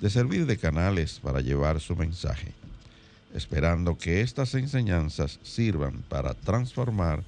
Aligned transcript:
de 0.00 0.10
servir 0.10 0.46
de 0.46 0.56
canales 0.56 1.20
para 1.22 1.40
llevar 1.40 1.80
su 1.80 1.96
mensaje, 1.96 2.52
esperando 3.34 3.96
que 3.96 4.20
estas 4.20 4.54
enseñanzas 4.54 5.38
sirvan 5.42 6.02
para 6.08 6.34
transformar 6.34 7.22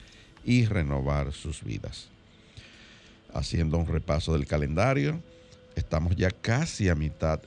y 0.45 0.67
renovar 0.67 1.33
sus 1.33 1.63
vidas. 1.63 2.09
Haciendo 3.35 3.79
un 3.79 3.87
repaso 3.87 4.33
del 4.33 4.47
calendario, 4.47 5.21
estamos 5.75 6.17
ya 6.17 6.31
casi 6.31 6.89
a 6.89 6.95
mitad 6.95 7.41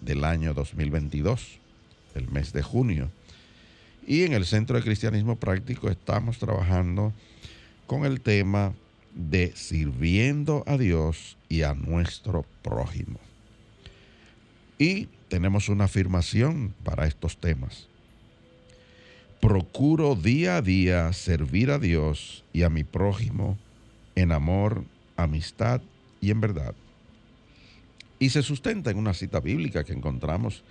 del 0.00 0.24
año 0.24 0.54
2022, 0.54 1.58
el 2.14 2.28
mes 2.30 2.52
de 2.52 2.62
junio, 2.62 3.10
y 4.06 4.22
en 4.22 4.34
el 4.34 4.44
Centro 4.44 4.76
de 4.76 4.82
Cristianismo 4.84 5.36
Práctico 5.36 5.88
estamos 5.88 6.38
trabajando 6.38 7.12
con 7.86 8.04
el 8.04 8.20
tema 8.20 8.74
de 9.14 9.52
sirviendo 9.54 10.62
a 10.66 10.76
Dios 10.76 11.36
y 11.48 11.62
a 11.62 11.74
nuestro 11.74 12.44
prójimo. 12.62 13.18
Y 14.78 15.08
tenemos 15.28 15.68
una 15.68 15.84
afirmación 15.84 16.74
para 16.84 17.06
estos 17.06 17.36
temas. 17.36 17.88
Procuro 19.40 20.14
día 20.14 20.56
a 20.56 20.62
día 20.62 21.12
servir 21.12 21.70
a 21.70 21.78
Dios 21.78 22.44
y 22.52 22.62
a 22.62 22.70
mi 22.70 22.82
prójimo 22.82 23.58
en 24.14 24.32
amor, 24.32 24.84
amistad 25.16 25.82
y 26.20 26.30
en 26.30 26.40
verdad. 26.40 26.74
Y 28.18 28.30
se 28.30 28.42
sustenta 28.42 28.90
en 28.90 28.96
una 28.96 29.12
cita 29.12 29.40
bíblica 29.40 29.84
que 29.84 29.92
encontramos 29.92 30.62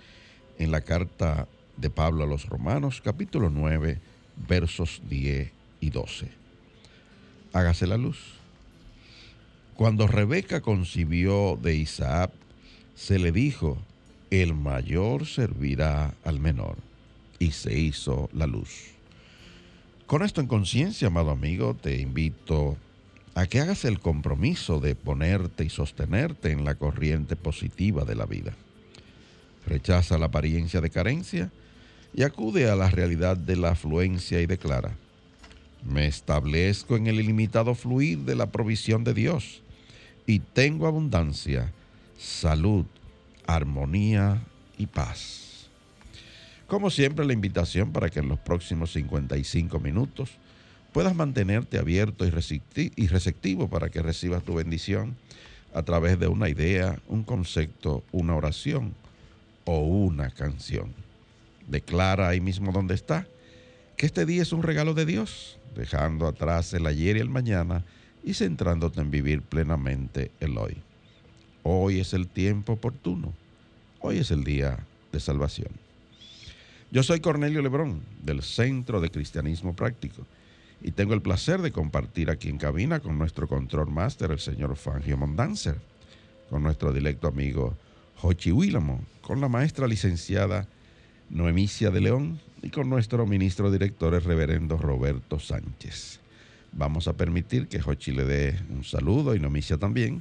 en 0.58 0.70
la 0.70 0.80
carta 0.80 1.46
de 1.76 1.90
Pablo 1.90 2.24
a 2.24 2.26
los 2.26 2.46
Romanos, 2.46 3.00
capítulo 3.04 3.50
9, 3.50 4.00
versos 4.48 5.02
10 5.08 5.50
y 5.80 5.90
12. 5.90 6.28
Hágase 7.52 7.86
la 7.86 7.96
luz. 7.96 8.18
Cuando 9.76 10.06
Rebeca 10.06 10.60
concibió 10.60 11.58
de 11.60 11.76
Isaac, 11.76 12.30
se 12.94 13.18
le 13.18 13.32
dijo, 13.32 13.78
el 14.42 14.54
mayor 14.54 15.26
servirá 15.26 16.14
al 16.24 16.40
menor. 16.40 16.76
Y 17.38 17.50
se 17.50 17.78
hizo 17.78 18.30
la 18.32 18.46
luz. 18.46 18.94
Con 20.06 20.22
esto 20.22 20.40
en 20.40 20.46
conciencia, 20.46 21.08
amado 21.08 21.30
amigo, 21.30 21.74
te 21.74 22.00
invito 22.00 22.76
a 23.34 23.46
que 23.46 23.60
hagas 23.60 23.84
el 23.84 24.00
compromiso 24.00 24.80
de 24.80 24.94
ponerte 24.94 25.64
y 25.64 25.70
sostenerte 25.70 26.52
en 26.52 26.64
la 26.64 26.76
corriente 26.76 27.36
positiva 27.36 28.04
de 28.04 28.14
la 28.14 28.26
vida. 28.26 28.54
Rechaza 29.66 30.18
la 30.18 30.26
apariencia 30.26 30.80
de 30.80 30.90
carencia 30.90 31.50
y 32.14 32.22
acude 32.22 32.70
a 32.70 32.76
la 32.76 32.90
realidad 32.90 33.36
de 33.36 33.56
la 33.56 33.70
afluencia 33.70 34.40
y 34.40 34.46
declara, 34.46 34.96
me 35.84 36.06
establezco 36.06 36.96
en 36.96 37.06
el 37.08 37.20
ilimitado 37.20 37.74
fluir 37.74 38.20
de 38.20 38.36
la 38.36 38.50
provisión 38.50 39.04
de 39.04 39.14
Dios 39.14 39.62
y 40.26 40.38
tengo 40.38 40.86
abundancia, 40.86 41.72
salud, 42.18 42.86
armonía 43.46 44.42
y 44.78 44.86
paz. 44.86 45.68
Como 46.66 46.90
siempre, 46.90 47.24
la 47.24 47.32
invitación 47.32 47.92
para 47.92 48.08
que 48.10 48.20
en 48.20 48.28
los 48.28 48.38
próximos 48.38 48.92
55 48.92 49.78
minutos 49.80 50.30
puedas 50.92 51.14
mantenerte 51.14 51.78
abierto 51.78 52.24
y 52.26 52.30
receptivo 53.06 53.68
para 53.68 53.90
que 53.90 54.02
recibas 54.02 54.42
tu 54.44 54.54
bendición 54.54 55.16
a 55.74 55.82
través 55.82 56.18
de 56.18 56.28
una 56.28 56.48
idea, 56.48 56.98
un 57.08 57.24
concepto, 57.24 58.04
una 58.12 58.34
oración 58.36 58.94
o 59.64 59.80
una 59.80 60.30
canción. 60.30 60.94
Declara 61.66 62.28
ahí 62.28 62.40
mismo 62.40 62.72
donde 62.72 62.94
está 62.94 63.26
que 63.96 64.06
este 64.06 64.26
día 64.26 64.42
es 64.42 64.52
un 64.52 64.62
regalo 64.62 64.94
de 64.94 65.06
Dios, 65.06 65.58
dejando 65.74 66.26
atrás 66.26 66.72
el 66.74 66.86
ayer 66.86 67.16
y 67.16 67.20
el 67.20 67.28
mañana 67.28 67.84
y 68.22 68.34
centrándote 68.34 69.00
en 69.00 69.10
vivir 69.10 69.42
plenamente 69.42 70.30
el 70.40 70.56
hoy. 70.58 70.76
Hoy 71.66 71.98
es 71.98 72.12
el 72.12 72.28
tiempo 72.28 72.74
oportuno. 72.74 73.32
Hoy 74.00 74.18
es 74.18 74.30
el 74.30 74.44
día 74.44 74.80
de 75.12 75.18
salvación. 75.18 75.70
Yo 76.90 77.02
soy 77.02 77.20
Cornelio 77.20 77.62
Lebrón, 77.62 78.02
del 78.22 78.42
Centro 78.42 79.00
de 79.00 79.10
Cristianismo 79.10 79.74
Práctico, 79.74 80.26
y 80.82 80.90
tengo 80.90 81.14
el 81.14 81.22
placer 81.22 81.62
de 81.62 81.72
compartir 81.72 82.28
aquí 82.28 82.50
en 82.50 82.58
cabina 82.58 83.00
con 83.00 83.16
nuestro 83.16 83.48
control 83.48 83.90
máster, 83.90 84.30
el 84.30 84.40
señor 84.40 84.76
Fangio 84.76 85.16
Mondanzer, 85.16 85.76
con 86.50 86.62
nuestro 86.62 86.92
directo 86.92 87.28
amigo 87.28 87.74
Jochi 88.16 88.52
Willamo, 88.52 89.00
con 89.22 89.40
la 89.40 89.48
maestra 89.48 89.88
licenciada 89.88 90.68
Noemicia 91.30 91.90
de 91.90 92.02
León 92.02 92.40
y 92.62 92.68
con 92.68 92.90
nuestro 92.90 93.26
ministro 93.26 93.72
director, 93.72 94.12
el 94.12 94.22
reverendo 94.22 94.76
Roberto 94.76 95.38
Sánchez. 95.38 96.20
Vamos 96.72 97.08
a 97.08 97.14
permitir 97.14 97.68
que 97.68 97.80
Jochi 97.80 98.12
le 98.12 98.24
dé 98.24 98.60
un 98.68 98.84
saludo 98.84 99.34
y 99.34 99.40
Noemicia 99.40 99.78
también 99.78 100.20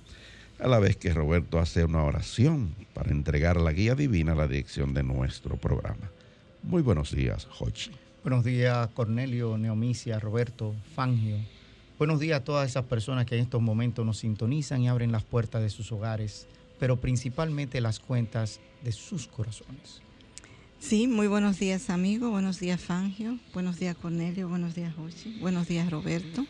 a 0.64 0.68
la 0.68 0.80
vez 0.80 0.96
que 0.96 1.14
Roberto 1.14 1.60
hace 1.60 1.84
una 1.84 2.04
oración 2.04 2.74
para 2.94 3.12
entregar 3.12 3.60
la 3.60 3.74
guía 3.74 3.96
divina 3.96 4.32
a 4.32 4.36
la 4.36 4.48
dirección 4.48 4.94
de 4.94 5.04
nuestro 5.04 5.58
programa. 5.58 6.10
Muy 6.64 6.82
buenos 6.82 7.14
días, 7.14 7.46
Jochi. 7.52 7.92
Buenos 8.24 8.46
días, 8.46 8.88
Cornelio, 8.94 9.58
Neomicia, 9.58 10.20
Roberto, 10.20 10.74
Fangio. 10.96 11.36
Buenos 12.00 12.22
días 12.22 12.40
a 12.40 12.44
todas 12.46 12.70
esas 12.70 12.86
personas 12.86 13.26
que 13.26 13.36
en 13.36 13.42
estos 13.42 13.62
momentos 13.62 14.06
nos 14.06 14.20
sintonizan 14.20 14.82
y 14.82 14.88
abren 14.88 15.12
las 15.12 15.24
puertas 15.24 15.62
de 15.62 15.70
sus 15.70 15.92
hogares, 15.92 16.48
pero 16.80 16.96
principalmente 16.96 17.82
las 17.82 18.00
cuentas 18.00 18.62
de 18.84 18.94
sus 18.94 19.28
corazones. 19.28 20.02
Sí, 20.80 21.08
muy 21.08 21.28
buenos 21.28 21.60
días, 21.60 21.90
amigo. 21.90 22.30
Buenos 22.30 22.62
días, 22.62 22.80
Fangio. 22.80 23.38
Buenos 23.54 23.80
días, 23.80 23.98
Cornelio. 23.98 24.48
Buenos 24.48 24.76
días, 24.76 24.94
Jochi. 24.96 25.40
Buenos 25.42 25.68
días, 25.68 25.92
Roberto. 25.92 26.46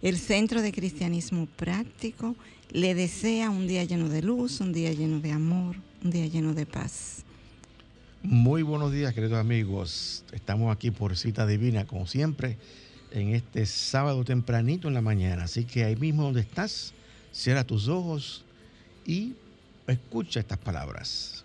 El 0.00 0.16
Centro 0.16 0.62
de 0.62 0.70
Cristianismo 0.70 1.46
Práctico 1.56 2.36
le 2.70 2.94
desea 2.94 3.50
un 3.50 3.66
día 3.66 3.82
lleno 3.82 4.08
de 4.08 4.22
luz, 4.22 4.60
un 4.60 4.72
día 4.72 4.92
lleno 4.92 5.18
de 5.18 5.32
amor, 5.32 5.74
un 6.04 6.12
día 6.12 6.24
lleno 6.28 6.54
de 6.54 6.66
paz. 6.66 7.24
Muy 8.22 8.62
buenos 8.62 8.92
días, 8.92 9.12
queridos 9.12 9.40
amigos. 9.40 10.24
Estamos 10.30 10.72
aquí 10.72 10.92
por 10.92 11.16
cita 11.16 11.48
divina, 11.48 11.84
como 11.84 12.06
siempre, 12.06 12.58
en 13.10 13.34
este 13.34 13.66
sábado 13.66 14.24
tempranito 14.24 14.86
en 14.86 14.94
la 14.94 15.00
mañana. 15.00 15.42
Así 15.44 15.64
que 15.64 15.82
ahí 15.82 15.96
mismo 15.96 16.22
donde 16.22 16.42
estás, 16.42 16.94
cierra 17.32 17.64
tus 17.64 17.88
ojos 17.88 18.44
y 19.04 19.34
escucha 19.88 20.38
estas 20.38 20.58
palabras. 20.58 21.44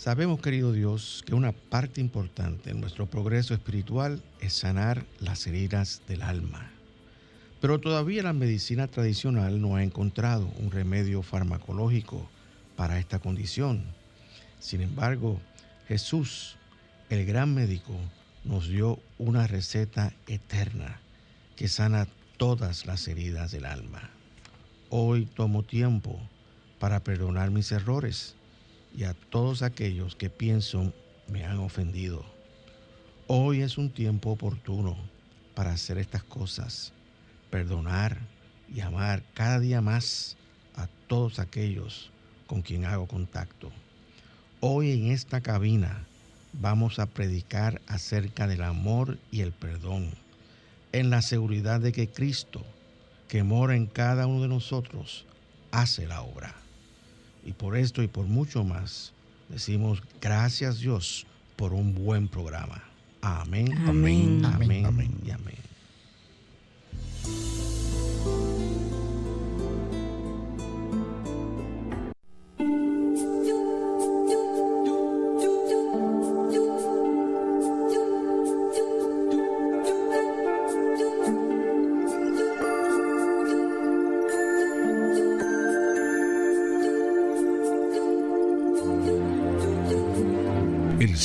Sabemos, 0.00 0.40
querido 0.40 0.72
Dios, 0.72 1.22
que 1.26 1.34
una 1.34 1.52
parte 1.52 2.00
importante 2.00 2.70
en 2.70 2.80
nuestro 2.80 3.04
progreso 3.04 3.52
espiritual 3.52 4.22
es 4.40 4.54
sanar 4.54 5.04
las 5.20 5.46
heridas 5.46 6.00
del 6.08 6.22
alma 6.22 6.70
pero 7.60 7.78
todavía 7.78 8.22
la 8.22 8.32
medicina 8.32 8.86
tradicional 8.88 9.60
no 9.60 9.76
ha 9.76 9.84
encontrado 9.84 10.50
un 10.58 10.70
remedio 10.70 11.22
farmacológico 11.22 12.28
para 12.74 12.98
esta 12.98 13.18
condición. 13.18 13.84
Sin 14.58 14.80
embargo, 14.80 15.40
Jesús, 15.86 16.56
el 17.10 17.26
gran 17.26 17.54
médico, 17.54 17.94
nos 18.44 18.68
dio 18.68 18.98
una 19.18 19.46
receta 19.46 20.14
eterna 20.26 21.00
que 21.56 21.68
sana 21.68 22.08
todas 22.38 22.86
las 22.86 23.06
heridas 23.08 23.52
del 23.52 23.66
alma. 23.66 24.08
Hoy 24.88 25.26
tomo 25.26 25.62
tiempo 25.62 26.18
para 26.78 27.00
perdonar 27.00 27.50
mis 27.50 27.70
errores 27.72 28.36
y 28.96 29.04
a 29.04 29.14
todos 29.14 29.62
aquellos 29.62 30.16
que 30.16 30.30
pienso 30.30 30.92
me 31.28 31.44
han 31.44 31.58
ofendido. 31.58 32.24
Hoy 33.26 33.62
es 33.62 33.78
un 33.78 33.90
tiempo 33.90 34.30
oportuno 34.30 34.96
para 35.54 35.72
hacer 35.72 35.98
estas 35.98 36.24
cosas, 36.24 36.92
perdonar 37.50 38.18
y 38.74 38.80
amar 38.80 39.22
cada 39.34 39.60
día 39.60 39.80
más 39.80 40.36
a 40.76 40.88
todos 41.06 41.38
aquellos 41.38 42.10
con 42.46 42.62
quien 42.62 42.84
hago 42.84 43.06
contacto. 43.06 43.70
Hoy 44.60 44.92
en 44.92 45.12
esta 45.12 45.40
cabina 45.40 46.04
vamos 46.52 46.98
a 46.98 47.06
predicar 47.06 47.80
acerca 47.86 48.46
del 48.46 48.62
amor 48.62 49.18
y 49.30 49.40
el 49.40 49.52
perdón, 49.52 50.10
en 50.92 51.10
la 51.10 51.22
seguridad 51.22 51.80
de 51.80 51.92
que 51.92 52.08
Cristo, 52.08 52.64
que 53.28 53.44
mora 53.44 53.76
en 53.76 53.86
cada 53.86 54.26
uno 54.26 54.42
de 54.42 54.48
nosotros, 54.48 55.24
hace 55.70 56.06
la 56.06 56.22
obra. 56.22 56.54
Y 57.44 57.52
por 57.52 57.76
esto 57.76 58.02
y 58.02 58.08
por 58.08 58.26
mucho 58.26 58.64
más, 58.64 59.12
decimos 59.48 60.02
gracias 60.20 60.80
Dios 60.80 61.26
por 61.56 61.72
un 61.72 61.94
buen 61.94 62.28
programa. 62.28 62.82
Amén, 63.22 63.72
Amén. 63.86 64.44
amén, 64.44 64.86
Amén. 64.86 65.10
y 65.24 65.30
amén. 65.30 65.56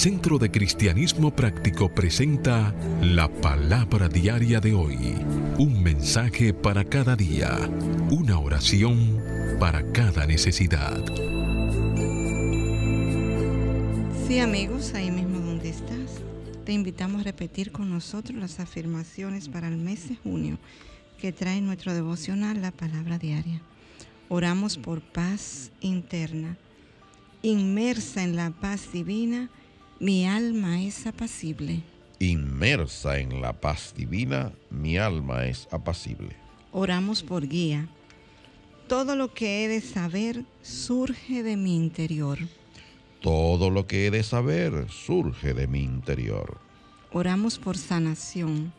Centro 0.06 0.38
de 0.38 0.52
Cristianismo 0.52 1.36
Práctico 1.36 1.90
presenta 1.90 2.76
la 3.02 3.28
palabra 3.28 4.08
diaria 4.08 4.60
de 4.60 4.72
hoy. 4.72 5.16
Un 5.58 5.82
mensaje 5.82 6.54
para 6.54 6.86
cada 6.86 7.16
día. 7.16 7.50
Una 8.12 8.38
oración 8.38 9.20
para 9.60 9.92
cada 9.94 10.28
necesidad. 10.28 11.04
Sí, 14.28 14.38
amigos, 14.38 14.94
ahí 14.94 15.10
mismo 15.10 15.40
donde 15.40 15.70
estás, 15.70 16.22
te 16.66 16.74
invitamos 16.74 17.22
a 17.22 17.24
repetir 17.24 17.72
con 17.72 17.90
nosotros 17.90 18.38
las 18.38 18.60
afirmaciones 18.60 19.50
para 19.50 19.70
el 19.70 19.78
mes 19.78 20.08
de 20.08 20.18
junio 20.18 20.60
que 21.20 21.32
trae 21.32 21.62
nuestro 21.62 21.96
devocional 21.96 22.62
la 22.62 22.70
palabra 22.70 23.18
diaria. 23.18 23.60
Oramos 24.30 24.78
por 24.78 25.02
paz 25.02 25.72
interna. 25.82 26.58
Inmersa 27.42 28.22
en 28.22 28.36
la 28.36 28.52
paz 28.52 28.92
divina, 28.94 29.50
mi 30.00 30.26
alma 30.28 30.82
es 30.82 31.08
apacible. 31.08 31.82
Inmersa 32.20 33.20
en 33.20 33.42
la 33.42 33.54
paz 33.54 33.94
divina, 33.96 34.52
mi 34.70 34.98
alma 34.98 35.46
es 35.46 35.68
apacible. 35.72 36.36
Oramos 36.72 37.24
por 37.24 37.48
guía. 37.48 37.88
Todo 38.88 39.16
lo 39.16 39.34
que 39.34 39.64
he 39.64 39.68
de 39.68 39.82
saber 39.82 40.46
surge 40.62 41.44
de 41.44 41.58
mi 41.58 41.76
interior. 41.76 42.40
Todo 43.22 43.70
lo 43.70 43.88
que 43.88 44.08
he 44.08 44.12
de 44.12 44.24
saber 44.24 44.88
surge 44.92 45.54
de 45.54 45.68
mi 45.68 45.82
interior. 45.82 46.60
Oramos 47.12 47.58
por 47.58 47.78
sanación. 47.78 48.74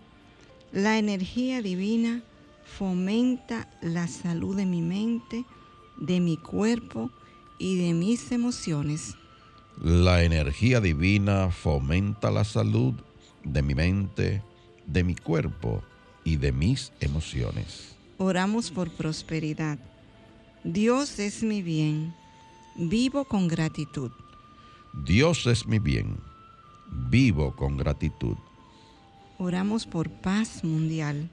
La 0.73 0.99
energía 0.99 1.63
divina 1.63 2.23
fomenta 2.65 3.69
la 3.81 4.09
salud 4.09 4.57
de 4.57 4.67
mi 4.67 4.83
mente, 4.83 5.45
de 5.97 6.21
mi 6.21 6.37
cuerpo 6.37 7.11
y 7.59 7.77
de 7.79 7.95
mis 7.95 8.31
emociones. 8.33 9.17
La 9.83 10.23
energía 10.23 10.81
divina 10.81 11.51
fomenta 11.51 12.31
la 12.31 12.45
salud 12.45 12.95
de 13.45 13.63
mi 13.63 13.75
mente, 13.75 14.43
de 14.87 15.05
mi 15.05 15.15
cuerpo 15.15 15.83
y 16.25 16.37
de 16.37 16.51
mis 16.51 16.93
emociones. 17.01 17.95
Oramos 18.19 18.71
por 18.71 18.91
prosperidad. 18.91 19.79
Dios 20.65 21.19
es 21.19 21.43
mi 21.43 21.63
bien. 21.63 22.15
Vivo 22.75 23.25
con 23.25 23.49
gratitud. 23.49 24.11
Dios 25.05 25.47
es 25.47 25.67
mi 25.67 25.79
bien. 25.79 26.17
Vivo 27.11 27.55
con 27.55 27.77
gratitud. 27.77 28.37
Oramos 29.39 29.87
por 29.87 30.09
paz 30.09 30.65
mundial. 30.65 31.29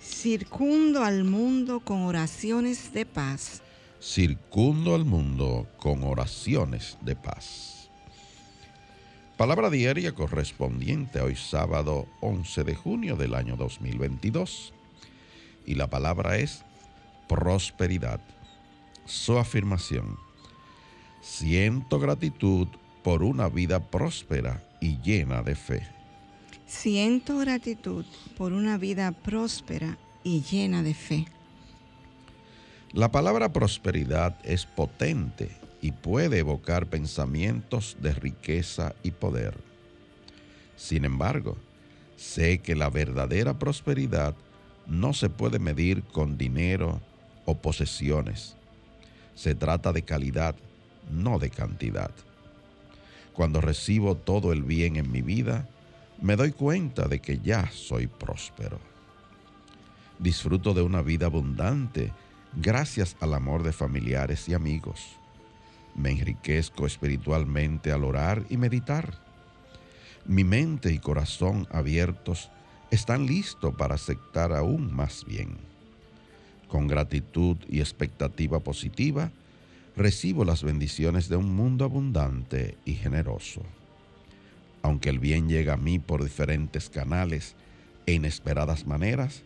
Circundo 0.00 1.02
al 1.02 1.24
mundo 1.24 1.80
con 1.80 2.02
oraciones 2.02 2.92
de 2.92 3.04
paz. 3.04 3.62
Circundo 4.00 4.94
al 4.94 5.04
mundo 5.04 5.66
con 5.78 6.02
oraciones 6.02 6.98
de 7.00 7.16
paz. 7.16 7.90
Palabra 9.36 9.68
diaria 9.68 10.12
correspondiente 10.12 11.18
a 11.18 11.24
hoy 11.24 11.36
sábado 11.36 12.06
11 12.20 12.64
de 12.64 12.74
junio 12.74 13.16
del 13.16 13.34
año 13.34 13.56
2022. 13.56 14.72
Y 15.66 15.74
la 15.74 15.88
palabra 15.88 16.38
es 16.38 16.64
prosperidad. 17.28 18.20
Su 19.04 19.38
afirmación. 19.38 20.18
Siento 21.20 21.98
gratitud 21.98 22.68
por 23.02 23.22
una 23.22 23.48
vida 23.48 23.80
próspera 23.90 24.62
y 24.80 24.98
llena 25.02 25.42
de 25.42 25.54
fe. 25.54 25.86
Siento 26.66 27.38
gratitud 27.38 28.04
por 28.36 28.52
una 28.52 28.78
vida 28.78 29.12
próspera 29.12 29.98
y 30.24 30.42
llena 30.42 30.82
de 30.82 30.94
fe. 30.94 31.26
La 32.96 33.12
palabra 33.12 33.52
prosperidad 33.52 34.38
es 34.42 34.64
potente 34.64 35.50
y 35.82 35.92
puede 35.92 36.38
evocar 36.38 36.86
pensamientos 36.86 37.98
de 38.00 38.14
riqueza 38.14 38.94
y 39.02 39.10
poder. 39.10 39.54
Sin 40.76 41.04
embargo, 41.04 41.58
sé 42.16 42.56
que 42.60 42.74
la 42.74 42.88
verdadera 42.88 43.58
prosperidad 43.58 44.34
no 44.86 45.12
se 45.12 45.28
puede 45.28 45.58
medir 45.58 46.04
con 46.04 46.38
dinero 46.38 47.02
o 47.44 47.58
posesiones. 47.58 48.56
Se 49.34 49.54
trata 49.54 49.92
de 49.92 50.00
calidad, 50.00 50.54
no 51.10 51.38
de 51.38 51.50
cantidad. 51.50 52.12
Cuando 53.34 53.60
recibo 53.60 54.14
todo 54.14 54.54
el 54.54 54.62
bien 54.62 54.96
en 54.96 55.12
mi 55.12 55.20
vida, 55.20 55.68
me 56.22 56.34
doy 56.34 56.52
cuenta 56.52 57.08
de 57.08 57.20
que 57.20 57.40
ya 57.40 57.70
soy 57.72 58.06
próspero. 58.06 58.78
Disfruto 60.18 60.72
de 60.72 60.80
una 60.80 61.02
vida 61.02 61.26
abundante 61.26 62.10
gracias 62.56 63.16
al 63.20 63.34
amor 63.34 63.62
de 63.62 63.72
familiares 63.72 64.48
y 64.48 64.54
amigos. 64.54 65.16
Me 65.94 66.10
enriquezco 66.10 66.86
espiritualmente 66.86 67.92
al 67.92 68.04
orar 68.04 68.44
y 68.48 68.56
meditar. 68.56 69.22
Mi 70.24 70.42
mente 70.42 70.92
y 70.92 70.98
corazón 70.98 71.68
abiertos 71.70 72.50
están 72.90 73.26
listos 73.26 73.74
para 73.76 73.94
aceptar 73.94 74.52
aún 74.52 74.94
más 74.94 75.24
bien. 75.26 75.56
Con 76.68 76.88
gratitud 76.88 77.58
y 77.68 77.80
expectativa 77.80 78.60
positiva, 78.60 79.30
recibo 79.96 80.44
las 80.44 80.62
bendiciones 80.64 81.28
de 81.28 81.36
un 81.36 81.54
mundo 81.54 81.84
abundante 81.84 82.76
y 82.84 82.94
generoso. 82.94 83.62
Aunque 84.82 85.10
el 85.10 85.18
bien 85.18 85.48
llega 85.48 85.74
a 85.74 85.78
mí 85.78 85.98
por 85.98 86.22
diferentes 86.22 86.90
canales 86.90 87.54
e 88.06 88.12
inesperadas 88.12 88.86
maneras, 88.86 89.42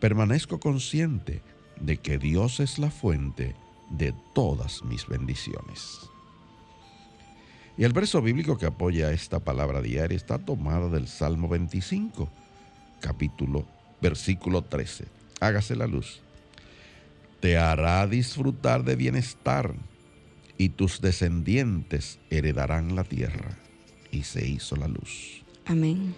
permanezco 0.00 0.60
consciente 0.60 1.42
de 1.80 1.96
que 1.96 2.18
Dios 2.18 2.60
es 2.60 2.78
la 2.78 2.90
fuente 2.90 3.54
de 3.90 4.14
todas 4.34 4.84
mis 4.84 5.06
bendiciones. 5.06 6.00
Y 7.76 7.84
el 7.84 7.92
verso 7.92 8.20
bíblico 8.20 8.58
que 8.58 8.66
apoya 8.66 9.12
esta 9.12 9.38
palabra 9.38 9.80
diaria 9.80 10.16
está 10.16 10.38
tomado 10.38 10.90
del 10.90 11.06
Salmo 11.06 11.48
25, 11.48 12.28
capítulo, 13.00 13.64
versículo 14.02 14.62
13. 14.62 15.04
Hágase 15.40 15.76
la 15.76 15.86
luz. 15.86 16.20
Te 17.40 17.56
hará 17.56 18.04
disfrutar 18.08 18.82
de 18.82 18.96
bienestar 18.96 19.74
y 20.56 20.70
tus 20.70 21.00
descendientes 21.00 22.18
heredarán 22.30 22.96
la 22.96 23.04
tierra. 23.04 23.56
Y 24.10 24.24
se 24.24 24.46
hizo 24.46 24.74
la 24.74 24.88
luz. 24.88 25.44
Amén. 25.64 26.16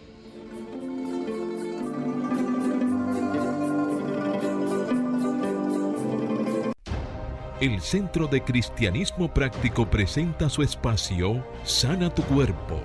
El 7.60 7.82
Centro 7.82 8.26
de 8.26 8.42
Cristianismo 8.42 9.34
Práctico 9.34 9.90
presenta 9.90 10.48
su 10.48 10.62
espacio 10.62 11.46
Sana 11.62 12.08
tu 12.08 12.22
Cuerpo. 12.22 12.80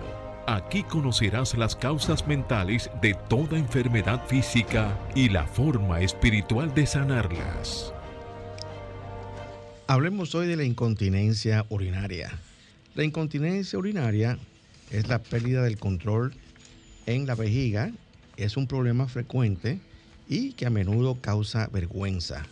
Aquí 0.48 0.84
conocerás 0.84 1.58
las 1.58 1.78
causas 1.78 2.28
mentales 2.28 2.90
de 3.02 3.14
toda 3.30 3.58
enfermedad 3.58 4.28
física 4.28 5.00
y 5.16 5.30
la 5.30 5.48
forma 5.48 6.02
espiritual 6.02 6.74
de 6.74 6.86
sanarlas. 6.88 7.94
Hablemos 9.88 10.36
hoy 10.36 10.46
de 10.48 10.58
la 10.58 10.66
incontinencia 10.66 11.66
urinaria. 11.70 12.38
La 12.96 13.06
incontinencia 13.06 13.80
urinaria 13.80 14.38
es 14.92 15.08
la 15.08 15.20
pérdida 15.20 15.64
del 15.64 15.78
control 15.78 16.34
en 17.06 17.28
la 17.28 17.36
vejiga. 17.36 17.94
Es 18.36 18.58
un 18.58 18.68
problema 18.68 19.08
frecuente 19.08 19.80
y 20.28 20.52
que 20.52 20.66
a 20.66 20.70
menudo 20.70 21.22
causa 21.22 21.70
vergüenza. 21.72 22.46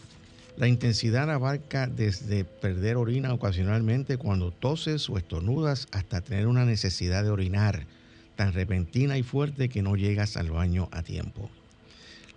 La 0.55 0.67
intensidad 0.67 1.31
abarca 1.31 1.87
desde 1.87 2.45
perder 2.45 2.97
orina 2.97 3.33
ocasionalmente 3.33 4.17
cuando 4.17 4.51
toses 4.51 5.09
o 5.09 5.17
estornudas 5.17 5.87
hasta 5.91 6.21
tener 6.21 6.45
una 6.45 6.63
necesidad 6.63 7.23
de 7.23 7.31
orinar 7.31 7.87
tan 8.35 8.53
repentina 8.53 9.17
y 9.17 9.23
fuerte 9.23 9.67
que 9.67 9.81
no 9.81 9.95
llegas 9.95 10.37
al 10.37 10.51
baño 10.51 10.89
a 10.91 11.01
tiempo. 11.01 11.49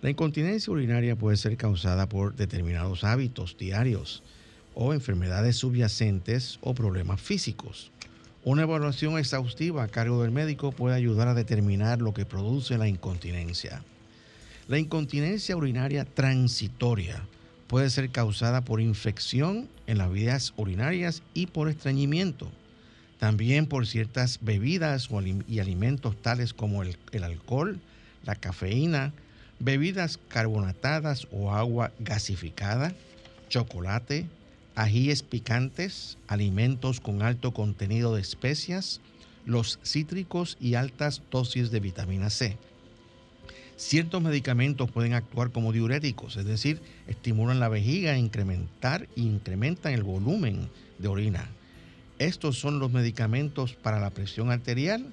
La 0.01 0.09
incontinencia 0.09 0.73
urinaria 0.73 1.15
puede 1.15 1.37
ser 1.37 1.57
causada 1.57 2.09
por 2.09 2.35
determinados 2.35 3.03
hábitos 3.03 3.55
diarios 3.55 4.23
o 4.73 4.93
enfermedades 4.93 5.57
subyacentes 5.57 6.57
o 6.61 6.73
problemas 6.73 7.21
físicos. 7.21 7.91
Una 8.43 8.63
evaluación 8.63 9.19
exhaustiva 9.19 9.83
a 9.83 9.87
cargo 9.89 10.23
del 10.23 10.31
médico 10.31 10.71
puede 10.71 10.95
ayudar 10.95 11.27
a 11.27 11.33
determinar 11.35 12.01
lo 12.01 12.15
que 12.15 12.25
produce 12.25 12.79
la 12.79 12.87
incontinencia. 12.87 13.83
La 14.67 14.79
incontinencia 14.79 15.55
urinaria 15.55 16.03
transitoria 16.03 17.23
puede 17.67 17.89
ser 17.89 18.09
causada 18.09 18.61
por 18.61 18.81
infección 18.81 19.67
en 19.87 19.97
las 19.97 20.11
vías 20.11 20.53
urinarias 20.57 21.21
y 21.33 21.47
por 21.47 21.69
estreñimiento. 21.69 22.49
También 23.19 23.65
por 23.65 23.87
ciertas 23.87 24.39
bebidas 24.41 25.09
y 25.47 25.59
alimentos 25.59 26.15
tales 26.21 26.53
como 26.53 26.83
el, 26.83 26.97
el 27.11 27.23
alcohol, 27.23 27.79
la 28.23 28.35
cafeína, 28.35 29.13
bebidas 29.59 30.19
carbonatadas 30.27 31.27
o 31.31 31.51
agua 31.51 31.91
gasificada, 31.99 32.93
chocolate, 33.49 34.27
ajíes 34.75 35.23
picantes, 35.23 36.17
alimentos 36.27 36.99
con 36.99 37.23
alto 37.23 37.53
contenido 37.53 38.13
de 38.13 38.21
especias, 38.21 39.01
los 39.45 39.79
cítricos 39.83 40.57
y 40.59 40.75
altas 40.75 41.21
dosis 41.31 41.71
de 41.71 41.79
vitamina 41.79 42.29
C. 42.29 42.57
Ciertos 43.77 44.23
medicamentos 44.23 44.89
pueden 44.89 45.13
actuar 45.13 45.51
como 45.51 45.71
diuréticos, 45.71 46.35
es 46.35 46.45
decir, 46.45 46.81
estimulan 47.05 47.59
la 47.59 47.69
vejiga 47.69 48.13
a 48.13 48.17
incrementar 48.17 49.07
e 49.15 49.21
incrementan 49.21 49.93
el 49.93 50.01
volumen 50.01 50.67
de 50.97 51.07
orina. 51.07 51.47
Estos 52.17 52.57
son 52.57 52.79
los 52.79 52.91
medicamentos 52.91 53.75
para 53.75 53.99
la 53.99 54.09
presión 54.09 54.49
arterial, 54.49 55.05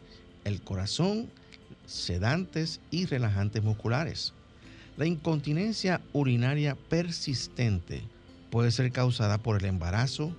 el 0.44 0.62
corazón, 0.62 1.28
sedantes 1.84 2.80
y 2.90 3.04
relajantes 3.04 3.62
musculares. 3.62 4.32
La 4.96 5.04
incontinencia 5.04 6.00
urinaria 6.14 6.74
persistente 6.74 8.02
puede 8.48 8.70
ser 8.70 8.92
causada 8.92 9.36
por 9.36 9.58
el 9.58 9.66
embarazo, 9.66 10.34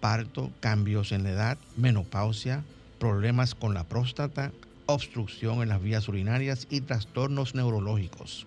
parto, 0.00 0.52
cambios 0.60 1.10
en 1.10 1.22
la 1.22 1.30
edad, 1.30 1.58
menopausia, 1.78 2.64
problemas 2.98 3.54
con 3.54 3.72
la 3.72 3.84
próstata, 3.84 4.52
obstrucción 4.86 5.62
en 5.62 5.68
las 5.68 5.82
vías 5.82 6.08
urinarias 6.08 6.66
y 6.70 6.80
trastornos 6.80 7.54
neurológicos. 7.54 8.46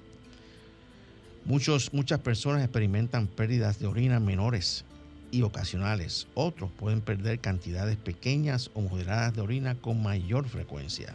Muchos, 1.45 1.93
muchas 1.93 2.19
personas 2.19 2.63
experimentan 2.63 3.27
pérdidas 3.27 3.79
de 3.79 3.87
orina 3.87 4.19
menores 4.19 4.83
y 5.31 5.43
ocasionales. 5.43 6.27
Otros 6.33 6.71
pueden 6.71 7.01
perder 7.01 7.39
cantidades 7.39 7.97
pequeñas 7.97 8.71
o 8.73 8.81
moderadas 8.81 9.35
de 9.35 9.41
orina 9.41 9.75
con 9.75 10.01
mayor 10.01 10.47
frecuencia. 10.47 11.13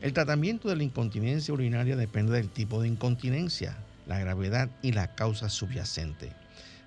El 0.00 0.14
tratamiento 0.14 0.68
de 0.68 0.76
la 0.76 0.82
incontinencia 0.82 1.52
urinaria 1.52 1.94
depende 1.94 2.32
del 2.32 2.48
tipo 2.48 2.80
de 2.80 2.88
incontinencia, 2.88 3.76
la 4.06 4.18
gravedad 4.18 4.70
y 4.82 4.92
la 4.92 5.14
causa 5.14 5.50
subyacente. 5.50 6.32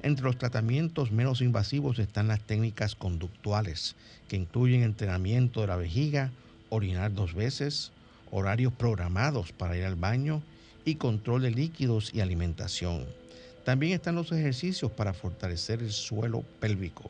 Entre 0.02 0.26
los 0.26 0.38
tratamientos 0.38 1.12
menos 1.12 1.42
invasivos 1.42 2.00
están 2.00 2.28
las 2.28 2.42
técnicas 2.42 2.96
conductuales, 2.96 3.96
que 4.28 4.36
incluyen 4.36 4.82
entrenamiento 4.82 5.62
de 5.62 5.68
la 5.68 5.78
vejiga, 5.78 6.32
orinar 6.74 7.14
dos 7.14 7.34
veces, 7.34 7.92
horarios 8.32 8.74
programados 8.74 9.52
para 9.52 9.78
ir 9.78 9.86
al 9.86 9.96
baño 9.96 10.42
y 10.86 10.96
control 10.96 11.44
de 11.44 11.52
líquidos 11.52 12.12
y 12.14 12.22
alimentación. 12.22 13.06
También 13.64 13.94
están 13.94 14.16
los 14.16 14.32
ejercicios 14.32 14.92
para 14.92 15.14
fortalecer 15.14 15.82
el 15.82 15.92
suelo 15.92 16.44
pélvico. 16.60 17.10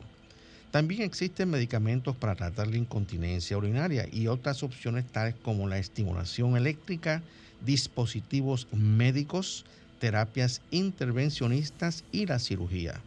También 0.70 1.02
existen 1.02 1.50
medicamentos 1.50 2.14
para 2.14 2.34
tratar 2.34 2.68
la 2.68 2.76
incontinencia 2.76 3.56
urinaria 3.56 4.06
y 4.12 4.26
otras 4.26 4.62
opciones 4.62 5.06
tales 5.06 5.34
como 5.42 5.66
la 5.66 5.78
estimulación 5.78 6.56
eléctrica, 6.56 7.22
dispositivos 7.64 8.66
médicos, 8.72 9.64
terapias 9.98 10.60
intervencionistas 10.70 12.04
y 12.12 12.26
la 12.26 12.38
cirugía. 12.38 13.00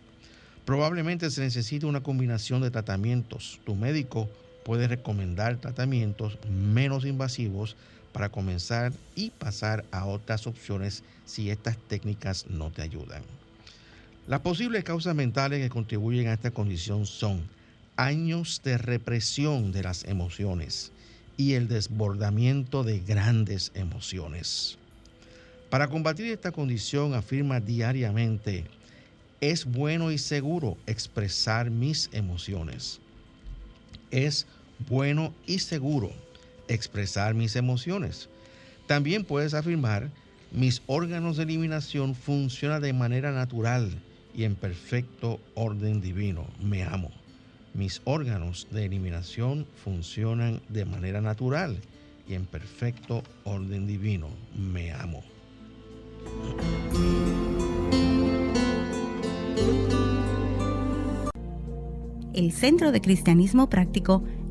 Probablemente 0.65 1.29
se 1.29 1.41
necesite 1.41 1.85
una 1.85 2.01
combinación 2.01 2.61
de 2.61 2.71
tratamientos. 2.71 3.59
Tu 3.63 3.75
médico 3.75 4.27
puede 4.67 4.89
recomendar 4.89 5.55
tratamientos 5.55 6.37
menos 6.51 7.05
invasivos 7.05 7.77
para 8.11 8.27
comenzar 8.27 8.91
y 9.15 9.29
pasar 9.29 9.85
a 9.91 10.05
otras 10.05 10.45
opciones 10.45 11.05
si 11.23 11.49
estas 11.49 11.77
técnicas 11.87 12.47
no 12.49 12.69
te 12.69 12.81
ayudan. 12.81 13.23
Las 14.27 14.41
posibles 14.41 14.83
causas 14.83 15.15
mentales 15.15 15.61
que 15.61 15.69
contribuyen 15.69 16.27
a 16.27 16.33
esta 16.33 16.51
condición 16.51 17.05
son 17.05 17.47
años 17.95 18.59
de 18.61 18.77
represión 18.77 19.71
de 19.71 19.83
las 19.83 20.03
emociones 20.03 20.91
y 21.37 21.53
el 21.53 21.69
desbordamiento 21.69 22.83
de 22.83 22.99
grandes 22.99 23.71
emociones. 23.73 24.77
Para 25.69 25.87
combatir 25.87 26.25
esta 26.25 26.51
condición 26.51 27.13
afirma 27.13 27.61
diariamente, 27.61 28.65
es 29.39 29.63
bueno 29.63 30.11
y 30.11 30.17
seguro 30.17 30.77
expresar 30.87 31.71
mis 31.71 32.09
emociones. 32.11 32.99
Es 34.11 34.45
bueno 34.89 35.33
y 35.45 35.59
seguro 35.59 36.11
expresar 36.67 37.33
mis 37.33 37.55
emociones. 37.55 38.29
También 38.87 39.25
puedes 39.25 39.53
afirmar, 39.53 40.09
mis 40.51 40.81
órganos 40.87 41.37
de 41.37 41.43
eliminación 41.43 42.15
funcionan 42.15 42.81
de 42.81 42.93
manera 42.93 43.31
natural 43.31 43.91
y 44.33 44.43
en 44.43 44.55
perfecto 44.55 45.39
orden 45.55 46.01
divino. 46.01 46.47
Me 46.61 46.83
amo. 46.83 47.11
Mis 47.73 48.01
órganos 48.05 48.67
de 48.71 48.85
eliminación 48.85 49.67
funcionan 49.83 50.61
de 50.69 50.85
manera 50.85 51.21
natural 51.21 51.77
y 52.27 52.33
en 52.33 52.45
perfecto 52.45 53.23
orden 53.43 53.87
divino. 53.87 54.29
Me 54.55 54.91
amo. 54.91 55.23
El 62.33 62.51
Centro 62.51 62.91
de 62.91 63.01
Cristianismo 63.01 63.67
Práctico 63.69 64.23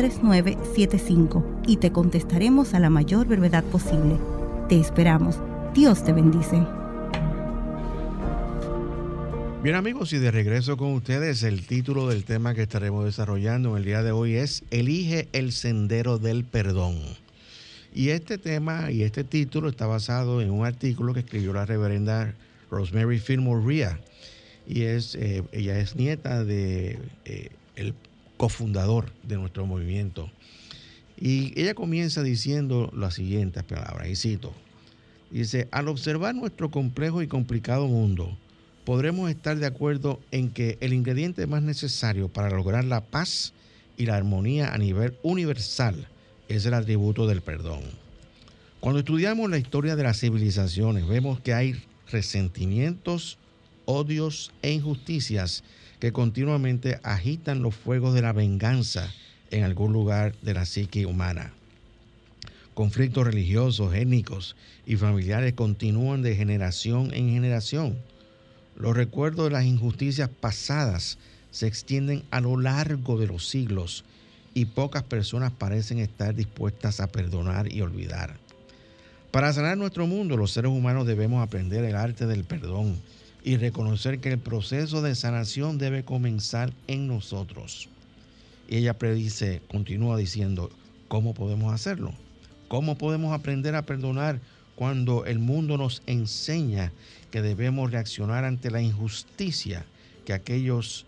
3975 0.00 1.44
y 1.66 1.76
te 1.76 1.92
contestaremos 1.92 2.72
a 2.72 2.80
la 2.80 2.88
mayor 2.88 3.26
brevedad 3.26 3.62
posible. 3.64 4.16
Te 4.66 4.80
esperamos. 4.80 5.36
Dios 5.74 6.02
te 6.02 6.14
bendice. 6.14 6.56
Bien 9.62 9.76
amigos, 9.76 10.14
y 10.14 10.18
de 10.18 10.30
regreso 10.30 10.78
con 10.78 10.94
ustedes, 10.94 11.42
el 11.42 11.66
título 11.66 12.08
del 12.08 12.24
tema 12.24 12.54
que 12.54 12.62
estaremos 12.62 13.04
desarrollando 13.04 13.72
en 13.72 13.76
el 13.76 13.84
día 13.84 14.02
de 14.02 14.10
hoy 14.10 14.36
es 14.36 14.64
Elige 14.70 15.28
el 15.34 15.52
sendero 15.52 16.16
del 16.16 16.44
perdón. 16.44 16.96
Y 17.94 18.08
este 18.08 18.38
tema 18.38 18.90
y 18.90 19.02
este 19.02 19.22
título 19.22 19.68
está 19.68 19.86
basado 19.86 20.40
en 20.40 20.50
un 20.50 20.64
artículo 20.64 21.12
que 21.12 21.20
escribió 21.20 21.52
la 21.52 21.66
reverenda 21.66 22.32
Rosemary 22.70 23.18
Fillmore 23.18 23.66
Ria. 23.66 24.00
Y 24.66 24.84
es, 24.84 25.14
eh, 25.14 25.42
ella 25.52 25.78
es 25.78 25.94
nieta 25.94 26.42
de 26.42 26.98
eh, 27.26 27.50
el 27.76 27.92
cofundador 28.40 29.12
de 29.22 29.36
nuestro 29.36 29.66
movimiento. 29.66 30.30
Y 31.20 31.52
ella 31.60 31.74
comienza 31.74 32.22
diciendo 32.22 32.90
las 32.96 33.12
siguientes 33.12 33.62
palabras, 33.64 34.08
y 34.08 34.16
cito, 34.16 34.54
dice, 35.30 35.68
al 35.72 35.88
observar 35.88 36.34
nuestro 36.34 36.70
complejo 36.70 37.20
y 37.20 37.26
complicado 37.26 37.86
mundo, 37.86 38.34
podremos 38.86 39.28
estar 39.28 39.58
de 39.58 39.66
acuerdo 39.66 40.20
en 40.30 40.48
que 40.48 40.78
el 40.80 40.94
ingrediente 40.94 41.46
más 41.46 41.62
necesario 41.62 42.28
para 42.28 42.48
lograr 42.48 42.86
la 42.86 43.02
paz 43.02 43.52
y 43.98 44.06
la 44.06 44.16
armonía 44.16 44.72
a 44.72 44.78
nivel 44.78 45.18
universal 45.22 46.08
es 46.48 46.64
el 46.64 46.72
atributo 46.72 47.26
del 47.26 47.42
perdón. 47.42 47.82
Cuando 48.80 49.00
estudiamos 49.00 49.50
la 49.50 49.58
historia 49.58 49.96
de 49.96 50.04
las 50.04 50.18
civilizaciones, 50.18 51.06
vemos 51.06 51.40
que 51.40 51.52
hay 51.52 51.82
resentimientos, 52.10 53.36
odios 53.84 54.50
e 54.62 54.72
injusticias 54.72 55.62
que 56.00 56.12
continuamente 56.12 56.98
agitan 57.02 57.62
los 57.62 57.74
fuegos 57.74 58.14
de 58.14 58.22
la 58.22 58.32
venganza 58.32 59.12
en 59.50 59.64
algún 59.64 59.92
lugar 59.92 60.34
de 60.42 60.54
la 60.54 60.64
psique 60.64 61.04
humana. 61.06 61.52
Conflictos 62.74 63.26
religiosos, 63.26 63.94
étnicos 63.94 64.56
y 64.86 64.96
familiares 64.96 65.52
continúan 65.52 66.22
de 66.22 66.34
generación 66.34 67.12
en 67.12 67.28
generación. 67.28 67.98
Los 68.76 68.96
recuerdos 68.96 69.46
de 69.46 69.50
las 69.50 69.64
injusticias 69.64 70.30
pasadas 70.30 71.18
se 71.50 71.66
extienden 71.66 72.22
a 72.30 72.40
lo 72.40 72.58
largo 72.58 73.18
de 73.18 73.26
los 73.26 73.48
siglos 73.48 74.04
y 74.54 74.64
pocas 74.64 75.02
personas 75.02 75.52
parecen 75.52 75.98
estar 75.98 76.34
dispuestas 76.34 77.00
a 77.00 77.08
perdonar 77.08 77.70
y 77.70 77.82
olvidar. 77.82 78.38
Para 79.30 79.52
sanar 79.52 79.76
nuestro 79.76 80.06
mundo, 80.06 80.36
los 80.36 80.52
seres 80.52 80.70
humanos 80.70 81.06
debemos 81.06 81.42
aprender 81.42 81.84
el 81.84 81.94
arte 81.94 82.26
del 82.26 82.44
perdón 82.44 82.96
y 83.42 83.56
reconocer 83.56 84.20
que 84.20 84.32
el 84.32 84.38
proceso 84.38 85.02
de 85.02 85.14
sanación 85.14 85.78
debe 85.78 86.04
comenzar 86.04 86.72
en 86.86 87.06
nosotros. 87.06 87.88
Y 88.68 88.76
ella 88.76 88.98
predice, 88.98 89.62
continúa 89.68 90.16
diciendo, 90.16 90.70
¿cómo 91.08 91.34
podemos 91.34 91.72
hacerlo? 91.72 92.12
¿Cómo 92.68 92.96
podemos 92.96 93.32
aprender 93.32 93.74
a 93.74 93.82
perdonar 93.82 94.40
cuando 94.76 95.26
el 95.26 95.38
mundo 95.38 95.76
nos 95.76 96.02
enseña 96.06 96.92
que 97.30 97.42
debemos 97.42 97.90
reaccionar 97.90 98.44
ante 98.44 98.70
la 98.70 98.80
injusticia, 98.80 99.84
que 100.24 100.32
aquellos 100.32 101.06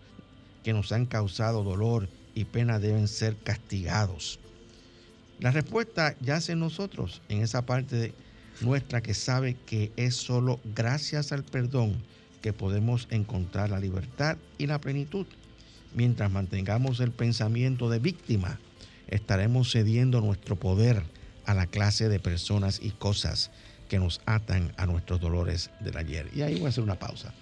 que 0.63 0.73
nos 0.73 0.91
han 0.91 1.05
causado 1.05 1.63
dolor 1.63 2.09
y 2.35 2.45
pena 2.45 2.79
deben 2.79 3.07
ser 3.07 3.37
castigados? 3.37 4.39
La 5.39 5.51
respuesta 5.51 6.15
yace 6.19 6.53
en 6.53 6.59
nosotros, 6.59 7.21
en 7.29 7.41
esa 7.41 7.65
parte 7.65 8.13
nuestra 8.61 9.01
que 9.01 9.13
sabe 9.13 9.55
que 9.65 9.91
es 9.97 10.15
solo 10.15 10.59
gracias 10.75 11.31
al 11.31 11.43
perdón 11.43 11.95
que 12.43 12.51
podemos 12.51 13.07
encontrar 13.09 13.69
la 13.69 13.79
libertad 13.79 14.37
y 14.57 14.67
la 14.67 14.79
plenitud. 14.79 15.25
Mientras 15.95 16.29
mantengamos 16.29 16.99
el 16.99 17.11
pensamiento 17.11 17.89
de 17.89 17.99
víctima, 17.99 18.59
estaremos 19.07 19.71
cediendo 19.71 20.19
nuestro 20.19 20.57
poder 20.57 21.03
a 21.45 21.53
la 21.53 21.67
clase 21.67 22.09
de 22.09 22.19
personas 22.19 22.81
y 22.83 22.91
cosas 22.91 23.49
que 23.87 23.97
nos 23.97 24.19
atan 24.25 24.73
a 24.75 24.85
nuestros 24.85 25.21
dolores 25.21 25.69
del 25.79 25.95
ayer. 25.95 26.29
Y 26.35 26.41
ahí 26.41 26.55
voy 26.55 26.65
a 26.65 26.69
hacer 26.69 26.83
una 26.83 26.99
pausa. 26.99 27.33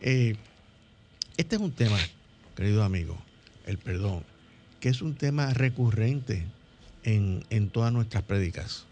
Eh, 0.00 0.34
este 1.36 1.54
es 1.54 1.62
un 1.62 1.70
tema, 1.70 1.98
querido 2.56 2.82
amigo, 2.82 3.16
el 3.64 3.78
perdón, 3.78 4.24
que 4.80 4.88
es 4.88 5.02
un 5.02 5.14
tema 5.14 5.54
recurrente 5.54 6.44
en, 7.04 7.44
en 7.50 7.70
todas 7.70 7.92
nuestras 7.92 8.24
prédicas. 8.24 8.86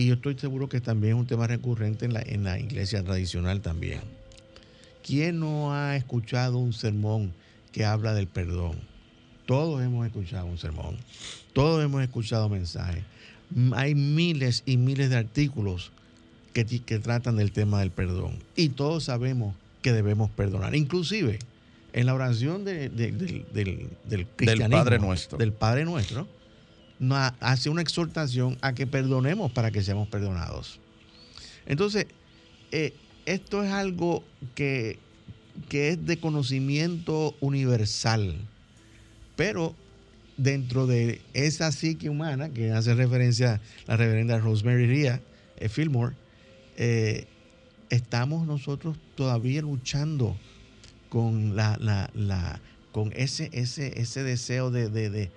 Y 0.00 0.06
yo 0.06 0.14
estoy 0.14 0.34
seguro 0.38 0.66
que 0.66 0.80
también 0.80 1.12
es 1.12 1.20
un 1.20 1.26
tema 1.26 1.46
recurrente 1.46 2.06
en 2.06 2.14
la, 2.14 2.22
en 2.22 2.42
la 2.42 2.58
iglesia 2.58 3.04
tradicional 3.04 3.60
también. 3.60 4.00
¿Quién 5.06 5.38
no 5.40 5.74
ha 5.74 5.94
escuchado 5.94 6.56
un 6.56 6.72
sermón 6.72 7.34
que 7.70 7.84
habla 7.84 8.14
del 8.14 8.26
perdón? 8.26 8.78
Todos 9.44 9.82
hemos 9.82 10.06
escuchado 10.06 10.46
un 10.46 10.56
sermón, 10.56 10.96
todos 11.52 11.84
hemos 11.84 12.02
escuchado 12.02 12.48
mensajes. 12.48 13.04
Hay 13.74 13.94
miles 13.94 14.62
y 14.64 14.78
miles 14.78 15.10
de 15.10 15.16
artículos 15.16 15.92
que, 16.54 16.64
que 16.64 16.98
tratan 16.98 17.36
del 17.36 17.52
tema 17.52 17.80
del 17.80 17.90
perdón. 17.90 18.38
Y 18.56 18.70
todos 18.70 19.04
sabemos 19.04 19.54
que 19.82 19.92
debemos 19.92 20.30
perdonar. 20.30 20.74
Inclusive 20.74 21.38
en 21.92 22.06
la 22.06 22.14
oración 22.14 22.64
de, 22.64 22.88
de, 22.88 23.12
del, 23.12 23.44
del, 23.52 23.88
del 24.08 24.26
cristianismo, 24.28 24.78
Padre 24.78 24.98
Nuestro. 24.98 25.36
Del 25.36 25.52
Padre 25.52 25.84
Nuestro, 25.84 26.26
hace 27.40 27.70
una 27.70 27.82
exhortación 27.82 28.58
a 28.60 28.74
que 28.74 28.86
perdonemos 28.86 29.50
para 29.52 29.70
que 29.70 29.82
seamos 29.82 30.08
perdonados. 30.08 30.80
Entonces, 31.66 32.06
eh, 32.72 32.94
esto 33.26 33.62
es 33.62 33.70
algo 33.70 34.24
que, 34.54 34.98
que 35.68 35.90
es 35.90 36.06
de 36.06 36.18
conocimiento 36.18 37.34
universal, 37.40 38.36
pero 39.36 39.74
dentro 40.36 40.86
de 40.86 41.20
esa 41.34 41.70
psique 41.70 42.08
humana 42.08 42.48
que 42.50 42.72
hace 42.72 42.94
referencia 42.94 43.60
la 43.86 43.96
reverenda 43.96 44.38
Rosemary 44.38 44.86
Ria 44.86 45.20
eh, 45.58 45.68
Fillmore, 45.68 46.16
eh, 46.76 47.26
estamos 47.90 48.46
nosotros 48.46 48.96
todavía 49.16 49.62
luchando 49.62 50.36
con 51.10 51.56
la, 51.56 51.76
la, 52.14 52.60
con 52.92 53.12
ese, 53.14 53.50
ese, 53.52 54.00
ese 54.00 54.22
deseo 54.22 54.70
de, 54.70 54.88
de, 54.88 55.10
de, 55.10 55.30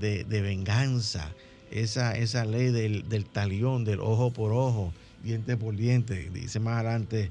de, 0.00 0.24
de 0.24 0.40
venganza, 0.40 1.30
esa, 1.70 2.16
esa 2.16 2.44
ley 2.44 2.70
del, 2.70 3.08
del, 3.08 3.24
talión, 3.24 3.84
del 3.84 4.00
ojo 4.00 4.32
por 4.32 4.52
ojo, 4.52 4.92
diente 5.22 5.56
por 5.56 5.76
diente. 5.76 6.30
Dice 6.32 6.60
más 6.60 6.74
adelante 6.74 7.30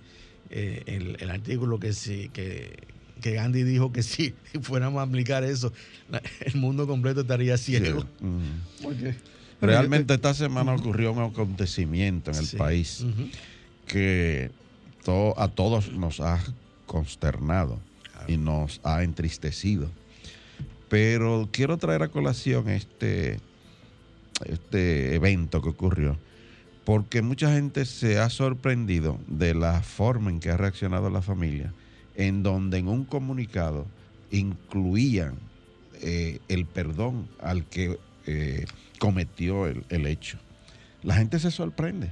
eh, 0.50 0.84
el, 0.86 1.18
el, 1.20 1.30
artículo 1.30 1.80
que, 1.80 1.94
sí, 1.94 2.30
que, 2.34 2.78
que, 3.22 3.34
Gandhi 3.34 3.64
dijo 3.64 3.92
que 3.92 4.04
si 4.04 4.34
fuéramos 4.62 5.00
a 5.00 5.04
aplicar 5.04 5.44
eso, 5.44 5.74
el 6.42 6.56
mundo 6.56 6.88
completo 6.88 7.22
estaría 7.22 7.58
ciego. 7.58 8.02
Sí. 8.02 8.26
Mm. 8.26 8.84
Porque, 8.84 9.16
Realmente 9.60 10.14
esta 10.14 10.34
semana 10.34 10.74
ocurrió 10.74 11.12
un 11.12 11.20
acontecimiento 11.24 12.32
en 12.32 12.38
el 12.38 12.46
sí. 12.46 12.58
país 12.58 13.02
uh 13.02 13.08
-huh. 13.08 13.32
que 13.88 14.52
to 15.04 15.34
a 15.40 15.48
todos 15.48 15.92
nos 15.92 16.20
ha 16.20 16.40
consternado 16.86 17.80
claro. 18.12 18.32
y 18.32 18.38
nos 18.38 18.80
ha 18.84 19.04
entristecido. 19.04 19.90
Pero 20.90 21.50
quiero 21.52 21.78
traer 21.78 22.04
a 22.04 22.08
colación 22.08 22.70
este, 22.70 23.40
este 24.46 25.16
evento 25.16 25.62
que 25.62 25.70
ocurrió, 25.70 26.18
porque 26.86 27.22
mucha 27.22 27.54
gente 27.54 27.86
se 27.86 28.20
ha 28.20 28.30
sorprendido 28.30 29.20
de 29.28 29.54
la 29.54 29.82
forma 29.82 30.30
en 30.30 30.40
que 30.40 30.50
ha 30.50 30.58
reaccionado 30.58 31.10
la 31.10 31.22
familia, 31.22 31.74
en 32.16 32.42
donde 32.42 32.78
en 32.78 32.88
un 32.88 33.04
comunicado 33.04 33.86
incluían 34.32 35.36
eh, 36.02 36.40
el 36.48 36.66
perdón 36.66 37.28
al 37.42 37.66
que 37.66 38.00
eh, 38.26 38.66
cometió 39.00 39.68
el, 39.68 39.84
el, 39.90 40.06
hecho. 40.06 40.38
La 41.04 41.16
gente 41.16 41.40
se 41.40 41.52
sorprende, 41.52 42.12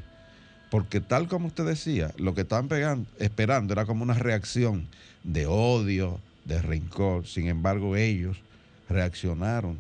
porque 0.70 1.00
tal 1.00 1.28
como 1.28 1.48
usted 1.48 1.66
decía, 1.66 2.12
lo 2.18 2.36
que 2.36 2.42
estaban 2.42 3.08
esperando 3.20 3.74
era 3.74 3.86
como 3.86 4.04
una 4.04 4.14
reacción 4.16 4.88
de 5.24 5.46
odio, 5.46 6.20
de 6.44 6.62
rencor, 6.62 7.26
sin 7.26 7.48
embargo 7.48 7.96
ellos 7.96 8.38
reaccionaron 8.90 9.78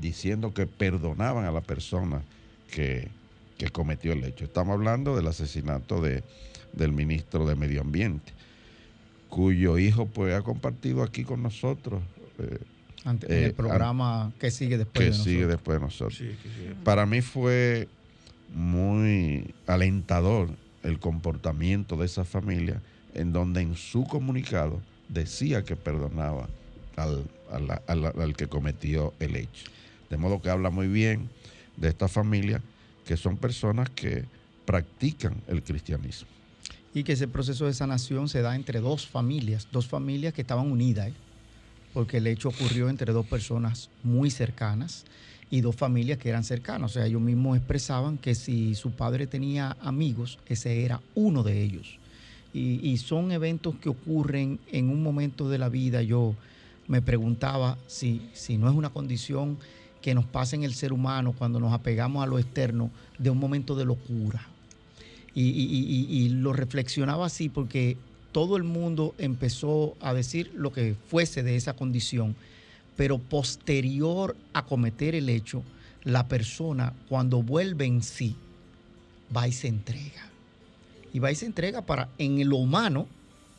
diciendo 0.00 0.54
que 0.54 0.66
perdonaban 0.66 1.44
a 1.44 1.50
la 1.50 1.60
persona 1.60 2.22
que, 2.70 3.08
que 3.56 3.68
cometió 3.70 4.12
el 4.12 4.24
hecho. 4.24 4.44
Estamos 4.44 4.74
hablando 4.74 5.16
del 5.16 5.26
asesinato 5.26 6.00
de, 6.00 6.22
del 6.72 6.92
ministro 6.92 7.46
de 7.46 7.56
Medio 7.56 7.80
Ambiente, 7.80 8.32
cuyo 9.28 9.78
hijo 9.78 10.06
pues 10.06 10.34
ha 10.34 10.42
compartido 10.42 11.02
aquí 11.02 11.24
con 11.24 11.42
nosotros. 11.42 12.02
Eh, 12.38 12.58
Ante, 13.04 13.26
en 13.38 13.44
el 13.44 13.54
programa 13.54 14.24
an, 14.24 14.32
que 14.32 14.50
sigue 14.50 14.76
después 14.76 15.04
que 15.04 15.10
de 15.10 15.16
sigue 15.16 15.46
nosotros. 15.46 15.50
después 15.50 15.78
de 15.78 15.84
nosotros. 15.84 16.18
Sí. 16.18 16.74
Para 16.84 17.06
mí 17.06 17.20
fue 17.20 17.88
muy 18.54 19.54
alentador 19.66 20.50
el 20.82 20.98
comportamiento 20.98 21.96
de 21.96 22.06
esa 22.06 22.24
familia, 22.24 22.80
en 23.14 23.32
donde 23.32 23.60
en 23.62 23.76
su 23.76 24.04
comunicado 24.04 24.80
decía 25.08 25.64
que 25.64 25.76
perdonaba 25.76 26.48
al, 26.96 27.24
al, 27.50 28.36
que 28.36 28.46
cometió 28.46 29.14
el 29.20 29.36
hecho. 29.36 29.70
De 30.10 30.16
modo 30.16 30.40
que 30.40 30.50
habla 30.50 30.70
muy 30.70 30.88
bien 30.88 31.28
de 31.76 31.88
esta 31.88 32.08
familia, 32.08 32.62
que 33.06 33.16
son 33.16 33.36
personas 33.36 33.90
que 33.90 34.24
practican 34.64 35.34
el 35.46 35.62
cristianismo. 35.62 36.28
Y 36.94 37.04
que 37.04 37.12
ese 37.12 37.28
proceso 37.28 37.66
de 37.66 37.74
sanación 37.74 38.28
se 38.28 38.42
da 38.42 38.56
entre 38.56 38.80
dos 38.80 39.06
familias, 39.06 39.68
dos 39.70 39.86
familias 39.86 40.34
que 40.34 40.40
estaban 40.40 40.70
unidas, 40.70 41.08
¿eh? 41.08 41.14
porque 41.92 42.18
el 42.18 42.26
hecho 42.26 42.48
ocurrió 42.48 42.88
entre 42.88 43.12
dos 43.12 43.26
personas 43.26 43.90
muy 44.02 44.30
cercanas 44.30 45.04
y 45.50 45.60
dos 45.60 45.76
familias 45.76 46.18
que 46.18 46.28
eran 46.28 46.44
cercanas. 46.44 46.90
O 46.90 46.94
sea, 46.94 47.06
ellos 47.06 47.20
mismos 47.20 47.56
expresaban 47.56 48.18
que 48.18 48.34
si 48.34 48.74
su 48.74 48.92
padre 48.92 49.26
tenía 49.26 49.76
amigos, 49.80 50.38
ese 50.46 50.84
era 50.84 51.00
uno 51.14 51.42
de 51.42 51.62
ellos. 51.62 51.98
Y 52.54 52.96
son 52.96 53.30
eventos 53.30 53.76
que 53.76 53.88
ocurren 53.88 54.58
en 54.72 54.88
un 54.88 55.02
momento 55.02 55.48
de 55.48 55.58
la 55.58 55.68
vida. 55.68 56.02
Yo 56.02 56.34
me 56.88 57.02
preguntaba 57.02 57.78
si, 57.86 58.22
si 58.32 58.58
no 58.58 58.68
es 58.68 58.74
una 58.74 58.90
condición 58.90 59.58
que 60.00 60.14
nos 60.14 60.24
pasa 60.24 60.56
en 60.56 60.64
el 60.64 60.74
ser 60.74 60.92
humano 60.92 61.34
cuando 61.36 61.60
nos 61.60 61.72
apegamos 61.72 62.22
a 62.22 62.26
lo 62.26 62.38
externo 62.38 62.90
de 63.18 63.30
un 63.30 63.38
momento 63.38 63.76
de 63.76 63.84
locura. 63.84 64.46
Y, 65.34 65.50
y, 65.50 66.28
lo 66.30 66.52
reflexionaba 66.52 67.26
así 67.26 67.48
porque 67.48 67.96
todo 68.32 68.56
el 68.56 68.64
mundo 68.64 69.14
empezó 69.18 69.96
a 70.00 70.12
decir 70.12 70.50
lo 70.56 70.72
que 70.72 70.96
fuese 71.08 71.44
de 71.44 71.54
esa 71.54 71.74
condición, 71.74 72.34
pero 72.96 73.18
posterior 73.18 74.34
a 74.52 74.64
cometer 74.64 75.14
el 75.14 75.28
hecho, 75.28 75.62
la 76.02 76.26
persona 76.26 76.92
cuando 77.08 77.40
vuelve 77.40 77.84
en 77.84 78.02
sí, 78.02 78.34
va 79.36 79.46
y 79.46 79.52
se 79.52 79.68
entrega. 79.68 80.28
Y 81.12 81.20
va 81.20 81.30
y 81.30 81.36
se 81.36 81.46
entrega 81.46 81.82
para 81.82 82.08
en 82.18 82.48
lo 82.48 82.56
humano, 82.56 83.06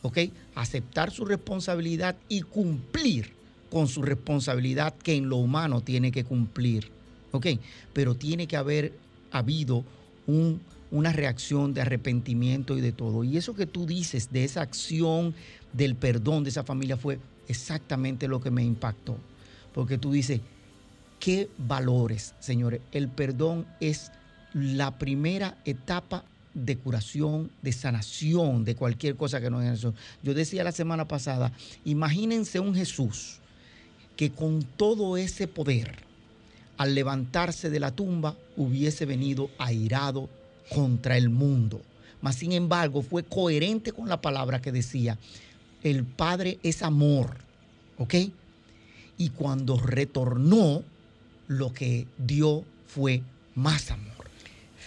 ¿ok? 0.01 0.17
Aceptar 0.55 1.11
su 1.11 1.25
responsabilidad 1.25 2.15
y 2.27 2.41
cumplir 2.41 3.33
con 3.69 3.87
su 3.87 4.01
responsabilidad 4.01 4.95
que 4.95 5.15
en 5.15 5.29
lo 5.29 5.37
humano 5.37 5.81
tiene 5.81 6.11
que 6.11 6.23
cumplir, 6.23 6.89
¿ok? 7.31 7.47
Pero 7.93 8.15
tiene 8.15 8.47
que 8.47 8.57
haber 8.57 8.93
habido 9.31 9.83
un, 10.25 10.61
una 10.91 11.13
reacción 11.13 11.73
de 11.73 11.81
arrepentimiento 11.81 12.77
y 12.77 12.81
de 12.81 12.91
todo. 12.91 13.23
Y 13.23 13.37
eso 13.37 13.53
que 13.53 13.67
tú 13.67 13.85
dices 13.85 14.31
de 14.31 14.43
esa 14.43 14.61
acción 14.61 15.35
del 15.73 15.95
perdón 15.95 16.43
de 16.43 16.49
esa 16.49 16.63
familia 16.63 16.97
fue 16.97 17.19
exactamente 17.47 18.27
lo 18.27 18.41
que 18.41 18.51
me 18.51 18.63
impactó. 18.63 19.17
Porque 19.73 19.97
tú 19.97 20.11
dices, 20.11 20.41
¿qué 21.19 21.49
valores, 21.57 22.33
señores? 22.39 22.81
El 22.91 23.07
perdón 23.09 23.67
es 23.79 24.11
la 24.53 24.97
primera 24.97 25.57
etapa 25.65 26.23
de 26.53 26.77
curación, 26.77 27.51
de 27.61 27.71
sanación, 27.71 28.65
de 28.65 28.75
cualquier 28.75 29.15
cosa 29.15 29.39
que 29.39 29.49
nos 29.49 29.63
eso. 29.63 29.93
Yo 30.23 30.33
decía 30.33 30.63
la 30.63 30.71
semana 30.71 31.07
pasada, 31.07 31.51
imagínense 31.85 32.59
un 32.59 32.75
Jesús 32.75 33.37
que 34.15 34.31
con 34.31 34.63
todo 34.63 35.17
ese 35.17 35.47
poder, 35.47 35.95
al 36.77 36.95
levantarse 36.95 37.69
de 37.69 37.79
la 37.79 37.91
tumba, 37.91 38.35
hubiese 38.57 39.05
venido 39.05 39.49
airado 39.57 40.29
contra 40.73 41.17
el 41.17 41.29
mundo. 41.29 41.81
Mas, 42.21 42.35
sin 42.35 42.51
embargo, 42.51 43.01
fue 43.01 43.23
coherente 43.23 43.91
con 43.91 44.09
la 44.09 44.21
palabra 44.21 44.61
que 44.61 44.71
decía, 44.71 45.17
el 45.83 46.03
Padre 46.03 46.59
es 46.63 46.83
amor, 46.83 47.37
¿ok? 47.97 48.15
Y 49.17 49.29
cuando 49.29 49.77
retornó, 49.77 50.83
lo 51.47 51.73
que 51.73 52.05
dio 52.17 52.63
fue 52.87 53.23
más 53.55 53.89
amor. 53.91 54.18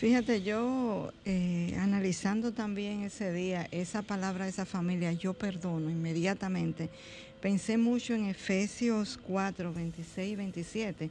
Fíjate, 0.03 0.43
yo 0.43 1.13
eh, 1.25 1.77
analizando 1.79 2.51
también 2.51 3.05
ese 3.05 3.33
día, 3.33 3.69
esa 3.71 4.03
palabra 4.03 4.49
esa 4.49 4.67
familia, 4.67 5.13
yo 5.13 5.33
perdono 5.33 5.91
inmediatamente, 5.91 6.91
pensé 7.41 7.79
mucho 7.79 8.13
en 8.13 8.25
Efesios 8.25 9.17
4, 9.23 9.73
26 9.73 10.33
y 10.33 10.35
27, 10.35 11.11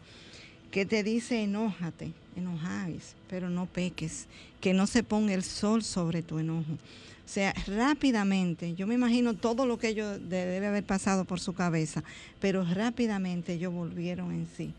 que 0.71 0.85
te 0.85 1.03
dice 1.03 1.41
enójate, 1.41 2.11
enojáis, 2.35 3.15
pero 3.29 3.49
no 3.49 3.65
peques, 3.65 4.25
que 4.59 4.73
no 4.73 4.85
se 4.87 5.03
ponga 5.03 5.33
el 5.33 5.43
sol 5.43 5.85
sobre 5.85 6.21
tu 6.21 6.39
enojo. 6.39 6.73
O 6.73 7.29
sea, 7.33 7.53
rápidamente, 7.67 8.75
yo 8.75 8.87
me 8.87 8.95
imagino 8.95 9.35
todo 9.35 9.65
lo 9.65 9.79
que 9.79 9.87
ellos 9.87 10.19
debe 10.27 10.67
haber 10.67 10.83
pasado 10.83 11.23
por 11.23 11.39
su 11.39 11.53
cabeza, 11.53 12.03
pero 12.41 12.65
rápidamente 12.65 13.53
ellos 13.53 13.71
volvieron 13.71 14.33
en 14.33 14.49
sí 14.57 14.73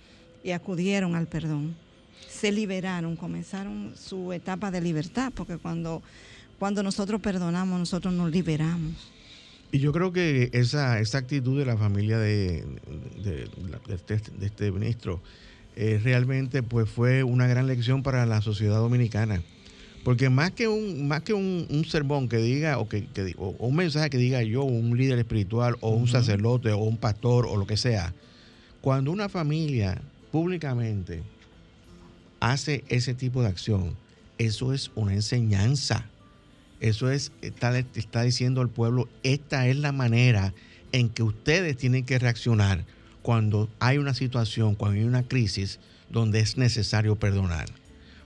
y 0.44 0.50
acudieron 0.50 1.16
al 1.16 1.28
perdón. 1.28 1.74
Se 2.32 2.50
liberaron, 2.50 3.16
comenzaron 3.16 3.92
su 3.96 4.32
etapa 4.32 4.70
de 4.70 4.80
libertad, 4.80 5.32
porque 5.34 5.58
cuando, 5.58 6.02
cuando 6.58 6.82
nosotros 6.82 7.20
perdonamos, 7.20 7.78
nosotros 7.78 8.12
nos 8.14 8.30
liberamos. 8.30 9.12
Y 9.70 9.78
yo 9.78 9.92
creo 9.92 10.12
que 10.12 10.50
esa, 10.52 11.00
esa 11.00 11.18
actitud 11.18 11.58
de 11.58 11.64
la 11.64 11.76
familia 11.76 12.18
de, 12.18 12.64
de, 13.24 13.48
este, 13.88 14.20
este, 14.42 14.70
ministro 14.70 15.22
eh, 15.76 15.98
realmente 16.02 16.62
pues 16.62 16.90
fue 16.90 17.22
una 17.22 17.46
gran 17.46 17.66
lección 17.66 18.02
para 18.02 18.26
la 18.26 18.42
sociedad 18.42 18.76
dominicana. 18.76 19.42
Porque 20.04 20.28
más 20.28 20.50
que 20.50 20.68
un, 20.68 21.08
más 21.08 21.22
que 21.22 21.32
un, 21.32 21.84
sermón 21.88 22.28
que 22.28 22.38
diga, 22.38 22.78
o, 22.78 22.88
que, 22.88 23.06
un 23.38 23.76
mensaje 23.76 24.10
que 24.10 24.18
diga 24.18 24.42
yo, 24.42 24.62
un 24.64 24.96
líder 24.98 25.18
espiritual, 25.18 25.76
o 25.80 25.90
un 25.90 26.08
sacerdote, 26.08 26.72
o 26.72 26.78
un 26.78 26.96
pastor, 26.96 27.46
o 27.46 27.56
lo 27.56 27.66
que 27.66 27.76
sea, 27.76 28.12
cuando 28.80 29.12
una 29.12 29.28
familia 29.28 30.02
públicamente 30.32 31.22
hace 32.42 32.82
ese 32.88 33.14
tipo 33.14 33.40
de 33.40 33.48
acción, 33.48 33.96
eso 34.36 34.72
es 34.72 34.90
una 34.96 35.14
enseñanza. 35.14 36.06
Eso 36.80 37.08
es, 37.08 37.30
está, 37.40 37.78
está 37.78 38.22
diciendo 38.22 38.60
al 38.60 38.68
pueblo, 38.68 39.08
esta 39.22 39.68
es 39.68 39.76
la 39.76 39.92
manera 39.92 40.52
en 40.90 41.08
que 41.08 41.22
ustedes 41.22 41.76
tienen 41.76 42.04
que 42.04 42.18
reaccionar 42.18 42.84
cuando 43.22 43.70
hay 43.78 43.98
una 43.98 44.12
situación, 44.12 44.74
cuando 44.74 44.98
hay 44.98 45.06
una 45.06 45.22
crisis 45.22 45.78
donde 46.10 46.40
es 46.40 46.58
necesario 46.58 47.14
perdonar. 47.14 47.66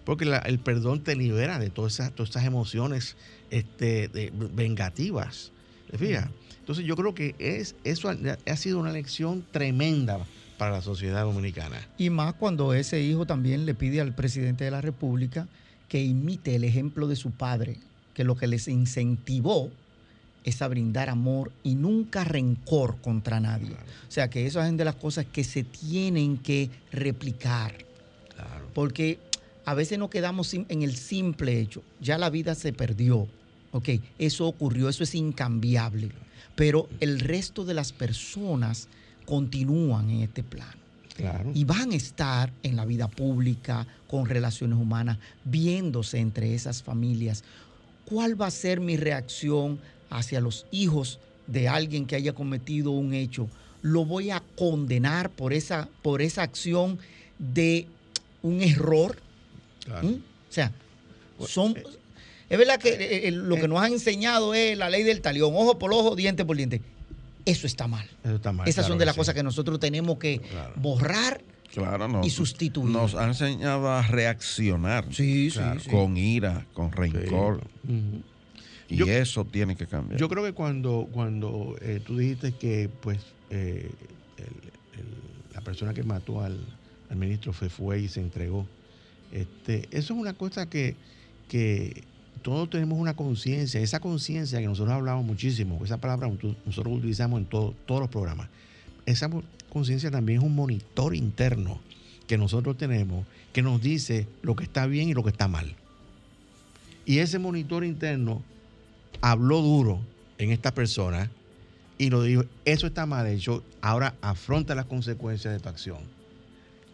Porque 0.06 0.24
el 0.24 0.58
perdón 0.60 1.02
te 1.02 1.14
libera 1.14 1.58
de 1.58 1.68
todas 1.68 1.94
esas, 1.94 2.12
todas 2.14 2.30
esas 2.30 2.44
emociones 2.44 3.16
este, 3.50 4.32
vengativas. 4.54 5.52
¿Te 5.90 6.18
Entonces 6.60 6.86
yo 6.86 6.96
creo 6.96 7.14
que 7.14 7.34
es, 7.38 7.74
eso 7.84 8.08
ha 8.10 8.56
sido 8.56 8.78
una 8.78 8.92
lección 8.92 9.44
tremenda 9.52 10.24
para 10.56 10.72
la 10.72 10.82
sociedad 10.82 11.22
dominicana. 11.22 11.86
Y 11.98 12.10
más 12.10 12.34
cuando 12.34 12.74
ese 12.74 13.02
hijo 13.02 13.26
también 13.26 13.66
le 13.66 13.74
pide 13.74 14.00
al 14.00 14.14
presidente 14.14 14.64
de 14.64 14.70
la 14.70 14.80
República 14.80 15.48
que 15.88 16.02
imite 16.02 16.54
el 16.54 16.64
ejemplo 16.64 17.06
de 17.08 17.16
su 17.16 17.30
padre, 17.30 17.78
que 18.14 18.24
lo 18.24 18.36
que 18.36 18.46
les 18.46 18.68
incentivó 18.68 19.70
es 20.44 20.62
a 20.62 20.68
brindar 20.68 21.10
amor 21.10 21.52
y 21.62 21.74
nunca 21.74 22.24
rencor 22.24 22.96
contra 23.00 23.40
nadie. 23.40 23.72
O 23.72 24.10
sea 24.10 24.30
que 24.30 24.46
eso 24.46 24.62
es 24.62 24.76
de 24.76 24.84
las 24.84 24.94
cosas 24.94 25.26
que 25.26 25.44
se 25.44 25.64
tienen 25.64 26.38
que 26.38 26.70
replicar. 26.92 27.74
Porque 28.72 29.18
a 29.64 29.74
veces 29.74 29.98
no 29.98 30.08
quedamos 30.08 30.54
en 30.54 30.82
el 30.82 30.96
simple 30.96 31.60
hecho. 31.60 31.82
Ya 32.00 32.18
la 32.18 32.30
vida 32.30 32.54
se 32.54 32.72
perdió. 32.72 33.26
Ok, 33.72 33.88
eso 34.18 34.46
ocurrió, 34.46 34.88
eso 34.88 35.02
es 35.02 35.14
incambiable. 35.14 36.10
Pero 36.54 36.88
el 37.00 37.20
resto 37.20 37.64
de 37.64 37.74
las 37.74 37.92
personas 37.92 38.88
continúan 39.26 40.08
en 40.08 40.22
este 40.22 40.42
plano. 40.42 40.86
Y 41.54 41.64
van 41.64 41.92
a 41.92 41.96
estar 41.96 42.52
en 42.62 42.76
la 42.76 42.84
vida 42.84 43.08
pública, 43.08 43.86
con 44.06 44.26
relaciones 44.26 44.78
humanas, 44.78 45.18
viéndose 45.44 46.18
entre 46.18 46.54
esas 46.54 46.82
familias. 46.82 47.42
¿Cuál 48.04 48.40
va 48.40 48.46
a 48.46 48.50
ser 48.50 48.80
mi 48.80 48.96
reacción 48.96 49.78
hacia 50.10 50.40
los 50.40 50.66
hijos 50.70 51.18
de 51.46 51.68
alguien 51.68 52.06
que 52.06 52.16
haya 52.16 52.34
cometido 52.34 52.90
un 52.90 53.14
hecho? 53.14 53.48
¿Lo 53.80 54.04
voy 54.04 54.30
a 54.30 54.42
condenar 54.56 55.30
por 55.30 55.52
esa, 55.52 55.88
por 56.02 56.20
esa 56.20 56.42
acción 56.42 56.98
de 57.38 57.86
un 58.42 58.60
error? 58.60 59.16
¿Mm? 60.02 60.16
O 60.16 60.52
sea, 60.52 60.72
son... 61.46 61.76
Eh, 61.76 61.84
es 62.48 62.58
verdad 62.58 62.78
que 62.78 62.90
eh, 62.90 63.28
eh, 63.28 63.30
lo 63.32 63.56
que 63.56 63.66
nos 63.66 63.80
han 63.80 63.92
enseñado 63.92 64.54
es 64.54 64.78
la 64.78 64.88
ley 64.88 65.02
del 65.02 65.20
talión, 65.20 65.52
ojo 65.54 65.78
por 65.78 65.92
ojo, 65.92 66.14
diente 66.14 66.44
por 66.44 66.56
diente. 66.56 66.80
Eso 67.46 67.66
está 67.66 67.86
mal. 67.86 68.06
Esas 68.66 68.86
son 68.86 68.98
de 68.98 69.06
las 69.06 69.16
cosas 69.16 69.34
que 69.34 69.42
nosotros 69.42 69.80
tenemos 69.80 70.18
que 70.18 70.42
borrar 70.76 71.42
y 72.22 72.30
sustituir. 72.30 72.90
Nos 72.90 73.14
han 73.14 73.30
enseñado 73.30 73.88
a 73.90 74.02
reaccionar 74.02 75.06
con 75.90 76.16
ira, 76.16 76.66
con 76.74 76.92
rencor. 76.92 77.62
Y 78.88 79.08
eso 79.08 79.44
tiene 79.44 79.76
que 79.76 79.86
cambiar. 79.86 80.20
Yo 80.20 80.28
creo 80.28 80.44
que 80.44 80.52
cuando, 80.52 81.08
cuando 81.10 81.76
eh, 81.80 82.00
tú 82.04 82.18
dijiste 82.18 82.52
que 82.52 82.88
pues 83.00 83.18
eh, 83.50 83.90
la 85.52 85.60
persona 85.60 85.92
que 85.92 86.04
mató 86.04 86.42
al, 86.42 86.58
ministro 87.14 87.52
fue, 87.52 87.68
fue 87.68 88.00
y 88.00 88.08
se 88.08 88.20
entregó, 88.20 88.66
este, 89.32 89.88
eso 89.90 90.14
es 90.14 90.20
una 90.20 90.34
cosa 90.34 90.68
que, 90.68 90.96
que 91.48 92.04
todos 92.46 92.70
tenemos 92.70 92.96
una 92.96 93.16
conciencia, 93.16 93.80
esa 93.80 93.98
conciencia 93.98 94.60
que 94.60 94.66
nosotros 94.66 94.94
hablamos 94.94 95.24
muchísimo, 95.24 95.84
esa 95.84 95.96
palabra 95.96 96.30
nosotros 96.64 96.98
utilizamos 96.98 97.40
en 97.40 97.46
todos 97.46 97.74
los 97.88 98.08
programas, 98.08 98.48
esa 99.04 99.28
conciencia 99.68 100.12
también 100.12 100.38
es 100.38 100.44
un 100.44 100.54
monitor 100.54 101.16
interno 101.16 101.80
que 102.28 102.38
nosotros 102.38 102.78
tenemos 102.78 103.26
que 103.52 103.62
nos 103.62 103.82
dice 103.82 104.28
lo 104.42 104.54
que 104.54 104.62
está 104.62 104.86
bien 104.86 105.08
y 105.08 105.14
lo 105.14 105.24
que 105.24 105.30
está 105.30 105.48
mal. 105.48 105.74
Y 107.04 107.18
ese 107.18 107.40
monitor 107.40 107.82
interno 107.82 108.44
habló 109.20 109.60
duro 109.60 109.98
en 110.38 110.52
esta 110.52 110.72
persona 110.72 111.32
y 111.98 112.10
nos 112.10 112.24
dijo, 112.24 112.44
eso 112.64 112.86
está 112.86 113.06
mal 113.06 113.26
hecho, 113.26 113.64
ahora 113.80 114.14
afronta 114.20 114.76
las 114.76 114.86
consecuencias 114.86 115.52
de 115.52 115.58
tu 115.58 115.68
acción. 115.68 115.98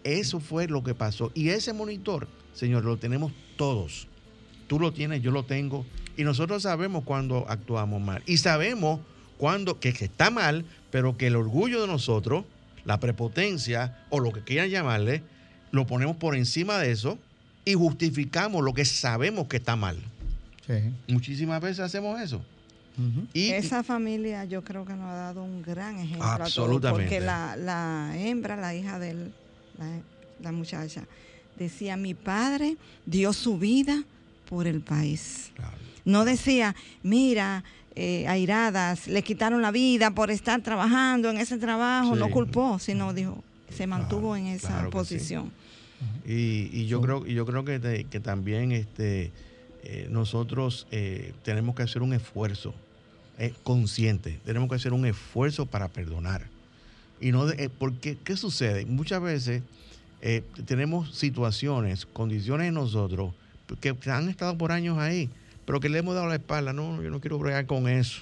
Eso 0.03 0.41
fue 0.41 0.67
lo 0.67 0.83
que 0.83 0.95
pasó. 0.95 1.31
Y 1.35 1.51
ese 1.51 1.75
monitor, 1.75 2.27
señor, 2.55 2.87
lo 2.87 2.97
tenemos 2.97 3.33
todos 3.59 4.09
tú 4.73 4.81
lo 4.81 4.91
tienes, 4.91 5.21
yo 5.21 5.33
lo 5.33 5.45
tengo. 5.45 5.85
Y 6.17 6.25
nosotros 6.25 6.63
sabemos 6.63 7.05
cuando 7.05 7.45
actuamos 7.47 8.01
mal. 8.01 8.23
Y 8.25 8.39
sabemos 8.39 9.01
cuando, 9.37 9.79
que, 9.79 9.91
está 9.91 10.31
mal, 10.31 10.65
pero 10.91 11.19
que 11.19 11.27
el 11.27 11.37
orgullo 11.37 11.83
de 11.83 11.87
nosotros, 11.89 12.47
la 12.87 12.99
prepotencia 12.99 14.03
o 14.09 14.19
lo 14.19 14.33
que 14.33 14.41
quieran 14.41 14.71
llamarle, 14.71 15.23
lo 15.73 15.87
ponemos 15.87 16.17
por 16.17 16.35
encima 16.35 16.79
de 16.79 16.91
eso 16.91 17.19
y 17.67 17.75
justificamos 17.75 18.65
lo 18.65 18.73
que 18.73 18.87
sabemos 18.87 19.47
que 19.47 19.59
está 19.59 19.77
mal. 19.77 19.99
Muchísimas 21.07 21.61
veces 21.61 21.81
hacemos 21.81 22.19
eso. 22.19 22.41
y, 23.35 23.51
Esa 23.51 23.83
familia 23.83 24.47
yo 24.47 24.65
creo 24.65 24.87
que 24.87 24.95
nos 24.95 25.05
ha 25.05 25.17
dado 25.17 25.45
un 25.45 25.61
gran 25.61 25.99
ejemplo. 25.99 26.25
Absolutamente. 26.25 27.11
porque 27.11 27.21
la, 27.21 28.15
hembra, 28.17 28.57
la 28.57 28.75
hija 28.75 28.99
de 28.99 29.13
la, 29.13 30.01
la 30.41 30.51
muchacha, 30.51 31.05
decía, 31.59 31.99
mi 31.99 32.15
padre 32.15 32.79
dio 33.05 33.35
su 33.35 33.59
vida 33.59 34.07
por 34.53 34.67
el 34.67 34.83
país. 34.83 35.51
No 36.05 36.27
decía, 36.27 36.77
mira, 37.03 37.65
eh, 37.97 38.29
airadas, 38.29 39.09
le 39.09 39.23
quitaron 39.23 39.63
la 39.63 39.71
vida 39.71 40.11
por 40.11 40.31
estar 40.31 40.61
trabajando 40.61 41.31
en 41.31 41.39
ese 41.39 41.57
trabajo, 41.57 42.17
no 42.17 42.29
culpó, 42.29 42.79
sino 42.79 43.15
dijo, 43.15 43.43
se 43.75 43.87
mantuvo 43.87 44.37
en 44.37 44.49
esa 44.49 44.91
posición. 44.91 45.51
Y, 46.27 46.85
yo 46.85 47.01
creo, 47.01 47.27
y 47.27 47.33
yo 47.33 47.47
creo 47.47 47.65
que, 47.65 48.07
que 48.11 48.21
también 48.21 48.73
este, 48.73 49.33
eh, 49.85 50.07
nosotros 50.11 50.87
eh, 50.91 51.33
tenemos 51.45 51.75
que 51.75 51.85
hacer 51.85 52.03
un 52.03 52.13
esfuerzo 52.13 52.75
consciente, 53.63 54.39
tenemos 54.45 54.69
que 54.69 54.75
hacer 54.75 54.93
un 54.93 55.07
esfuerzo 55.07 55.65
para 55.65 55.89
perdonar. 55.89 56.47
Y 57.23 57.33
no 57.33 57.47
porque, 57.79 58.19
¿qué 58.23 58.37
sucede? 58.37 58.85
Muchas 58.85 59.23
veces 59.23 59.63
tenemos 60.67 61.17
situaciones, 61.17 62.05
condiciones 62.05 62.69
en 62.69 62.75
nosotros 62.75 63.33
que 63.81 64.11
han 64.11 64.29
estado 64.29 64.57
por 64.57 64.73
años 64.73 64.99
ahí, 64.99 65.31
pero 65.65 65.81
que 65.81 65.89
le 65.89 65.99
hemos 65.99 66.15
dado 66.15 66.29
la 66.29 66.37
espalda. 66.37 66.73
No, 66.73 67.03
yo 67.03 67.11
no 67.11 67.21
quiero 67.21 67.39
bregar 67.39 67.67
con 67.67 67.89
eso. 67.89 68.21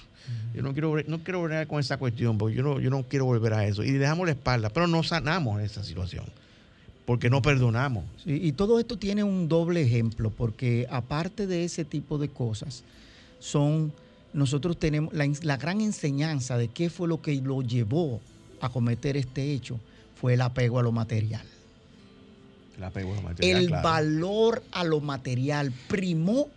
Yo 0.53 0.61
no 0.61 0.73
quiero, 0.73 0.95
no 1.07 1.23
quiero 1.23 1.41
bregar 1.41 1.67
con 1.67 1.79
esa 1.79 1.97
cuestión, 1.97 2.37
porque 2.37 2.55
yo 2.55 2.63
no, 2.63 2.79
yo 2.79 2.89
no 2.89 3.03
quiero 3.03 3.25
volver 3.25 3.53
a 3.53 3.65
eso. 3.65 3.83
Y 3.83 3.91
dejamos 3.91 4.25
la 4.25 4.33
espalda, 4.33 4.69
pero 4.69 4.87
no 4.87 5.03
sanamos 5.03 5.61
esa 5.61 5.83
situación. 5.83 6.25
porque 7.05 7.29
no 7.29 7.41
perdonamos. 7.41 8.05
y 8.25 8.51
todo 8.53 8.79
esto 8.79 8.97
tiene 8.97 9.23
un 9.23 9.49
doble 9.49 9.81
ejemplo, 9.81 10.29
porque 10.29 10.87
aparte 10.89 11.47
de 11.47 11.65
ese 11.65 11.83
tipo 11.83 12.17
de 12.17 12.29
cosas, 12.29 12.83
son, 13.41 13.91
nosotros 14.33 14.77
tenemos 14.77 15.13
la, 15.13 15.57
gran 15.57 15.81
enseñanza 15.81 16.57
de 16.57 16.69
qué 16.69 16.89
fue 16.89 17.07
lo 17.07 17.21
que 17.21 17.35
lo 17.41 17.61
llevó 17.61 18.21
a 18.61 18.69
cometer 18.69 19.17
este 19.17 19.51
hecho, 19.51 19.79
fue 20.15 20.35
el 20.35 20.41
apego 20.41 20.79
a 20.79 20.83
lo 20.83 20.91
material. 20.91 21.45
El 22.77 22.83
apego 22.83 23.13
a 23.13 23.15
lo 23.15 23.21
material. 23.21 23.61
El 23.61 23.69
valor 23.69 24.63
a 24.71 24.83
lo 24.83 25.01
material 25.01 25.71
primó 25.87 26.49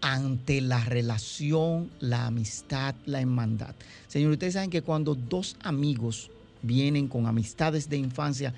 ante 0.00 0.60
la 0.60 0.84
relación, 0.84 1.90
la 2.00 2.26
amistad, 2.26 2.94
la 3.06 3.20
hermandad. 3.20 3.74
Señor, 4.06 4.32
ustedes 4.32 4.54
saben 4.54 4.70
que 4.70 4.82
cuando 4.82 5.14
dos 5.14 5.56
amigos 5.62 6.30
vienen 6.62 7.08
con 7.08 7.26
amistades 7.26 7.88
de 7.88 7.96
infancia, 7.96 8.52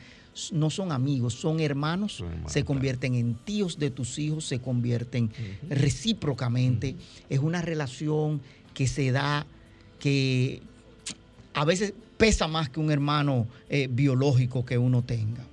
no 0.52 0.70
son 0.70 0.92
amigos, 0.92 1.34
son 1.34 1.60
hermanos, 1.60 2.22
se 2.46 2.64
convierten 2.64 3.14
en 3.14 3.34
tíos 3.34 3.78
de 3.78 3.90
tus 3.90 4.18
hijos, 4.18 4.44
se 4.44 4.58
convierten 4.58 5.30
recíprocamente. 5.68 6.96
Es 7.30 7.38
una 7.38 7.62
relación 7.62 8.40
que 8.74 8.86
se 8.86 9.12
da, 9.12 9.46
que 9.98 10.60
a 11.54 11.64
veces 11.64 11.94
pesa 12.18 12.48
más 12.48 12.68
que 12.68 12.80
un 12.80 12.90
hermano 12.90 13.46
eh, 13.68 13.88
biológico 13.90 14.64
que 14.64 14.78
uno 14.78 15.02
tenga. 15.02 15.44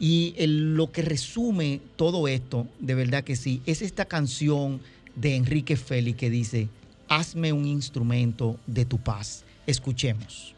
Y 0.00 0.34
lo 0.46 0.90
que 0.90 1.02
resume 1.02 1.80
todo 1.96 2.26
esto, 2.26 2.66
de 2.80 2.94
verdad 2.94 3.22
que 3.22 3.36
sí, 3.36 3.60
es 3.66 3.82
esta 3.82 4.06
canción 4.06 4.80
de 5.14 5.36
Enrique 5.36 5.76
Félix 5.76 6.18
que 6.18 6.30
dice, 6.30 6.68
hazme 7.06 7.52
un 7.52 7.66
instrumento 7.66 8.58
de 8.66 8.86
tu 8.86 8.98
paz. 8.98 9.44
Escuchemos. 9.66 10.54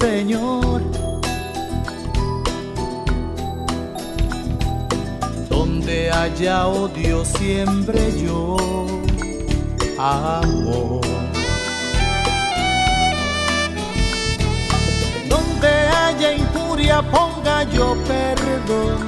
Señor 0.00 0.80
donde 5.48 6.10
haya 6.10 6.66
odio 6.66 7.24
siempre 7.24 8.12
yo 8.22 8.56
amo. 9.98 11.00
Donde 15.28 15.68
haya 15.68 16.34
injuria 16.34 17.02
ponga 17.02 17.64
yo 17.64 17.96
perdón. 18.06 18.98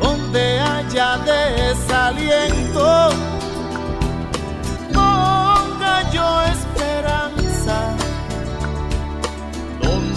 Donde 0.00 0.60
haya 0.60 1.18
desaliento 1.18 3.10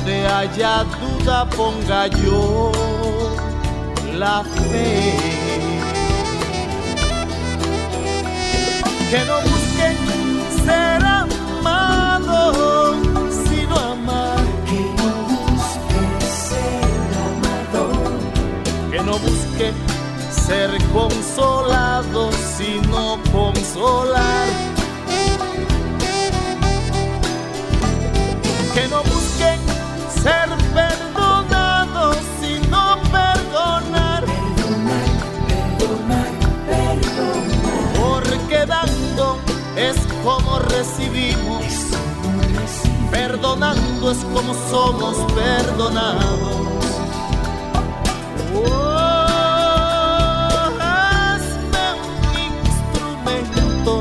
Donde 0.06 0.28
haya 0.28 0.84
duda 0.84 1.50
ponga 1.50 2.06
yo 2.06 2.72
la 4.14 4.44
fe. 4.44 5.18
Que 9.10 9.26
no 9.26 9.42
busquen 9.42 9.98
ser 10.64 11.04
amado, 11.04 12.94
sino 13.50 13.76
amar. 13.76 14.46
Que 14.68 14.82
no 15.00 15.10
busque 15.28 16.04
ser 16.46 17.10
amado. 17.26 17.84
Que 18.92 19.00
no 19.02 19.14
busque 19.18 19.74
ser 20.30 20.70
consolado, 20.94 22.30
sino 22.56 23.02
consolar. 23.32 24.48
Que 28.76 28.88
no 28.88 29.02
ser 30.26 30.50
perdonados, 30.74 32.18
sino 32.42 32.82
perdonar. 33.12 34.24
Perdonar, 34.26 35.10
perdonar, 35.78 36.32
perdonar. 36.68 37.94
Porque 38.00 38.60
dando 38.66 39.38
es 39.76 39.98
como 40.24 40.60
recibimos. 40.60 41.66
Perdonando 43.12 44.12
es 44.12 44.18
como 44.34 44.54
somos 44.72 45.16
perdonados. 45.34 46.66
Hazme 50.80 51.86
un 52.02 52.38
instrumento 52.66 53.94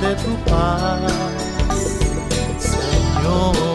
de 0.00 0.10
tu 0.22 0.32
paz, 0.50 1.12
Señor. 2.58 3.71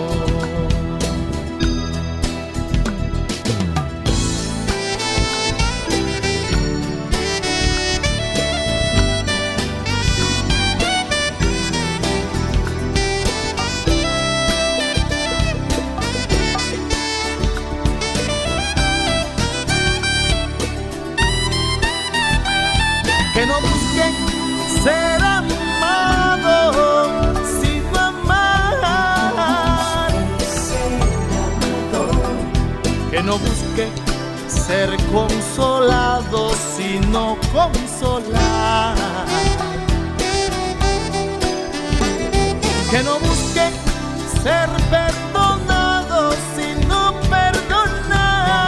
No 33.28 33.38
busque 33.40 33.90
ser 34.48 34.90
consolado, 35.12 36.50
sino 36.78 37.38
consolar. 37.52 38.96
Que 42.90 43.04
no 43.04 43.20
busque 43.20 43.70
ser 44.42 44.70
perdonado, 44.90 46.32
sino 46.56 47.20
perdonar. 47.30 48.62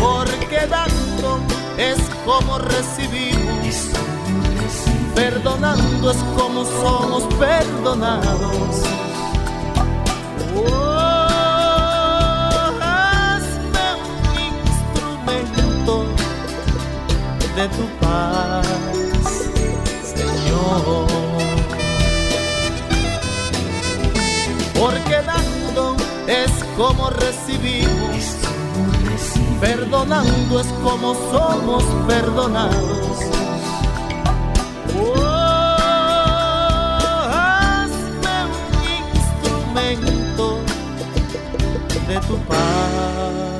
Porque 0.00 0.64
dando 0.68 1.40
es 1.76 1.98
como 2.24 2.58
recibimos, 2.58 3.88
perdonando 5.16 6.12
es 6.12 6.18
como 6.36 6.64
somos 6.64 7.24
perdonados. 7.34 8.76
Oh, 10.54 10.89
tu 17.68 17.86
paz, 18.00 18.66
Señor. 20.02 21.06
Porque 24.78 25.16
dando 25.26 25.96
es 26.26 26.50
como 26.76 27.10
recibimos, 27.10 28.36
perdonando 29.60 30.60
es 30.60 30.66
como 30.82 31.14
somos 31.30 31.84
perdonados. 32.06 33.18
Oh, 34.98 35.66
hazme 37.30 38.36
un 38.46 38.84
instrumento 39.18 40.58
de 42.08 42.16
tu 42.26 42.36
paz, 42.48 43.59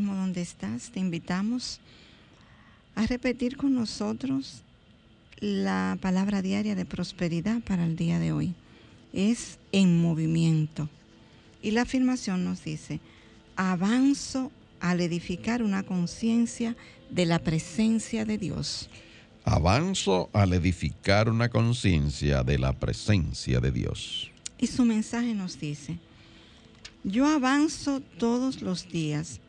donde 0.31 0.43
estás, 0.43 0.91
te 0.91 1.01
invitamos 1.01 1.81
a 2.95 3.05
repetir 3.05 3.57
con 3.57 3.75
nosotros 3.75 4.61
la 5.41 5.97
palabra 5.99 6.41
diaria 6.41 6.73
de 6.73 6.85
prosperidad 6.85 7.59
para 7.63 7.85
el 7.85 7.97
día 7.97 8.17
de 8.17 8.31
hoy. 8.31 8.53
Es 9.11 9.59
en 9.73 10.01
movimiento. 10.01 10.87
Y 11.61 11.71
la 11.71 11.81
afirmación 11.81 12.45
nos 12.45 12.63
dice, 12.63 13.01
avanzo 13.57 14.53
al 14.79 15.01
edificar 15.01 15.63
una 15.63 15.83
conciencia 15.83 16.77
de 17.09 17.25
la 17.25 17.39
presencia 17.39 18.23
de 18.23 18.37
Dios. 18.37 18.89
Avanzo 19.43 20.29
al 20.31 20.53
edificar 20.53 21.27
una 21.27 21.49
conciencia 21.49 22.43
de 22.43 22.57
la 22.57 22.71
presencia 22.71 23.59
de 23.59 23.71
Dios. 23.73 24.31
Y 24.57 24.67
su 24.67 24.85
mensaje 24.85 25.33
nos 25.33 25.59
dice, 25.59 25.97
yo 27.03 27.27
avanzo 27.27 27.99
todos 28.17 28.61
los 28.61 28.87
días 28.87 29.40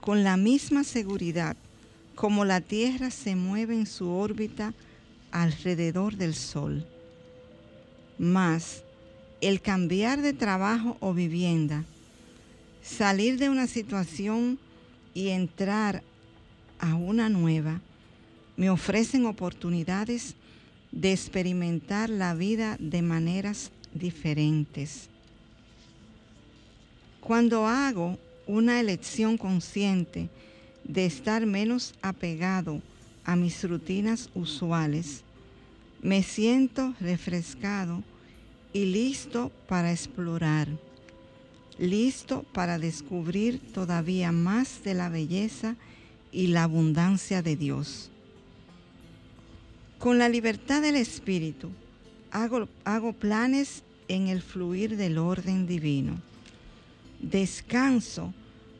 con 0.00 0.24
la 0.24 0.36
misma 0.36 0.84
seguridad 0.84 1.56
como 2.14 2.44
la 2.44 2.60
Tierra 2.60 3.10
se 3.10 3.34
mueve 3.34 3.74
en 3.74 3.86
su 3.86 4.10
órbita 4.10 4.74
alrededor 5.30 6.16
del 6.16 6.34
Sol. 6.34 6.86
Mas 8.18 8.82
el 9.40 9.62
cambiar 9.62 10.20
de 10.20 10.34
trabajo 10.34 10.96
o 11.00 11.14
vivienda, 11.14 11.84
salir 12.82 13.38
de 13.38 13.48
una 13.48 13.66
situación 13.66 14.58
y 15.14 15.28
entrar 15.28 16.02
a 16.78 16.94
una 16.94 17.28
nueva, 17.28 17.80
me 18.56 18.68
ofrecen 18.68 19.24
oportunidades 19.24 20.34
de 20.92 21.12
experimentar 21.12 22.10
la 22.10 22.34
vida 22.34 22.76
de 22.78 23.00
maneras 23.00 23.70
diferentes. 23.94 25.08
Cuando 27.20 27.66
hago 27.66 28.18
una 28.50 28.80
elección 28.80 29.38
consciente 29.38 30.28
de 30.82 31.06
estar 31.06 31.46
menos 31.46 31.94
apegado 32.02 32.82
a 33.24 33.36
mis 33.36 33.62
rutinas 33.62 34.28
usuales, 34.34 35.22
me 36.02 36.24
siento 36.24 36.94
refrescado 37.00 38.02
y 38.72 38.86
listo 38.86 39.52
para 39.68 39.92
explorar, 39.92 40.66
listo 41.78 42.42
para 42.52 42.78
descubrir 42.78 43.60
todavía 43.72 44.32
más 44.32 44.82
de 44.82 44.94
la 44.94 45.08
belleza 45.08 45.76
y 46.32 46.48
la 46.48 46.64
abundancia 46.64 47.42
de 47.42 47.54
Dios. 47.54 48.10
Con 49.98 50.18
la 50.18 50.28
libertad 50.28 50.82
del 50.82 50.96
Espíritu, 50.96 51.70
hago, 52.32 52.68
hago 52.84 53.12
planes 53.12 53.84
en 54.08 54.26
el 54.26 54.42
fluir 54.42 54.96
del 54.96 55.18
orden 55.18 55.68
divino. 55.68 56.18
Descanso 57.20 58.34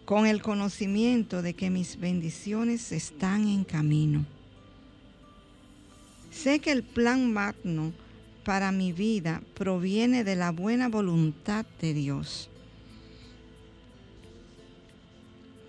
con 0.04 0.26
el 0.26 0.42
conocimiento 0.42 1.42
de 1.42 1.54
que 1.54 1.70
mis 1.70 1.98
bendiciones 1.98 2.92
están 2.92 3.46
en 3.46 3.64
camino. 3.64 4.26
Sé 6.30 6.60
que 6.60 6.72
el 6.72 6.82
plan 6.82 7.32
magno 7.32 7.92
para 8.44 8.72
mi 8.72 8.92
vida 8.92 9.42
proviene 9.54 10.24
de 10.24 10.36
la 10.36 10.50
buena 10.50 10.88
voluntad 10.88 11.66
de 11.80 11.94
Dios. 11.94 12.48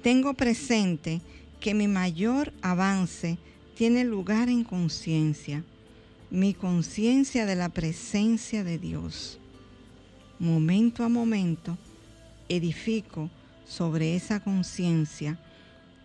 Tengo 0.02 0.34
presente 0.34 1.22
que 1.60 1.74
mi 1.74 1.88
mayor 1.88 2.52
avance 2.62 3.38
tiene 3.76 4.04
lugar 4.04 4.50
en 4.50 4.64
conciencia, 4.64 5.64
mi 6.32 6.54
conciencia 6.54 7.46
de 7.46 7.56
la 7.56 7.70
presencia 7.70 8.64
de 8.64 8.80
Dios. 8.80 9.40
Momento 10.40 11.04
a 11.04 11.10
momento 11.10 11.78
edifico 12.50 13.30
sobre 13.72 14.16
esa 14.18 14.42
conciencia, 14.42 15.40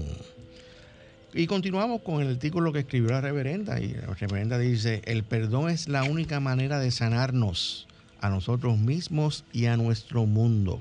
Y 1.33 1.47
continuamos 1.47 2.01
con 2.01 2.21
el 2.21 2.29
artículo 2.29 2.71
que 2.71 2.79
escribió 2.79 3.11
la 3.11 3.21
reverenda. 3.21 3.79
Y 3.79 3.93
la 3.93 4.13
reverenda 4.13 4.57
dice, 4.57 5.01
el 5.05 5.23
perdón 5.23 5.69
es 5.69 5.87
la 5.87 6.03
única 6.03 6.39
manera 6.39 6.79
de 6.79 6.89
sanarnos 6.91 7.87
a 8.19 8.29
nosotros 8.29 8.77
mismos 8.79 9.43
y 9.53 9.65
a 9.65 9.77
nuestro 9.77 10.25
mundo. 10.25 10.79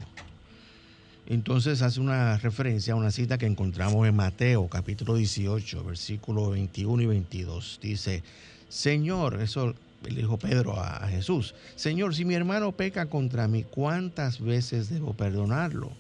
Entonces 1.27 1.83
hace 1.83 2.01
una 2.01 2.39
referencia 2.39 2.95
a 2.95 2.97
una 2.97 3.11
cita 3.11 3.37
que 3.37 3.45
encontramos 3.45 4.09
en 4.09 4.17
Mateo 4.17 4.69
capítulo 4.69 5.17
18, 5.17 5.85
versículos 5.85 6.51
21 6.51 7.03
y 7.03 7.07
22. 7.07 7.79
Dice, 7.83 8.23
Señor, 8.71 9.43
eso 9.43 9.75
le 10.03 10.15
dijo 10.15 10.39
Pedro 10.39 10.81
a 10.81 11.07
Jesús, 11.09 11.55
Señor, 11.77 12.15
si 12.15 12.25
mi 12.25 12.35
hermano 12.35 12.73
peca 12.73 13.07
contra 13.07 13.49
mí, 13.49 13.65
¿cuántas 13.65 14.41
veces 14.41 14.89
debo 14.89 15.15
perdonarlo? 15.15 15.93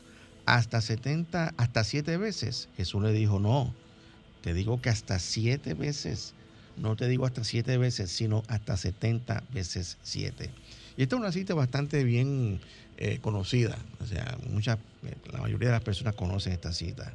Hasta 0.46 0.80
70, 0.80 1.54
hasta 1.56 1.84
siete 1.84 2.16
veces. 2.16 2.68
Jesús 2.76 3.02
le 3.02 3.12
dijo, 3.12 3.38
no, 3.38 3.74
te 4.42 4.54
digo 4.54 4.80
que 4.80 4.88
hasta 4.88 5.18
siete 5.18 5.74
veces. 5.74 6.34
No 6.76 6.94
te 6.96 7.08
digo 7.08 7.26
hasta 7.26 7.44
siete 7.44 7.76
veces, 7.76 8.10
sino 8.10 8.44
hasta 8.46 8.76
70 8.76 9.42
veces 9.52 9.98
siete. 10.02 10.50
Y 10.96 11.02
esta 11.02 11.16
es 11.16 11.20
una 11.20 11.32
cita 11.32 11.54
bastante 11.54 12.04
bien 12.04 12.60
eh, 12.96 13.18
conocida. 13.20 13.76
O 14.00 14.06
sea, 14.06 14.38
eh, 15.04 15.14
la 15.32 15.40
mayoría 15.40 15.68
de 15.68 15.74
las 15.74 15.82
personas 15.82 16.14
conocen 16.14 16.52
esta 16.52 16.72
cita. 16.72 17.14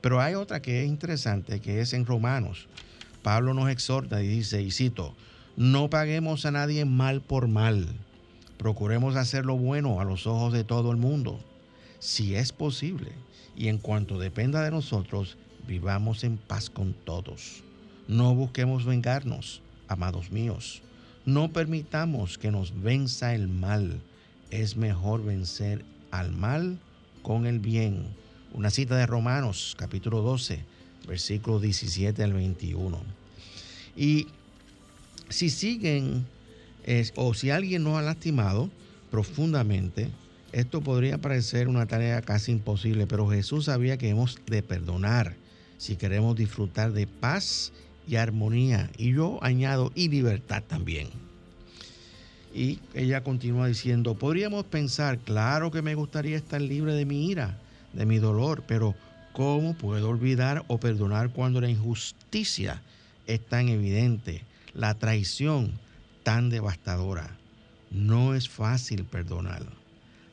Pero 0.00 0.20
hay 0.20 0.34
otra 0.34 0.60
que 0.60 0.82
es 0.82 0.88
interesante, 0.88 1.60
que 1.60 1.80
es 1.80 1.92
en 1.92 2.06
Romanos. 2.06 2.66
Pablo 3.22 3.54
nos 3.54 3.70
exhorta 3.70 4.22
y 4.22 4.26
dice, 4.26 4.60
y 4.62 4.70
cito, 4.70 5.14
no 5.56 5.90
paguemos 5.90 6.46
a 6.46 6.50
nadie 6.50 6.84
mal 6.84 7.20
por 7.20 7.46
mal. 7.46 7.86
Procuremos 8.56 9.16
hacer 9.16 9.44
lo 9.44 9.56
bueno 9.56 10.00
a 10.00 10.04
los 10.04 10.26
ojos 10.26 10.52
de 10.52 10.64
todo 10.64 10.90
el 10.90 10.96
mundo. 10.96 11.38
Si 11.98 12.34
es 12.34 12.52
posible, 12.52 13.12
y 13.56 13.68
en 13.68 13.78
cuanto 13.78 14.18
dependa 14.18 14.62
de 14.62 14.70
nosotros, 14.70 15.36
vivamos 15.66 16.24
en 16.24 16.38
paz 16.38 16.70
con 16.70 16.94
todos. 16.94 17.62
No 18.08 18.34
busquemos 18.34 18.84
vengarnos, 18.84 19.60
amados 19.88 20.30
míos. 20.30 20.82
No 21.26 21.52
permitamos 21.52 22.38
que 22.38 22.50
nos 22.50 22.82
venza 22.82 23.34
el 23.34 23.48
mal. 23.48 24.00
Es 24.50 24.76
mejor 24.76 25.22
vencer 25.22 25.84
al 26.10 26.32
mal 26.32 26.78
con 27.22 27.46
el 27.46 27.58
bien. 27.58 28.06
Una 28.54 28.70
cita 28.70 28.96
de 28.96 29.06
Romanos, 29.06 29.76
capítulo 29.78 30.22
12, 30.22 30.64
versículo 31.06 31.60
17 31.60 32.22
al 32.22 32.32
21. 32.32 33.00
Y 33.96 34.26
si 35.32 35.50
siguen, 35.50 36.24
es- 36.84 37.12
o 37.16 37.34
si 37.34 37.50
alguien 37.50 37.82
nos 37.82 37.98
ha 37.98 38.02
lastimado 38.02 38.70
profundamente, 39.10 40.08
esto 40.52 40.80
podría 40.82 41.18
parecer 41.18 41.68
una 41.68 41.86
tarea 41.86 42.20
casi 42.22 42.52
imposible, 42.52 43.06
pero 43.06 43.28
Jesús 43.28 43.66
sabía 43.66 43.96
que 43.96 44.08
hemos 44.08 44.36
de 44.46 44.62
perdonar 44.62 45.36
si 45.78 45.96
queremos 45.96 46.36
disfrutar 46.36 46.92
de 46.92 47.06
paz 47.06 47.72
y 48.06 48.16
armonía. 48.16 48.90
Y 48.96 49.12
yo 49.14 49.38
añado, 49.42 49.90
y 49.94 50.08
libertad 50.08 50.62
también. 50.66 51.08
Y 52.54 52.80
ella 52.94 53.22
continúa 53.24 53.66
diciendo, 53.66 54.14
podríamos 54.14 54.64
pensar, 54.66 55.18
claro 55.18 55.70
que 55.70 55.80
me 55.80 55.94
gustaría 55.94 56.36
estar 56.36 56.60
libre 56.60 56.92
de 56.94 57.06
mi 57.06 57.30
ira, 57.30 57.58
de 57.94 58.04
mi 58.04 58.18
dolor, 58.18 58.62
pero 58.66 58.94
¿cómo 59.32 59.74
puedo 59.74 60.10
olvidar 60.10 60.64
o 60.68 60.78
perdonar 60.78 61.30
cuando 61.30 61.60
la 61.60 61.70
injusticia 61.70 62.82
es 63.26 63.40
tan 63.46 63.68
evidente, 63.70 64.42
la 64.74 64.94
traición 64.94 65.72
tan 66.22 66.50
devastadora? 66.50 67.36
No 67.90 68.34
es 68.34 68.48
fácil 68.48 69.04
perdonar. 69.04 69.62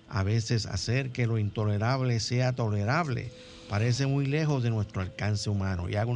A 0.07 0.23
veces 0.23 0.65
hacer 0.65 1.11
que 1.11 1.27
lo 1.27 1.37
intolerable 1.37 2.19
sea 2.19 2.53
tolerable 2.53 3.31
parece 3.69 4.07
muy 4.07 4.25
lejos 4.25 4.63
de 4.63 4.71
nuestro 4.71 5.01
alcance 5.01 5.49
humano. 5.49 5.89
Y 5.89 5.95
hago, 5.95 6.15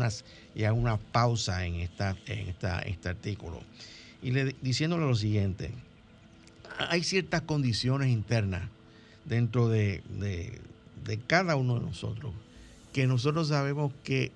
y 0.56 0.64
hago 0.64 0.78
una 0.78 0.98
pausa 0.98 1.66
en, 1.66 1.76
esta, 1.76 2.18
en, 2.26 2.50
esta, 2.50 2.80
este 2.80 3.10
artículo. 3.10 3.62
Y 4.22 4.32
le, 4.32 4.56
diciéndole 4.62 5.06
lo 5.06 5.16
siguiente, 5.16 5.72
hay 6.78 7.04
ciertas 7.04 7.42
condiciones 7.42 8.10
internas 8.10 8.64
dentro 9.26 9.70
de, 9.70 10.02
de, 10.10 10.60
de 11.04 11.18
cada 11.20 11.56
uno 11.56 11.76
de 11.76 11.86
nosotros 11.86 12.34
que 12.94 13.08
nosotros 13.08 13.50
sabemos 13.50 13.92
que 14.04 14.32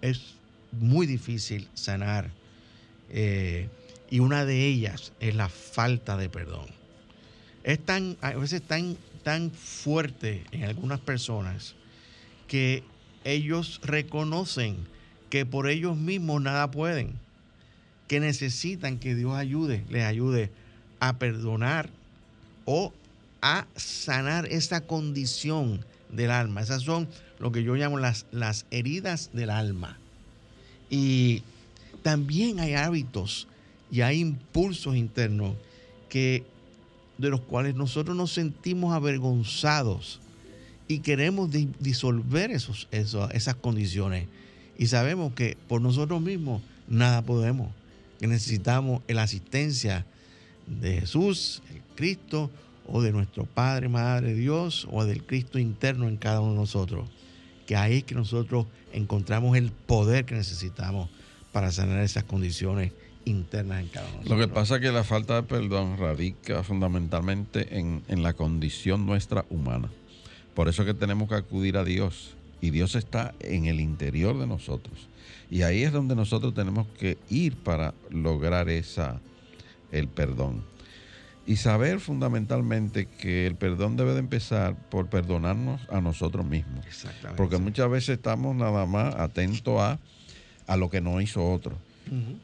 es 0.00 0.34
muy 0.72 1.06
difícil 1.06 1.68
sanar. 1.74 2.30
Eh, 3.12 3.68
y 4.10 4.20
una 4.20 4.44
de 4.44 4.66
ellas 4.66 5.12
es 5.20 5.34
la 5.34 5.48
falta 5.48 6.16
de 6.16 6.28
perdón. 6.28 6.66
Es 7.64 7.78
tan, 7.78 8.16
a 8.20 8.32
veces 8.32 8.62
tan, 8.62 8.96
tan 9.22 9.50
fuerte 9.50 10.44
en 10.50 10.64
algunas 10.64 11.00
personas 11.00 11.74
que 12.48 12.82
ellos 13.24 13.80
reconocen 13.84 14.76
que 15.30 15.46
por 15.46 15.68
ellos 15.68 15.96
mismos 15.96 16.42
nada 16.42 16.70
pueden, 16.70 17.14
que 18.08 18.20
necesitan 18.20 18.98
que 18.98 19.14
Dios 19.14 19.34
ayude, 19.34 19.84
les 19.88 20.04
ayude 20.04 20.50
a 21.00 21.14
perdonar 21.18 21.88
o 22.64 22.92
a 23.40 23.66
sanar 23.76 24.46
esa 24.46 24.82
condición 24.82 25.84
del 26.10 26.30
alma. 26.30 26.60
Esas 26.60 26.82
son 26.82 27.08
lo 27.38 27.50
que 27.52 27.62
yo 27.62 27.74
llamo 27.74 27.98
las, 27.98 28.26
las 28.30 28.66
heridas 28.70 29.30
del 29.32 29.50
alma. 29.50 29.96
Y 30.90 31.42
también 32.02 32.60
hay 32.60 32.74
hábitos 32.74 33.46
y 33.90 34.00
hay 34.00 34.20
impulsos 34.20 34.96
internos 34.96 35.54
que 36.08 36.44
de 37.18 37.28
los 37.30 37.40
cuales 37.40 37.74
nosotros 37.74 38.16
nos 38.16 38.32
sentimos 38.32 38.94
avergonzados 38.94 40.20
y 40.88 40.98
queremos 41.00 41.50
di- 41.50 41.68
disolver 41.78 42.50
esos- 42.50 42.88
esas 42.90 43.54
condiciones. 43.54 44.26
Y 44.78 44.86
sabemos 44.86 45.32
que 45.34 45.56
por 45.68 45.80
nosotros 45.80 46.20
mismos 46.20 46.62
nada 46.88 47.22
podemos, 47.22 47.68
que 48.18 48.26
necesitamos 48.26 49.02
la 49.08 49.22
asistencia 49.22 50.04
de 50.66 51.00
Jesús, 51.00 51.62
el 51.74 51.82
Cristo, 51.94 52.50
o 52.88 53.00
de 53.00 53.12
nuestro 53.12 53.44
Padre, 53.44 53.88
Madre 53.88 54.34
Dios, 54.34 54.88
o 54.90 55.04
del 55.04 55.22
Cristo 55.24 55.58
interno 55.58 56.08
en 56.08 56.16
cada 56.16 56.40
uno 56.40 56.52
de 56.52 56.58
nosotros. 56.58 57.08
Que 57.66 57.76
ahí 57.76 57.98
es 57.98 58.04
que 58.04 58.14
nosotros 58.16 58.66
encontramos 58.92 59.56
el 59.56 59.70
poder 59.70 60.24
que 60.24 60.34
necesitamos 60.34 61.08
para 61.52 61.70
sanar 61.70 62.00
esas 62.00 62.24
condiciones 62.24 62.92
internas 63.24 63.80
en 63.80 63.88
cada 63.88 64.08
uno 64.08 64.22
Lo 64.24 64.38
que 64.38 64.48
pasa 64.48 64.76
es 64.76 64.80
que 64.80 64.90
la 64.90 65.04
falta 65.04 65.36
de 65.36 65.42
perdón 65.44 65.96
radica 65.98 66.62
fundamentalmente 66.64 67.78
en, 67.78 68.02
en 68.08 68.22
la 68.22 68.32
condición 68.32 69.06
nuestra 69.06 69.44
humana. 69.50 69.90
Por 70.54 70.68
eso 70.68 70.82
es 70.82 70.86
que 70.86 70.94
tenemos 70.94 71.28
que 71.28 71.36
acudir 71.36 71.76
a 71.76 71.84
Dios. 71.84 72.34
Y 72.60 72.70
Dios 72.70 72.94
está 72.94 73.34
en 73.40 73.66
el 73.66 73.80
interior 73.80 74.38
de 74.38 74.46
nosotros. 74.46 75.08
Y 75.50 75.62
ahí 75.62 75.82
es 75.82 75.92
donde 75.92 76.14
nosotros 76.14 76.54
tenemos 76.54 76.86
que 76.98 77.18
ir 77.28 77.56
para 77.56 77.92
lograr 78.08 78.68
esa, 78.68 79.20
el 79.90 80.08
perdón. 80.08 80.64
Y 81.44 81.56
saber 81.56 81.98
fundamentalmente 81.98 83.06
que 83.06 83.46
el 83.46 83.56
perdón 83.56 83.96
debe 83.96 84.12
de 84.12 84.20
empezar 84.20 84.76
por 84.90 85.08
perdonarnos 85.08 85.80
a 85.90 86.00
nosotros 86.00 86.46
mismos. 86.46 86.86
Exactamente. 86.86 87.36
Porque 87.36 87.58
muchas 87.58 87.90
veces 87.90 88.10
estamos 88.16 88.54
nada 88.54 88.86
más 88.86 89.16
atentos 89.16 89.80
a, 89.80 89.98
a 90.66 90.76
lo 90.76 90.90
que 90.90 91.00
no 91.00 91.20
hizo 91.20 91.50
otro. 91.50 91.76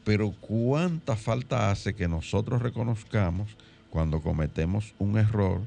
Pero 0.04 0.32
cuánta 0.40 1.16
falta 1.16 1.70
hace 1.70 1.94
que 1.94 2.08
nosotros 2.08 2.62
reconozcamos 2.62 3.48
cuando 3.90 4.20
cometemos 4.22 4.94
un 4.98 5.18
error, 5.18 5.60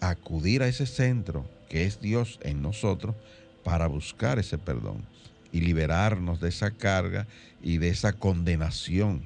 acudir 0.00 0.62
a 0.62 0.68
ese 0.68 0.86
centro 0.86 1.44
que 1.68 1.84
es 1.84 2.00
Dios 2.00 2.38
en 2.42 2.62
nosotros 2.62 3.14
para 3.62 3.86
buscar 3.86 4.38
ese 4.38 4.58
perdón 4.58 5.02
y 5.52 5.60
liberarnos 5.60 6.40
de 6.40 6.48
esa 6.48 6.70
carga 6.70 7.26
y 7.62 7.78
de 7.78 7.88
esa 7.88 8.12
condenación. 8.12 9.22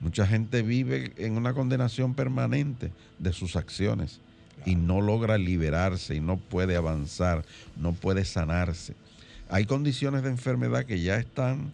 Mucha 0.00 0.26
gente 0.26 0.62
vive 0.62 1.12
en 1.16 1.36
una 1.36 1.54
condenación 1.54 2.14
permanente 2.14 2.92
de 3.18 3.32
sus 3.32 3.56
acciones 3.56 4.20
y 4.64 4.74
no 4.74 5.00
logra 5.00 5.38
liberarse 5.38 6.14
y 6.14 6.20
no 6.20 6.36
puede 6.36 6.76
avanzar, 6.76 7.44
no 7.76 7.92
puede 7.92 8.24
sanarse. 8.24 8.94
Hay 9.48 9.64
condiciones 9.64 10.22
de 10.22 10.30
enfermedad 10.30 10.84
que 10.84 11.00
ya 11.00 11.16
están 11.16 11.72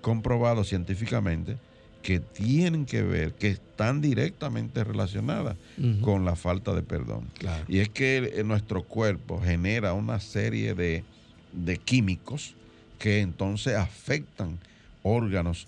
comprobados 0.00 0.68
científicamente 0.68 1.56
que 2.02 2.20
tienen 2.20 2.86
que 2.86 3.02
ver, 3.02 3.34
que 3.34 3.48
están 3.48 4.00
directamente 4.00 4.84
relacionadas 4.84 5.56
con 6.00 6.24
la 6.24 6.36
falta 6.36 6.74
de 6.74 6.82
perdón. 6.82 7.28
Claro. 7.38 7.64
Y 7.68 7.80
es 7.80 7.88
que 7.88 8.32
eh, 8.34 8.44
nuestro 8.44 8.82
cuerpo 8.84 9.40
genera 9.42 9.92
una 9.92 10.20
serie 10.20 10.74
de, 10.74 11.04
de 11.52 11.76
químicos 11.76 12.54
que 12.98 13.20
entonces 13.20 13.74
afectan 13.74 14.58
órganos 15.02 15.66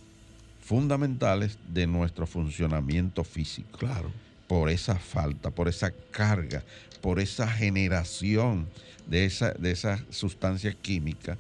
fundamentales 0.61 1.59
de 1.69 1.87
nuestro 1.87 2.27
funcionamiento 2.27 3.25
físico. 3.25 3.79
Claro. 3.79 4.11
Por 4.51 4.69
esa 4.69 4.97
falta, 4.97 5.53
por 5.53 5.69
esa 5.69 5.93
carga, 6.11 6.65
por 7.01 7.21
esa 7.21 7.47
generación 7.47 8.67
de 9.07 9.25
esa, 9.25 9.53
de 9.53 9.71
esa 9.71 10.05
sustancia 10.11 10.73
química, 10.75 11.39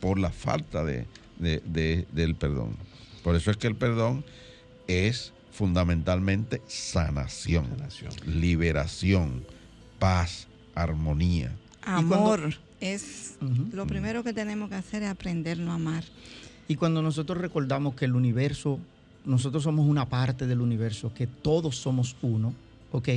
por 0.00 0.18
la 0.18 0.30
falta 0.30 0.82
de, 0.82 1.06
de- 1.38 1.60
de- 1.66 2.06
del 2.10 2.34
perdón. 2.34 2.74
Por 3.22 3.36
eso 3.36 3.50
es 3.50 3.58
que 3.58 3.66
el 3.66 3.76
perdón 3.76 4.24
es 4.88 5.34
fundamentalmente 5.50 6.62
sanación, 6.68 7.66
Sanación. 7.68 8.12
liberación, 8.24 9.44
paz, 9.98 10.48
armonía. 10.74 11.52
cuando- 11.84 12.14
Amor 12.14 12.54
es 12.80 13.34
lo 13.74 13.86
primero 13.86 14.24
que 14.24 14.32
tenemos 14.32 14.70
que 14.70 14.76
hacer 14.76 15.02
es 15.02 15.10
aprendernos 15.10 15.68
a 15.68 15.74
amar. 15.74 16.04
Y 16.66 16.76
cuando 16.76 17.02
nosotros 17.02 17.36
recordamos 17.36 17.94
que 17.94 18.06
el 18.06 18.14
universo, 18.14 18.80
nosotros 19.24 19.62
somos 19.62 19.86
una 19.86 20.08
parte 20.08 20.46
del 20.46 20.60
universo, 20.60 21.12
que 21.14 21.26
todos 21.26 21.76
somos 21.76 22.16
uno, 22.22 22.54
¿ok? 22.90 23.08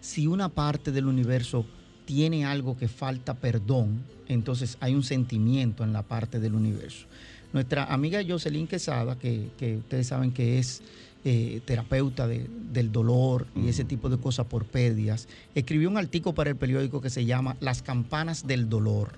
Si 0.00 0.26
una 0.26 0.48
parte 0.48 0.92
del 0.92 1.06
universo 1.06 1.64
tiene 2.06 2.44
algo 2.44 2.76
que 2.76 2.88
falta 2.88 3.34
perdón, 3.34 4.02
entonces 4.28 4.76
hay 4.80 4.94
un 4.94 5.02
sentimiento 5.04 5.84
en 5.84 5.92
la 5.92 6.02
parte 6.02 6.40
del 6.40 6.54
universo. 6.54 7.06
Nuestra 7.52 7.84
amiga 7.84 8.20
Jocelyn 8.26 8.66
Quesada, 8.66 9.18
que, 9.18 9.48
que 9.58 9.76
ustedes 9.76 10.06
saben 10.08 10.32
que 10.32 10.58
es 10.58 10.80
eh, 11.24 11.60
terapeuta 11.64 12.26
de- 12.26 12.48
del 12.72 12.90
dolor 12.90 13.46
y 13.54 13.68
ese 13.68 13.84
tipo 13.84 14.08
de 14.08 14.16
cosas 14.16 14.46
por 14.46 14.64
pérdidas, 14.64 15.28
escribió 15.54 15.88
un 15.90 15.98
artículo 15.98 16.34
para 16.34 16.50
el 16.50 16.56
periódico 16.56 17.00
que 17.00 17.10
se 17.10 17.24
llama 17.26 17.56
Las 17.60 17.82
campanas 17.82 18.46
del 18.46 18.68
dolor. 18.68 19.10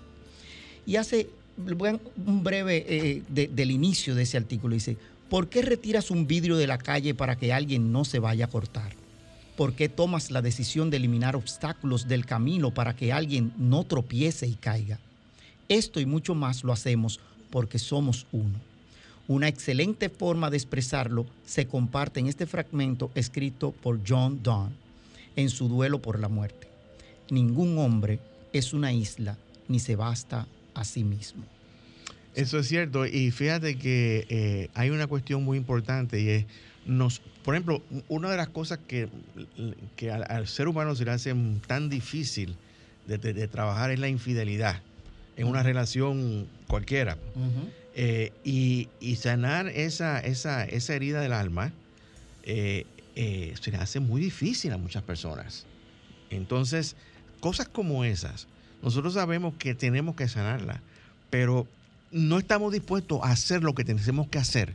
Y 0.85 0.97
hace 0.97 1.31
un 1.57 2.43
breve 2.45 2.85
eh, 2.89 3.23
de- 3.29 3.49
del 3.49 3.71
inicio 3.71 4.15
de 4.15 4.25
ese 4.25 4.37
artículo. 4.37 4.75
Dice, 4.75 4.99
¿por 5.29 5.49
qué 5.49 5.63
retiras 5.63 6.11
un 6.11 6.27
vidrio 6.27 6.57
de 6.57 6.67
la 6.67 6.79
calle 6.79 7.15
para 7.15 7.37
que 7.37 7.53
alguien 7.53 7.93
no 7.93 8.05
se 8.05 8.19
vaya 8.19 8.47
a 8.47 8.51
cortar? 8.51 8.93
¿Por 9.57 9.75
qué 9.75 9.89
tomas 9.89 10.31
la 10.31 10.43
decisión 10.43 10.91
de 10.91 10.97
eliminar 10.97 11.37
obstáculos 11.37 12.09
del 12.09 12.27
camino 12.27 12.73
para 12.73 12.97
que 12.97 13.13
alguien 13.13 13.53
no 13.57 13.85
tropiece 13.85 14.47
y 14.47 14.55
caiga? 14.55 14.99
Esto 15.69 16.01
y 16.01 16.07
mucho 16.07 16.35
más 16.35 16.65
lo 16.65 16.73
hacemos 16.73 17.21
porque 17.51 17.79
somos 17.79 18.27
uno. 18.33 18.59
Una 19.29 19.49
excelente 19.49 20.09
forma 20.09 20.51
de 20.51 20.57
expresarlo 20.57 21.25
se 21.47 21.67
comparte 21.67 22.21
en 22.21 22.27
este 22.27 22.47
fragmento 22.47 23.11
escrito 23.15 23.73
por 23.73 24.01
John 24.07 24.43
Donne 24.43 24.75
en 25.37 25.51
su 25.51 25.69
duelo 25.69 26.01
por 26.01 26.19
la 26.19 26.29
muerte. 26.29 26.69
Ningún 27.31 27.79
hombre 27.79 28.19
es 28.53 28.73
una 28.73 28.93
isla 28.93 29.39
ni 29.69 29.79
se 29.79 29.97
basta 29.97 30.47
a 30.75 30.85
sí 30.85 31.05
mismo. 31.05 31.54
Eso 32.35 32.59
es 32.59 32.69
cierto. 32.69 33.07
Y 33.07 33.31
fíjate 33.31 33.77
que 33.79 34.27
eh, 34.29 34.69
hay 34.75 34.91
una 34.91 35.07
cuestión 35.07 35.43
muy 35.45 35.57
importante 35.57 36.21
y 36.21 36.29
es, 36.29 36.47
nos, 36.85 37.21
por 37.43 37.55
ejemplo, 37.55 37.83
una 38.09 38.31
de 38.31 38.37
las 38.37 38.49
cosas 38.49 38.81
que, 38.87 39.09
que 39.97 40.11
al, 40.11 40.25
al 40.29 40.47
ser 40.49 40.69
humano 40.69 40.95
se 40.95 41.05
le 41.05 41.13
hace 41.13 41.35
tan 41.67 41.89
difícil 41.89 42.57
de, 43.07 43.19
de- 43.19 43.33
de 43.35 43.49
trabajar 43.49 43.91
es 43.91 43.99
la 44.01 44.09
infidelidad 44.09 44.83
en 45.37 45.47
una 45.47 45.63
relación 45.63 46.49
cualquiera. 46.69 47.19
Eh, 47.97 48.33
y, 48.43 48.89
y 48.99 49.17
sanar 49.17 49.69
esa, 49.69 50.19
esa, 50.19 50.65
esa 50.65 50.95
herida 50.95 51.21
del 51.21 51.33
alma 51.33 51.73
eh, 52.43 52.87
eh, 53.15 53.55
se 53.61 53.71
le 53.71 53.77
hace 53.77 54.01
muy 54.01 54.21
difícil 54.21 54.73
a 54.73 54.79
muchas 54.79 55.03
personas. 55.05 55.67
Entonces, 56.31 56.97
cosas 57.41 57.69
como 57.69 58.05
esas, 58.05 58.49
nosotros 58.83 59.15
sabemos 59.15 59.55
que 59.59 59.75
tenemos 59.75 60.17
que 60.17 60.27
sanarlas, 60.29 60.81
pero 61.31 61.69
no 62.15 62.39
estamos 62.39 62.73
dispuestos 62.73 63.21
a 63.23 63.33
hacer 63.33 63.65
lo 63.65 63.75
que 63.75 63.85
tenemos 63.85 64.29
que 64.29 64.39
hacer 64.39 64.73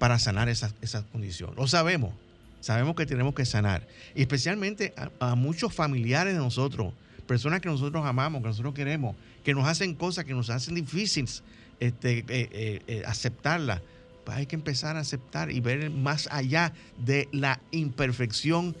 para 0.00 0.18
sanar 0.18 0.48
esa, 0.48 0.74
esa 0.82 1.04
condición. 1.04 1.54
Lo 1.56 1.68
sabemos, 1.68 2.12
sabemos 2.60 2.96
que 2.96 3.06
tenemos 3.06 3.32
que 3.34 3.46
sanar. 3.46 3.86
Y 4.16 4.22
especialmente 4.22 4.92
a, 5.20 5.36
muchos 5.36 5.72
familiares 5.72 6.34
de 6.34 6.40
nosotros, 6.40 6.92
personas 7.28 7.60
que 7.60 7.68
nosotros 7.68 8.04
amamos, 8.04 8.42
que 8.42 8.48
nosotros 8.48 8.74
queremos, 8.74 9.14
que 9.44 9.54
nos 9.54 9.68
hacen 9.68 9.94
cosas 9.94 10.24
que 10.24 10.34
nos 10.34 10.50
hacen 10.50 10.74
difíciles 10.74 11.44
este, 11.78 12.18
eh, 12.18 12.24
eh, 12.28 12.82
eh, 12.88 13.02
aceptarlas. 13.06 13.80
Pues 14.24 14.36
hay 14.36 14.46
que 14.46 14.56
empezar 14.56 14.96
a 14.96 15.00
aceptar 15.00 15.52
y 15.52 15.60
ver 15.60 15.90
más 15.90 16.28
allá 16.32 16.72
de 16.98 17.28
la 17.30 17.60
imperfección, 17.70 18.76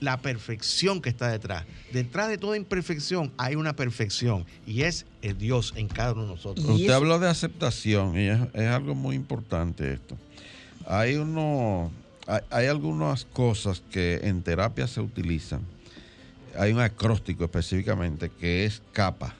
la 0.00 0.18
perfección 0.18 1.00
que 1.00 1.08
está 1.08 1.28
detrás. 1.28 1.64
Detrás 1.92 2.28
de 2.28 2.38
toda 2.38 2.56
imperfección 2.56 3.32
hay 3.38 3.54
una 3.56 3.74
perfección 3.76 4.44
y 4.66 4.82
es 4.82 5.06
el 5.22 5.38
Dios 5.38 5.72
en 5.76 5.88
cada 5.88 6.12
uno 6.12 6.22
de 6.22 6.28
nosotros. 6.28 6.66
Usted 6.66 6.90
habló 6.92 7.18
de 7.18 7.28
aceptación 7.28 8.18
y 8.18 8.28
es, 8.28 8.38
es 8.52 8.68
algo 8.68 8.94
muy 8.94 9.16
importante 9.16 9.92
esto. 9.94 10.16
Hay 10.86 11.16
uno, 11.16 11.90
hay, 12.26 12.40
hay 12.50 12.66
algunas 12.66 13.24
cosas 13.24 13.82
que 13.90 14.20
en 14.24 14.42
terapia 14.42 14.86
se 14.86 15.00
utilizan. 15.00 15.62
Hay 16.58 16.72
un 16.72 16.80
acróstico 16.80 17.44
específicamente 17.44 18.30
que 18.30 18.64
es 18.66 18.82
capa. 18.92 19.34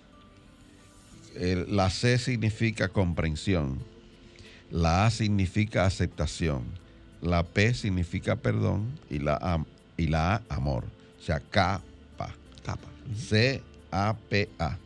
El- 1.34 1.76
la 1.76 1.90
C 1.90 2.18
significa 2.18 2.88
comprensión. 2.88 3.78
La 4.70 5.06
A 5.06 5.10
significa 5.10 5.84
aceptación. 5.84 6.62
La 7.22 7.42
P 7.44 7.74
significa 7.74 8.36
perdón 8.36 8.86
y 9.10 9.18
la 9.18 9.34
A, 9.40 9.64
y 9.96 10.08
la 10.08 10.36
A 10.36 10.42
amor. 10.48 10.84
O 11.20 11.22
sea, 11.22 11.40
capa. 11.40 12.34
Capa. 12.64 12.88
C-A-P-A. 13.14 14.78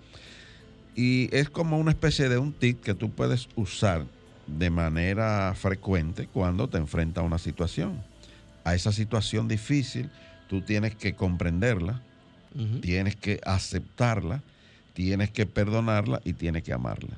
Y 0.95 1.35
es 1.35 1.49
como 1.49 1.79
una 1.79 1.93
especie 1.93 2.29
de 2.29 2.39
un 2.39 2.53
tip 2.53 2.83
que 2.83 2.95
tú 2.95 3.11
puedes 3.11 3.49
usar 3.57 4.05
de 4.47 4.71
manera 4.71 5.55
frecuente 5.55 6.27
cuando 6.27 6.69
te 6.69 6.79
enfrentas 6.79 7.23
a 7.23 7.27
una 7.27 7.39
situación. 7.39 8.03
A 8.65 8.75
esa 8.75 8.93
situación 8.93 9.49
difícil, 9.49 10.11
tú 10.49 10.61
tienes 10.61 10.95
que 10.95 11.15
comprenderla, 11.15 12.03
tienes 12.83 13.17
que 13.17 13.41
aceptarla, 13.47 14.43
tienes 14.93 15.31
que 15.31 15.47
perdonarla 15.47 16.21
y 16.25 16.33
tienes 16.35 16.63
que 16.65 16.73
amarla. 16.73 17.17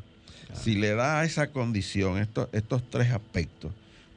Si 0.55 0.74
le 0.74 0.95
da 0.95 1.24
esa 1.24 1.49
condición, 1.49 2.18
estos 2.18 2.90
tres 2.90 3.11
aspectos, 3.11 3.72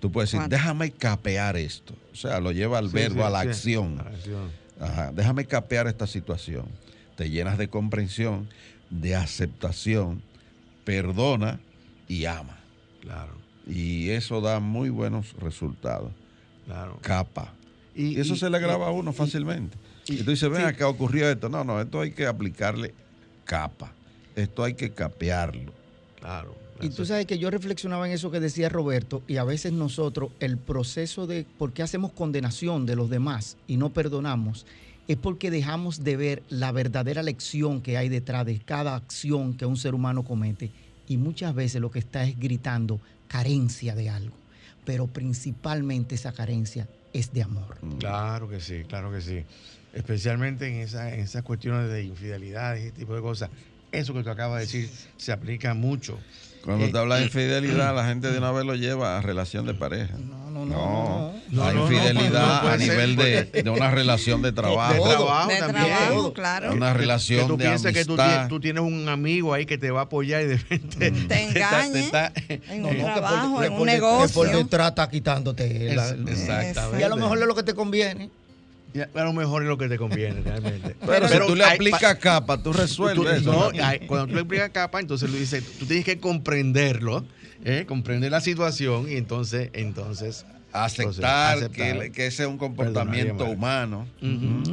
tú 0.05 0.11
puedes 0.11 0.31
decir, 0.31 0.47
déjame 0.47 0.91
capear 0.91 1.57
esto. 1.57 1.95
O 2.13 2.15
sea, 2.15 2.39
lo 2.39 2.51
lleva 2.51 2.77
al 2.77 2.89
Sí, 2.89 2.93
verbo, 2.93 3.21
sí, 3.21 3.21
a 3.21 3.29
la 3.31 3.41
sí. 3.41 3.47
acción. 3.47 4.03
Ajá, 4.79 5.11
déjame 5.11 5.45
capear 5.45 5.87
esta 5.87 6.05
situación. 6.05 6.65
Te 7.15 7.31
llenas 7.31 7.57
de 7.57 7.69
comprensión, 7.69 8.47
de 8.91 9.15
aceptación, 9.15 10.21
perdona 10.83 11.59
y 12.07 12.25
ama. 12.25 12.59
Claro, 13.01 13.33
Y 13.65 14.11
eso 14.11 14.41
da 14.41 14.59
muy 14.59 14.89
buenos 14.91 15.33
resultados. 15.39 16.11
claro. 16.67 16.99
Capa. 17.01 17.51
Y, 17.95 18.19
eso 18.19 18.35
se 18.35 18.47
le 18.51 18.59
graba 18.59 18.87
a 18.87 18.91
uno 18.91 19.11
fácilmente. 19.11 19.75
Y, 20.05 20.17
tú 20.17 20.29
dices, 20.29 20.47
ven 20.51 20.61
sí. 20.61 20.67
acá, 20.67 20.87
ocurrió 20.87 21.27
esto. 21.31 21.49
No, 21.49 21.63
no, 21.63 21.81
esto 21.81 22.01
hay 22.01 22.11
que 22.11 22.27
aplicarle 22.27 22.93
capa. 23.43 23.91
Esto 24.35 24.63
hay 24.63 24.75
que 24.75 24.91
capearlo. 24.91 25.73
Claro. 26.19 26.55
Y 26.81 26.89
tú 26.89 27.05
sabes 27.05 27.25
que 27.25 27.37
yo 27.37 27.49
reflexionaba 27.49 28.07
en 28.07 28.13
eso 28.13 28.31
que 28.31 28.39
decía 28.39 28.69
Roberto, 28.69 29.23
y 29.27 29.37
a 29.37 29.43
veces 29.43 29.71
nosotros, 29.71 30.31
el 30.39 30.57
proceso 30.57 31.25
de 31.25 31.45
por 31.57 31.71
qué 31.71 31.83
hacemos 31.83 32.11
condenación 32.11 32.85
de 32.85 32.95
los 32.95 33.09
demás 33.09 33.57
y 33.67 33.77
no 33.77 33.91
perdonamos, 33.91 34.65
es 35.07 35.17
porque 35.17 35.51
dejamos 35.51 36.03
de 36.03 36.17
ver 36.17 36.43
la 36.49 36.71
verdadera 36.71 37.23
lección 37.23 37.81
que 37.81 37.97
hay 37.97 38.09
detrás 38.09 38.45
de 38.45 38.59
cada 38.59 38.95
acción 38.95 39.53
que 39.55 39.65
un 39.65 39.77
ser 39.77 39.93
humano 39.93 40.23
comete. 40.23 40.71
Y 41.07 41.17
muchas 41.17 41.53
veces 41.53 41.81
lo 41.81 41.91
que 41.91 41.99
está 41.99 42.23
es 42.23 42.37
gritando 42.39 42.99
carencia 43.27 43.95
de 43.95 44.09
algo, 44.09 44.35
pero 44.83 45.07
principalmente 45.07 46.15
esa 46.15 46.31
carencia 46.31 46.87
es 47.13 47.31
de 47.31 47.43
amor. 47.43 47.77
Claro 47.99 48.49
que 48.49 48.59
sí, 48.59 48.83
claro 48.87 49.11
que 49.11 49.21
sí. 49.21 49.43
Especialmente 49.93 50.67
en, 50.67 50.81
esa, 50.81 51.13
en 51.13 51.21
esas 51.21 51.43
cuestiones 51.43 51.89
de 51.89 52.03
infidelidad 52.03 52.75
y 52.75 52.79
ese 52.79 52.91
tipo 52.91 53.15
de 53.15 53.21
cosas. 53.21 53.49
Eso 53.91 54.13
que 54.13 54.23
tú 54.23 54.29
acabas 54.29 54.59
de 54.59 54.65
decir 54.65 54.89
se 55.15 55.31
aplica 55.31 55.73
mucho. 55.73 56.19
Cuando 56.65 56.85
Eh, 56.85 56.91
te 56.91 56.97
habla 56.97 57.17
de 57.17 57.25
infidelidad, 57.25 57.95
la 57.95 58.05
gente 58.07 58.31
de 58.31 58.37
una 58.39 58.51
vez 58.51 58.65
lo 58.65 58.75
lleva 58.75 59.17
a 59.17 59.21
relación 59.21 59.65
de 59.67 59.73
pareja. 59.75 60.15
No, 60.17 60.49
no, 60.51 60.65
no. 60.65 60.75
No, 60.75 61.31
no. 61.31 61.33
la 61.51 61.65
No, 61.65 61.73
no, 61.73 61.73
no, 61.73 61.81
infidelidad 61.93 62.67
a 62.67 62.71
ser, 62.71 62.79
nivel 62.79 63.15
de, 63.15 63.43
de 63.63 63.69
una 63.69 63.91
relación 63.91 64.41
de 64.41 64.49
De 64.49 64.55
trabajo. 64.55 65.03
trabajo 65.09 65.49
de 65.49 65.57
también. 65.57 65.85
trabajo, 65.85 66.33
claro. 66.33 66.73
Una 66.73 66.93
relación 66.93 67.41
que 67.41 67.47
tú 67.47 67.57
de 67.57 67.65
piensas 67.65 67.93
que 67.93 68.03
tú, 68.03 68.13
amistad. 68.13 68.29
tienes- 68.31 68.47
tú 68.49 68.59
tienes 68.59 68.83
un 68.83 69.07
amigo 69.09 69.53
ahí 69.53 69.65
que 69.67 69.77
te 69.77 69.91
va 69.91 69.99
a 70.01 70.03
apoyar 70.05 70.41
y 70.41 70.45
de 70.47 70.57
repente 70.57 71.11
Mm. 71.11 71.27
Te 71.27 71.59
está- 71.99 72.33
en 72.69 72.81
No, 72.81 72.87
un 72.89 72.97
no, 72.97 72.99
que 72.99 73.03
por- 73.03 73.13
trabajo, 73.13 73.59
que 73.59 73.65
en 73.67 73.71
por 73.73 73.81
un 73.81 73.85
de- 73.87 73.91
que 73.93 73.97
negocio. 74.01 74.33
por 74.33 74.51
detrás 74.51 74.89
está 74.89 75.09
quitándote. 75.09 75.95
la- 75.95 76.07
Es- 76.09 76.15
exactamente. 76.27 76.99
y 76.99 77.03
a 77.03 77.09
lo 77.09 77.17
mejor 77.17 77.37
es 77.37 77.45
lo 77.45 77.53
que 77.55 77.63
te 77.63 77.73
conviene. 77.75 78.31
A 79.01 79.23
lo 79.23 79.33
mejor 79.33 79.63
es 79.63 79.67
lo 79.69 79.77
que 79.77 79.87
te 79.89 79.97
conviene 79.97 80.41
realmente. 80.41 80.95
Pero, 81.05 81.27
si 81.27 81.37
tú 81.39 81.55
le 81.55 81.63
hay- 81.65 81.75
aplicas 81.75 82.15
capa, 82.15 82.57
tú 82.57 82.71
Tú- 82.71 82.73
resuelves 82.73 83.41
eso. 83.41 83.51
no, 83.51 83.71
cuando 84.07 84.27
tú 84.27 84.35
le 84.35 84.41
aplicas 84.41 84.69
capa, 84.71 84.99
entonces 84.99 85.29
tú 85.29 85.35
dices, 85.37 85.63
tú 85.79 85.85
tienes 85.85 86.05
que 86.05 86.19
comprenderlo, 86.19 87.25
¿eh? 87.63 87.85
comprender 87.87 88.31
la 88.31 88.41
situación 88.41 89.09
y 89.11 89.15
entonces, 89.15 89.69
entonces, 89.73 90.45
aceptar. 90.71 91.69
Que, 91.71 92.11
que 92.13 92.27
ese 92.27 92.43
es 92.43 92.49
un 92.49 92.57
comportamiento 92.57 93.45
humano, 93.45 94.07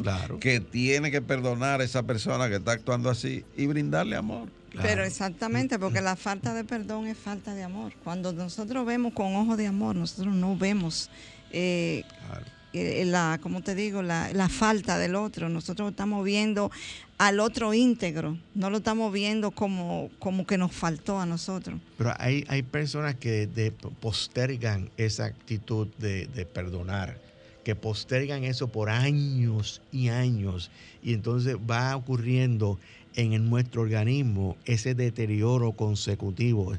claro. 0.03 0.39
que 0.41 0.61
tiene 0.61 1.11
que 1.11 1.23
perdonar 1.23 1.81
a 1.81 1.85
esa 1.85 2.03
persona 2.03 2.49
que 2.49 2.57
está 2.57 2.73
actuando 2.73 3.11
así 3.11 3.45
y 3.57 3.67
brindarle 3.67 4.17
amor. 4.17 4.49
claro. 4.71 4.89
Pero 4.89 5.05
exactamente, 5.05 5.79
porque 5.79 6.01
la 6.01 6.17
falta 6.17 6.55
de 6.55 6.65
perdón 6.65 7.07
es 7.07 7.17
falta 7.19 7.55
de 7.55 7.63
amor. 7.63 7.93
Cuando 8.05 8.33
nosotros 8.33 8.85
vemos 8.87 9.13
con 9.15 9.35
ojos 9.37 9.57
de 9.59 9.67
amor, 9.67 9.95
nosotros 9.97 10.35
no 10.35 10.57
vemos 10.57 11.09
eh, 11.53 12.05
Claro. 12.29 12.47
Eh, 12.73 13.05
la, 13.05 13.39
como 13.43 13.63
te 13.63 13.75
digo, 13.75 14.03
la, 14.03 14.33
la 14.33 14.49
falta 14.49 14.99
del 14.99 15.15
otro. 15.15 15.49
Nosotros 15.49 15.91
estamos 15.91 16.25
viendo 16.25 16.71
al 17.19 17.39
otro 17.41 17.73
íntegro, 17.75 18.37
no 18.55 18.69
lo 18.71 18.79
estamos 18.79 19.13
viendo 19.13 19.51
como, 19.53 20.11
como 20.19 20.45
que 20.47 20.59
nos 20.59 20.73
faltó 20.73 21.21
a 21.21 21.27
nosotros. 21.27 21.79
Pero 21.99 22.13
hay, 22.19 22.45
hay 22.49 22.63
personas 22.63 23.15
que 23.15 23.47
de- 23.47 23.71
postergan 23.71 24.91
esa 24.97 25.27
actitud 25.27 25.87
de, 25.99 26.27
de 26.27 26.47
perdonar, 26.47 27.19
que 27.65 27.77
postergan 27.77 28.43
eso 28.45 28.69
por 28.69 28.91
años 28.91 29.83
y 29.93 30.09
años, 30.09 30.71
y 31.03 31.15
entonces 31.15 31.57
va 31.59 31.95
ocurriendo 31.97 32.79
en 33.15 33.49
nuestro 33.51 33.83
organismo 33.83 34.57
ese 34.65 34.95
deterioro 34.95 35.73
consecutivo, 35.73 36.73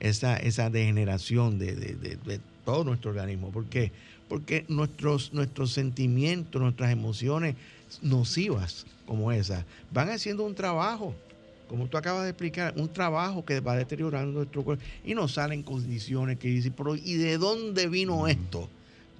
esa, 0.00 0.36
esa 0.36 0.68
degeneración 0.68 1.58
de, 1.58 1.74
de- 1.74 1.94
de- 1.94 2.16
de 2.16 2.40
todo 2.66 2.84
nuestro 2.84 3.10
organismo. 3.12 3.50
¿Por 3.50 3.64
qué? 3.66 3.92
Porque 4.28 4.64
nuestros, 4.68 5.32
nuestros 5.32 5.72
sentimientos, 5.72 6.60
nuestras 6.60 6.90
emociones 6.90 7.56
nocivas 8.02 8.86
como 9.06 9.30
esas, 9.30 9.64
van 9.92 10.10
haciendo 10.10 10.44
un 10.44 10.54
trabajo 10.54 11.14
como 11.68 11.88
tú 11.88 11.96
acabas 11.96 12.24
de 12.24 12.30
explicar, 12.30 12.74
un 12.76 12.88
trabajo 12.88 13.44
que 13.44 13.60
va 13.60 13.76
deteriorando 13.76 14.32
nuestro 14.32 14.62
cuerpo 14.62 14.84
y 15.04 15.14
nos 15.14 15.32
salen 15.32 15.62
condiciones 15.62 16.38
que 16.38 16.48
dicen, 16.48 16.72
pero 16.76 16.94
¿y 16.94 17.14
de 17.14 17.38
dónde 17.38 17.88
vino 17.88 18.28
esto? 18.28 18.68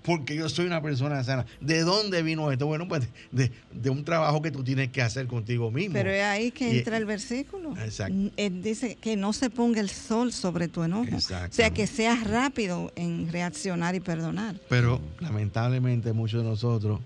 Porque 0.07 0.37
yo 0.37 0.49
soy 0.49 0.67
una 0.67 0.81
persona 0.81 1.23
sana. 1.25 1.45
¿De 1.61 1.81
dónde 1.83 2.23
vino 2.23 2.51
esto? 2.53 2.67
Bueno, 2.67 2.87
pues 2.87 3.09
de, 3.33 3.51
de 3.73 3.91
un 3.91 4.05
trabajo 4.05 4.41
que 4.41 4.51
tú 4.53 4.63
tienes 4.63 4.91
que 4.93 5.03
hacer 5.03 5.27
contigo 5.27 5.71
mismo. 5.71 5.95
Pero 5.95 6.11
es 6.11 6.23
ahí 6.23 6.51
que 6.53 6.73
Y- 6.73 6.79
entra 6.79 6.97
el 6.97 7.05
versículo. 7.07 7.77
Exacto. 7.79 8.15
Él 8.37 8.63
dice 8.63 8.97
que 9.01 9.17
no 9.17 9.33
se 9.33 9.51
ponga 9.51 9.81
el 9.81 9.91
sol 9.91 10.33
sobre 10.33 10.69
tu 10.69 10.85
enojo. 10.85 11.05
Exacto. 11.13 11.51
O 11.51 11.55
sea, 11.57 11.71
que 11.71 11.87
seas 11.87 12.25
rápido 12.25 12.93
en 12.95 13.31
reaccionar 13.33 13.95
y 13.97 14.01
perdonar. 14.01 14.55
Pero 14.69 15.01
lamentablemente 15.21 16.13
muchos 16.13 16.43
de 16.45 16.49
nosotros 16.49 17.01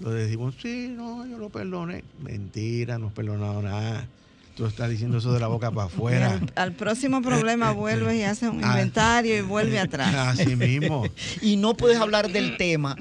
lo 0.00 0.10
decimos, 0.10 0.54
sí, 0.62 0.92
no, 0.96 1.26
yo 1.26 1.38
lo 1.38 1.50
perdoné. 1.50 2.04
Mentira, 2.20 2.98
no 2.98 3.08
has 3.08 3.12
perdonado 3.12 3.60
nada. 3.62 4.06
Tú 4.58 4.66
estás 4.66 4.90
diciendo 4.90 5.18
eso 5.18 5.32
de 5.32 5.38
la 5.40 5.46
boca 5.46 5.70
para 5.70 5.86
afuera. 5.86 6.32
al, 6.34 6.52
al 6.56 6.72
próximo 6.72 7.22
problema 7.22 7.70
vuelves 7.72 8.16
y 8.16 8.22
haces 8.24 8.50
un 8.50 8.62
Ah. 8.64 8.72
inventario 8.72 9.38
y 9.38 9.40
vuelve 9.40 9.78
atrás. 9.78 10.12
Así 10.40 10.56
mismo. 10.56 11.04
Y 11.40 11.56
no 11.56 11.74
puedes 11.74 11.98
hablar 11.98 12.30
del 12.30 12.56
tema 12.56 12.96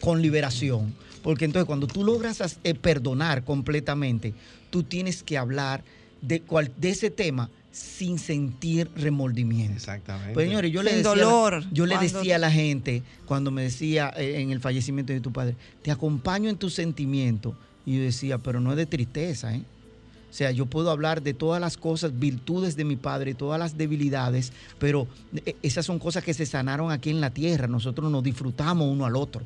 con 0.00 0.22
liberación. 0.22 0.94
Porque 1.22 1.44
entonces 1.44 1.66
cuando 1.66 1.86
tú 1.86 2.02
logras 2.02 2.40
as- 2.40 2.58
eh, 2.64 2.74
perdonar 2.74 3.44
completamente, 3.44 4.32
tú 4.70 4.82
tienes 4.82 5.22
que 5.22 5.36
hablar 5.38 5.84
de, 6.22 6.40
cual- 6.40 6.72
de 6.78 6.90
ese 6.90 7.10
tema 7.10 7.50
sin 7.70 8.18
sentir 8.18 8.90
remordimiento. 8.96 9.74
Exactamente. 9.74 10.34
Pues 10.34 10.46
señores, 10.46 10.72
yo 10.72 10.82
le 10.82 10.90
Sin 10.90 10.98
decía, 10.98 11.12
a 11.12 11.16
la- 11.16 11.22
dolor. 11.24 11.64
yo 11.72 11.86
le 11.86 11.94
Cuando- 11.96 12.18
decía 12.18 12.36
a 12.36 12.38
la 12.38 12.50
gente 12.50 13.02
cuando 13.26 13.50
me 13.50 13.62
decía 13.62 14.12
eh, 14.16 14.40
en 14.40 14.50
el 14.50 14.60
fallecimiento 14.60 15.12
de 15.12 15.20
tu 15.20 15.30
padre, 15.32 15.56
te 15.82 15.90
acompaño 15.90 16.48
en 16.50 16.56
tus 16.56 16.74
sentimientos. 16.74 17.54
Y 17.86 17.96
yo 17.98 18.02
decía, 18.02 18.38
pero 18.38 18.60
no 18.60 18.70
es 18.70 18.76
de 18.78 18.86
tristeza, 18.86 19.54
¿eh? 19.54 19.62
O 20.32 20.34
sea, 20.34 20.50
yo 20.50 20.64
puedo 20.64 20.90
hablar 20.90 21.22
de 21.22 21.34
todas 21.34 21.60
las 21.60 21.76
cosas, 21.76 22.18
virtudes 22.18 22.74
de 22.74 22.86
mi 22.86 22.96
padre, 22.96 23.34
todas 23.34 23.58
las 23.58 23.76
debilidades, 23.76 24.54
pero 24.78 25.06
eh, 25.44 25.56
esas 25.62 25.84
son 25.84 25.98
cosas 25.98 26.24
que 26.24 26.32
se 26.32 26.46
sanaron 26.46 26.90
aquí 26.90 27.10
en 27.10 27.20
la 27.20 27.28
tierra. 27.28 27.68
Nosotros 27.68 28.10
nos 28.10 28.22
disfrutamos 28.22 28.88
uno 28.90 29.04
al 29.04 29.14
otro. 29.14 29.42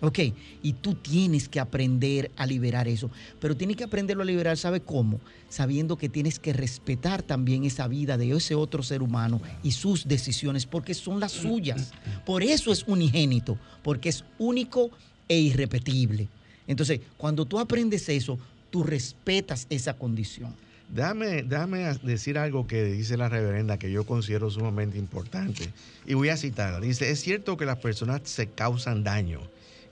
Ok, 0.00 0.20
y 0.62 0.74
tú 0.74 0.94
tienes 0.94 1.48
que 1.48 1.58
aprender 1.58 2.30
a 2.36 2.46
liberar 2.46 2.86
eso. 2.86 3.10
Pero 3.40 3.56
tienes 3.56 3.76
que 3.76 3.82
aprenderlo 3.82 4.22
a 4.22 4.26
liberar, 4.26 4.56
¿sabe 4.56 4.80
cómo? 4.80 5.18
Sabiendo 5.48 5.98
que 5.98 6.08
tienes 6.08 6.38
que 6.38 6.52
respetar 6.52 7.22
también 7.24 7.64
esa 7.64 7.88
vida 7.88 8.16
de 8.16 8.30
ese 8.30 8.54
otro 8.54 8.84
ser 8.84 9.02
humano 9.02 9.42
y 9.64 9.72
sus 9.72 10.06
decisiones, 10.06 10.64
porque 10.64 10.94
son 10.94 11.18
las 11.18 11.32
suyas. 11.32 11.90
Por 12.24 12.44
eso 12.44 12.70
es 12.70 12.84
unigénito, 12.86 13.58
porque 13.82 14.10
es 14.10 14.24
único 14.38 14.90
e 15.28 15.40
irrepetible. 15.40 16.28
Entonces, 16.68 17.00
cuando 17.16 17.46
tú 17.46 17.58
aprendes 17.58 18.08
eso, 18.08 18.38
tú 18.70 18.82
respetas 18.84 19.66
esa 19.70 19.94
condición. 19.94 20.54
Déjame 20.92 21.84
a- 21.86 21.94
decir 21.94 22.36
algo 22.38 22.66
que 22.66 22.84
dice 22.84 23.16
la 23.16 23.28
reverenda 23.28 23.78
que 23.78 23.92
yo 23.92 24.04
considero 24.04 24.50
sumamente 24.50 24.98
importante. 24.98 25.72
Y 26.06 26.14
voy 26.14 26.30
a 26.30 26.36
citarla. 26.36 26.80
Dice, 26.80 27.10
es 27.10 27.20
cierto 27.20 27.56
que 27.56 27.64
las 27.64 27.78
personas 27.78 28.22
se 28.24 28.48
causan 28.48 29.04
daño 29.04 29.40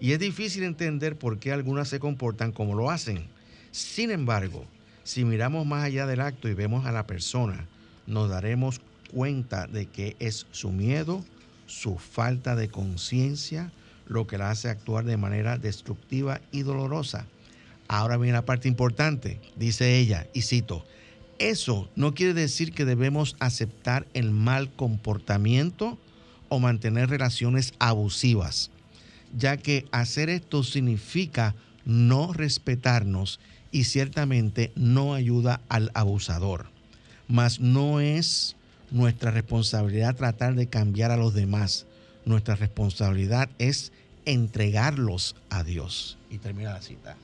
y 0.01 0.12
es 0.12 0.18
difícil 0.18 0.64
entender 0.64 1.16
por 1.16 1.39
qué 1.39 1.53
algunas 1.53 1.89
se 1.89 2.01
comportan 2.01 2.51
como 2.53 2.74
lo 2.74 2.91
hacen. 2.91 3.26
Sin 3.70 4.11
embargo, 4.11 4.64
si 5.05 5.24
miramos 5.24 5.66
más 5.66 5.85
allá 5.85 6.07
del 6.07 6.20
acto 6.20 6.49
y 6.49 6.55
vemos 6.55 6.85
a 6.87 6.93
la 6.93 7.07
persona, 7.07 7.66
nos 8.07 8.29
daremos 8.29 8.81
cuenta 9.12 9.66
de 9.66 9.87
que 9.87 10.16
es 10.18 10.47
su 10.51 10.70
miedo, 10.72 11.24
su 11.66 11.97
falta 11.97 12.57
de 12.57 12.68
conciencia, 12.68 13.70
lo 14.09 14.26
que 14.26 14.39
la 14.39 14.51
hace 14.51 14.68
actuar 14.68 15.05
de 15.05 15.16
manera 15.16 15.59
destructiva 15.59 16.41
y 16.51 16.62
dolorosa. 16.62 17.26
Ahora 17.89 18.18
viene 18.18 18.34
la 18.34 18.45
parte 18.45 18.68
importante, 18.68 19.41
dice 19.57 19.99
ella, 19.99 20.26
y 20.34 20.43
cito, 20.43 20.84
eso 21.39 21.89
no 21.97 22.14
quiere 22.14 22.34
decir 22.34 22.72
que 22.72 22.84
debemos 22.84 23.34
aceptar 23.41 24.07
el 24.12 24.30
mal 24.30 24.70
comportamiento 24.70 25.99
o 26.49 26.59
mantener 26.59 27.09
relaciones 27.09 27.72
abusivas, 27.78 28.70
ya 29.36 29.57
que 29.57 29.86
hacer 29.91 30.28
esto 30.28 30.62
significa 30.64 31.55
no 31.84 32.32
respetarnos 32.32 33.41
y 33.72 33.84
ciertamente 33.84 34.72
no 34.74 35.14
ayuda 35.14 35.61
al 35.68 35.91
abusador. 35.95 36.66
Mas 37.28 37.61
no 37.61 38.01
es 38.01 38.57
nuestra 38.91 39.30
responsabilidad 39.30 40.16
tratar 40.16 40.55
de 40.55 40.68
cambiar 40.68 41.11
a 41.11 41.16
los 41.16 41.34
demás. 41.34 41.86
Nuestra 42.24 42.57
responsabilidad 42.57 43.49
es 43.59 43.93
entregarlos 44.24 45.36
a 45.51 45.64
Dios. 45.64 46.18
Y 46.30 46.39
termina 46.39 46.72
la 46.72 46.82
cita. 46.82 47.16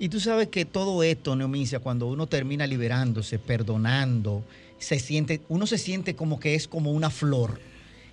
Y 0.00 0.08
tú 0.08 0.18
sabes 0.18 0.48
que 0.48 0.64
todo 0.64 1.02
esto, 1.02 1.36
Neomicia, 1.36 1.78
cuando 1.78 2.06
uno 2.06 2.26
termina 2.26 2.66
liberándose, 2.66 3.38
perdonando, 3.38 4.42
se 4.78 4.98
siente, 4.98 5.42
uno 5.50 5.66
se 5.66 5.76
siente 5.76 6.16
como 6.16 6.40
que 6.40 6.54
es 6.54 6.66
como 6.66 6.92
una 6.92 7.10
flor. 7.10 7.60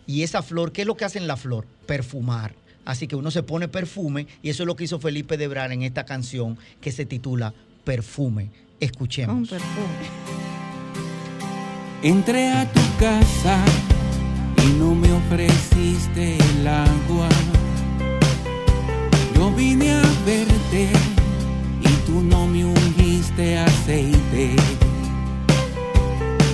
Y 0.05 0.23
esa 0.23 0.43
flor, 0.43 0.73
¿qué 0.73 0.81
es 0.81 0.88
lo 0.88 0.97
que 0.97 1.05
hace 1.05 1.17
en 1.17 1.27
la 1.27 1.38
flor? 1.38 1.65
Perfumar. 1.85 2.53
Así 2.83 3.07
que 3.07 3.15
uno 3.15 3.31
se 3.31 3.41
pone 3.41 3.69
perfume 3.69 4.27
y 4.43 4.49
eso 4.49 4.63
es 4.63 4.67
lo 4.67 4.75
que 4.75 4.83
hizo 4.83 4.99
Felipe 4.99 5.38
Debrar 5.38 5.71
en 5.71 5.83
esta 5.83 6.05
canción 6.05 6.57
que 6.81 6.91
se 6.91 7.05
titula 7.05 7.53
Perfume. 7.85 8.49
Escuchemos. 8.81 9.47
perfume. 9.47 9.88
Entré 12.03 12.49
a 12.49 12.69
tu 12.69 12.81
casa 12.99 13.63
y 14.61 14.77
no 14.77 14.93
me 14.93 15.09
ofreciste 15.13 16.35
el 16.35 16.67
agua. 16.67 17.29
Yo 19.33 19.51
vine 19.51 19.93
a 19.93 20.01
verte 20.25 21.16
tú 22.07 22.21
no 22.21 22.47
me 22.47 22.63
ungiste 22.63 23.57
aceite. 23.57 24.55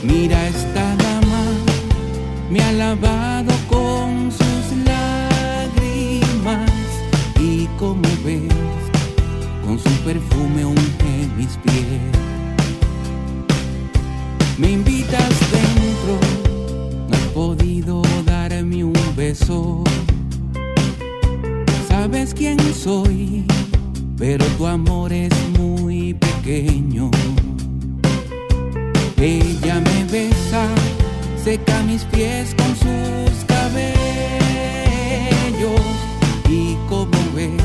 Mira 0.02 0.48
esta 0.48 0.96
dama, 0.96 1.44
me 2.50 2.60
ha 2.60 2.72
lavado 2.72 3.54
con 3.70 4.32
sus 4.32 4.66
lágrimas 4.84 6.72
y 7.40 7.68
como 7.78 8.10
ves, 8.26 8.52
con 9.64 9.78
su 9.78 9.90
perfume 10.04 10.66
unge 10.66 11.30
mis 11.38 11.56
pies. 11.64 12.02
Me 14.58 14.72
invitas 14.72 15.34
dentro, 15.52 16.16
no 17.08 17.16
has 17.16 17.28
podido 17.34 18.02
darme 18.26 18.84
un 18.84 19.16
beso. 19.16 19.84
Sabes 21.88 22.34
quién 22.34 22.58
soy, 22.74 23.46
pero 24.26 24.46
tu 24.58 24.66
amor 24.66 25.12
es 25.12 25.34
muy 25.60 26.14
pequeño. 26.14 27.12
Ella 29.18 29.82
me 29.82 30.06
besa, 30.06 30.66
seca 31.44 31.84
mis 31.84 32.06
pies 32.06 32.56
con 32.56 32.70
sus 32.70 33.44
cabellos 33.46 33.92
y 36.50 36.78
como 36.88 37.20
ves, 37.36 37.62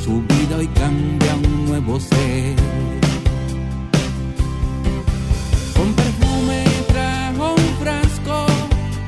su 0.00 0.22
vida 0.28 0.58
hoy 0.58 0.68
cambia 0.68 1.34
un 1.34 1.66
nuevo 1.66 1.98
ser. 1.98 2.54
Con 5.76 5.92
perfume 5.92 6.62
trajo 6.86 7.54
un 7.54 7.68
frasco 7.82 8.46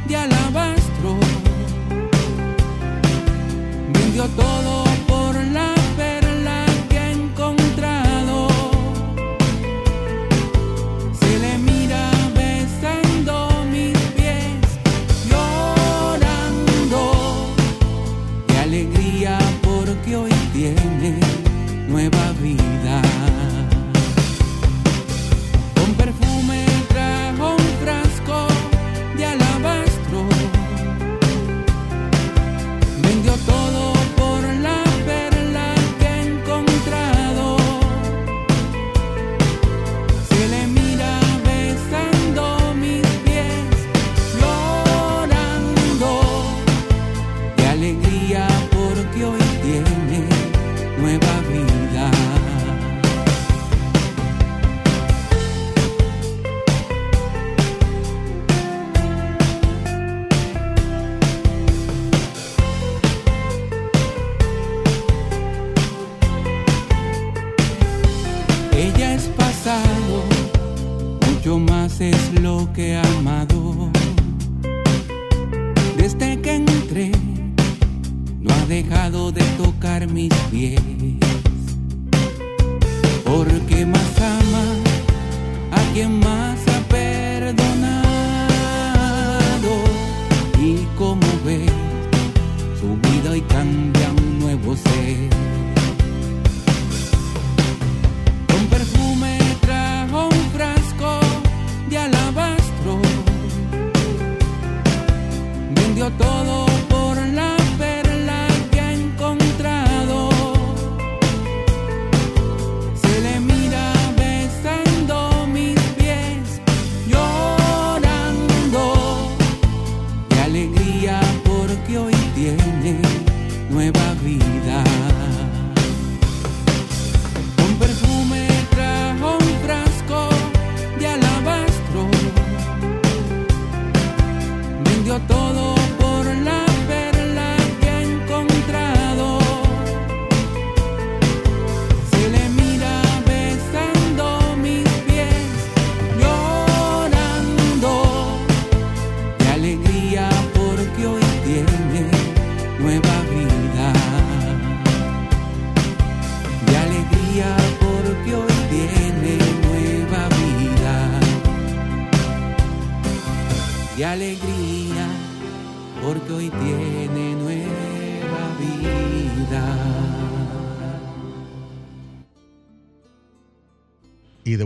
de 0.08 0.16
alabastro. 0.16 1.16
Vendió 3.92 4.26
todo 4.30 4.89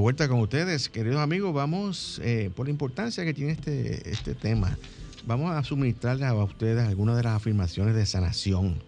vuelta 0.04 0.28
con 0.28 0.40
ustedes, 0.40 0.90
queridos 0.90 1.16
amigos, 1.16 1.54
vamos, 1.54 2.20
eh, 2.22 2.50
por 2.54 2.66
la 2.66 2.70
importancia 2.70 3.24
que 3.24 3.32
tiene 3.32 3.52
este, 3.52 4.10
este 4.10 4.34
tema, 4.34 4.76
vamos 5.26 5.50
a 5.50 5.64
suministrarles 5.64 6.28
a 6.28 6.34
ustedes 6.34 6.86
algunas 6.86 7.16
de 7.16 7.22
las 7.22 7.36
afirmaciones 7.36 7.94
de 7.94 8.04
sanación 8.04 8.82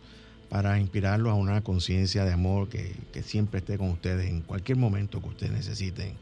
para 0.51 0.79
inspirarlos 0.79 1.31
a 1.31 1.35
una 1.35 1.63
conciencia 1.63 2.27
de 2.27 2.35
amor 2.35 2.69
que, 2.69 2.95
que 3.15 3.23
siempre 3.23 3.61
esté 3.61 3.79
con 3.79 3.93
ustedes 3.93 4.29
en 4.29 4.43
cualquier 4.43 4.77
momento 4.77 5.23
que 5.23 5.29
ustedes 5.31 5.53
necesiten 5.53 6.13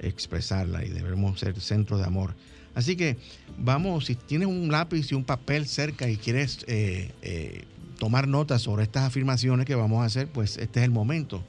expresarla 0.00 0.84
y 0.84 0.88
debemos 0.88 1.38
ser 1.38 1.60
centro 1.60 1.96
de 1.96 2.06
amor. 2.06 2.34
Así 2.74 2.96
que 2.96 3.18
vamos, 3.56 4.06
si 4.06 4.16
tienes 4.16 4.48
un 4.48 4.72
lápiz 4.72 5.12
y 5.12 5.14
un 5.14 5.22
papel 5.22 5.68
cerca 5.68 6.10
y 6.10 6.16
quieres 6.16 6.64
eh, 6.66 7.12
eh, 7.22 7.66
tomar 8.00 8.26
notas 8.26 8.62
sobre 8.62 8.82
estas 8.82 9.04
afirmaciones 9.04 9.64
que 9.64 9.76
vamos 9.76 10.02
a 10.02 10.06
hacer, 10.06 10.26
pues 10.26 10.56
este 10.56 10.80
es 10.80 10.84
el 10.86 10.90
momento. 10.90 11.40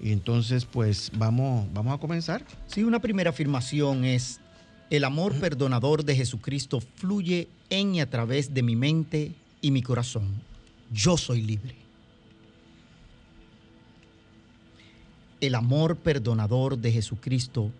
Y 0.00 0.12
entonces, 0.12 0.64
pues 0.64 1.10
vamos, 1.14 1.66
vamos 1.72 1.94
a 1.94 1.98
comenzar. 1.98 2.44
Sí, 2.66 2.82
una 2.84 3.00
primera 3.00 3.30
afirmación 3.30 4.04
es, 4.04 4.40
el 4.90 5.04
amor 5.04 5.34
perdonador 5.34 6.04
de 6.04 6.16
Jesucristo 6.16 6.80
fluye 6.80 7.48
en 7.68 7.96
y 7.96 8.00
a 8.00 8.08
través 8.08 8.54
de 8.54 8.62
mi 8.62 8.76
mente 8.76 9.34
y 9.60 9.70
mi 9.70 9.82
corazón. 9.82 10.42
Yo 10.92 11.16
soy 11.16 11.42
libre. 11.42 11.74
El 15.40 15.54
amor 15.54 15.96
perdonador 15.96 16.78
de 16.78 16.92
Jesucristo 16.92 17.70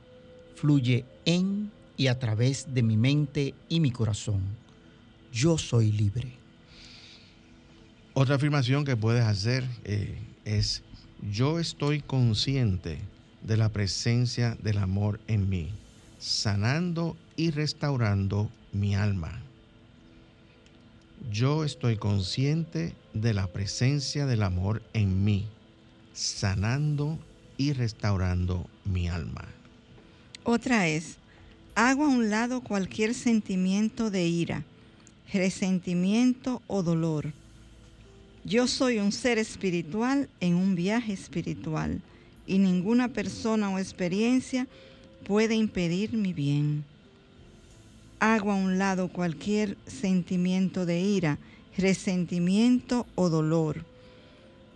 fluye 0.55 1.05
en 1.25 1.71
y 1.97 2.07
a 2.07 2.19
través 2.19 2.73
de 2.73 2.83
mi 2.83 2.97
mente 2.97 3.55
y 3.69 3.81
mi 3.81 3.91
corazón. 3.91 4.41
Yo 5.33 5.59
soy 5.59 5.93
libre. 5.93 6.33
Otra 8.14 8.37
afirmación 8.37 8.85
que 8.85 8.97
puedes 8.97 9.25
hacer 9.25 9.64
eh, 9.85 10.16
es, 10.45 10.83
yo 11.23 11.59
estoy 11.59 12.01
consciente 12.01 12.99
de 13.43 13.57
la 13.57 13.69
presencia 13.69 14.57
del 14.62 14.79
amor 14.79 15.21
en 15.27 15.49
mí, 15.49 15.71
sanando 16.19 17.16
y 17.37 17.51
restaurando 17.51 18.51
mi 18.73 18.95
alma. 18.95 19.41
Yo 21.31 21.64
estoy 21.64 21.97
consciente 21.97 22.95
de 23.12 23.35
la 23.35 23.47
presencia 23.49 24.27
del 24.27 24.43
amor 24.43 24.83
en 24.93 25.25
mí, 25.25 25.47
sanando 26.14 27.19
y 27.57 27.73
restaurando 27.73 28.66
mi 28.85 29.09
alma. 29.09 29.45
Otra 30.45 30.89
es, 30.89 31.16
hago 31.75 32.05
a 32.05 32.09
un 32.09 32.31
lado 32.31 32.61
cualquier 32.61 33.14
sentimiento 33.14 34.11
de 34.11 34.27
ira, 34.27 34.64
resentimiento 35.33 36.62
o 36.66 36.83
dolor. 36.83 37.33
Yo 38.49 38.66
soy 38.66 38.99
un 38.99 39.12
ser 39.12 39.36
espiritual 39.36 40.26
en 40.40 40.55
un 40.55 40.74
viaje 40.74 41.12
espiritual 41.12 42.01
y 42.46 42.57
ninguna 42.57 43.09
persona 43.09 43.68
o 43.68 43.78
experiencia 43.78 44.66
puede 45.26 45.55
impedir 45.55 46.14
mi 46.14 46.32
bien. 46.32 46.82
Hago 48.20 48.51
a 48.51 48.55
un 48.55 48.78
lado 48.78 49.09
cualquier 49.09 49.76
sentimiento 49.86 50.86
de 50.86 50.99
ira, 50.99 51.38
resentimiento 51.76 53.07
o 53.16 53.28
dolor. 53.28 53.84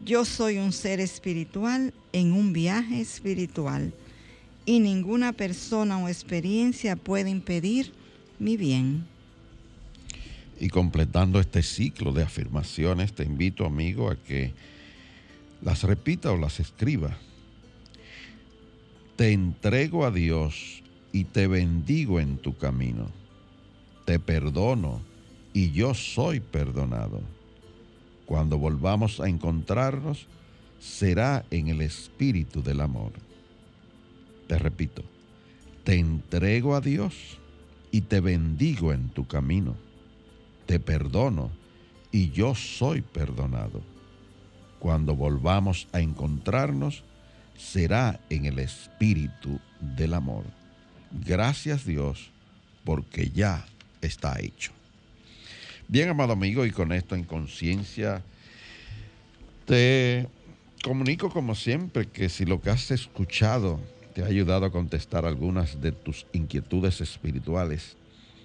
Yo 0.04 0.26
soy 0.26 0.58
un 0.58 0.72
ser 0.72 1.00
espiritual 1.00 1.94
en 2.12 2.34
un 2.34 2.52
viaje 2.52 3.00
espiritual 3.00 3.94
y 4.66 4.80
ninguna 4.80 5.32
persona 5.32 5.96
o 5.96 6.08
experiencia 6.08 6.94
puede 6.94 7.30
impedir 7.30 7.90
mi 8.38 8.58
bien. 8.58 9.11
Y 10.60 10.68
completando 10.68 11.40
este 11.40 11.62
ciclo 11.62 12.12
de 12.12 12.22
afirmaciones, 12.22 13.12
te 13.12 13.24
invito, 13.24 13.66
amigo, 13.66 14.10
a 14.10 14.16
que 14.16 14.52
las 15.62 15.82
repita 15.82 16.30
o 16.32 16.36
las 16.36 16.60
escriba. 16.60 17.16
Te 19.16 19.32
entrego 19.32 20.04
a 20.04 20.10
Dios 20.10 20.82
y 21.12 21.24
te 21.24 21.46
bendigo 21.46 22.20
en 22.20 22.38
tu 22.38 22.56
camino. 22.56 23.08
Te 24.04 24.18
perdono 24.18 25.00
y 25.52 25.70
yo 25.72 25.94
soy 25.94 26.40
perdonado. 26.40 27.20
Cuando 28.26 28.58
volvamos 28.58 29.20
a 29.20 29.28
encontrarnos, 29.28 30.26
será 30.80 31.44
en 31.50 31.68
el 31.68 31.82
espíritu 31.82 32.62
del 32.62 32.80
amor. 32.80 33.12
Te 34.48 34.58
repito, 34.58 35.02
te 35.84 35.94
entrego 35.94 36.74
a 36.74 36.80
Dios 36.80 37.38
y 37.90 38.02
te 38.02 38.20
bendigo 38.20 38.92
en 38.92 39.08
tu 39.10 39.26
camino. 39.26 39.76
Te 40.72 40.80
perdono 40.80 41.50
y 42.10 42.30
yo 42.30 42.54
soy 42.54 43.02
perdonado. 43.02 43.82
Cuando 44.78 45.14
volvamos 45.14 45.86
a 45.92 46.00
encontrarnos, 46.00 47.04
será 47.58 48.20
en 48.30 48.46
el 48.46 48.58
espíritu 48.58 49.60
del 49.80 50.14
amor. 50.14 50.44
Gracias 51.26 51.84
Dios, 51.84 52.30
porque 52.84 53.28
ya 53.28 53.66
está 54.00 54.40
hecho. 54.40 54.72
Bien, 55.88 56.08
amado 56.08 56.32
amigo, 56.32 56.64
y 56.64 56.70
con 56.70 56.92
esto 56.92 57.16
en 57.16 57.24
conciencia, 57.24 58.22
te 59.66 60.26
comunico 60.82 61.28
como 61.28 61.54
siempre 61.54 62.06
que 62.08 62.30
si 62.30 62.46
lo 62.46 62.62
que 62.62 62.70
has 62.70 62.90
escuchado 62.90 63.78
te 64.14 64.22
ha 64.22 64.26
ayudado 64.26 64.64
a 64.64 64.72
contestar 64.72 65.26
algunas 65.26 65.82
de 65.82 65.92
tus 65.92 66.24
inquietudes 66.32 67.02
espirituales 67.02 67.98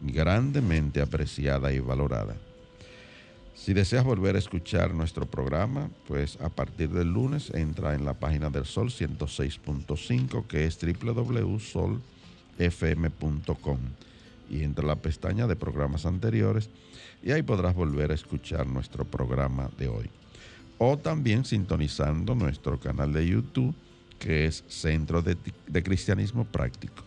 grandemente 0.00 1.00
apreciada 1.00 1.72
y 1.72 1.80
valorada. 1.80 2.36
Si 3.54 3.74
deseas 3.74 4.04
volver 4.04 4.34
a 4.34 4.40
escuchar 4.40 4.92
nuestro 4.94 5.26
programa, 5.26 5.88
pues 6.08 6.40
a 6.40 6.48
partir 6.48 6.88
del 6.90 7.12
lunes 7.12 7.50
entra 7.54 7.94
en 7.94 8.04
la 8.04 8.14
página 8.14 8.50
del 8.50 8.64
Sol 8.64 8.90
106.5 8.90 10.48
que 10.48 10.66
es 10.66 10.78
www.solfm.com 12.58 13.78
y 14.50 14.64
entra 14.64 14.84
a 14.84 14.88
la 14.88 14.96
pestaña 14.96 15.46
de 15.46 15.56
programas 15.56 16.04
anteriores 16.04 16.68
y 17.22 17.30
ahí 17.30 17.42
podrás 17.42 17.74
volver 17.74 18.10
a 18.10 18.14
escuchar 18.14 18.66
nuestro 18.66 19.04
programa 19.04 19.70
de 19.78 19.88
hoy. 19.88 20.10
O 20.78 20.98
también 20.98 21.44
sintonizando 21.44 22.34
nuestro 22.34 22.78
canal 22.78 23.12
de 23.12 23.26
YouTube 23.26 23.74
que 24.18 24.46
es 24.46 24.64
Centro 24.68 25.22
de, 25.22 25.36
de 25.66 25.82
Cristianismo 25.82 26.44
Práctico. 26.44 27.02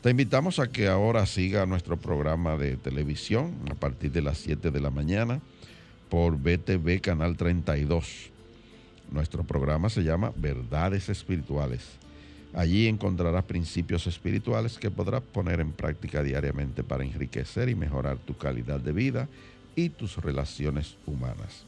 Te 0.00 0.10
invitamos 0.10 0.58
a 0.58 0.66
que 0.66 0.88
ahora 0.88 1.26
siga 1.26 1.64
nuestro 1.64 1.96
programa 1.96 2.56
de 2.56 2.76
televisión 2.76 3.54
a 3.70 3.74
partir 3.74 4.10
de 4.10 4.22
las 4.22 4.38
7 4.38 4.70
de 4.70 4.80
la 4.80 4.90
mañana 4.90 5.40
por 6.08 6.36
BTV 6.38 7.00
Canal 7.00 7.36
32. 7.36 8.30
Nuestro 9.12 9.44
programa 9.44 9.90
se 9.90 10.02
llama 10.02 10.32
Verdades 10.34 11.08
Espirituales. 11.08 12.01
Allí 12.54 12.86
encontrarás 12.86 13.44
principios 13.44 14.06
espirituales 14.06 14.78
que 14.78 14.90
podrás 14.90 15.22
poner 15.22 15.60
en 15.60 15.72
práctica 15.72 16.22
diariamente 16.22 16.82
para 16.82 17.04
enriquecer 17.04 17.70
y 17.70 17.74
mejorar 17.74 18.18
tu 18.18 18.36
calidad 18.36 18.80
de 18.80 18.92
vida 18.92 19.26
y 19.74 19.88
tus 19.88 20.18
relaciones 20.18 20.98
humanas. 21.06 21.64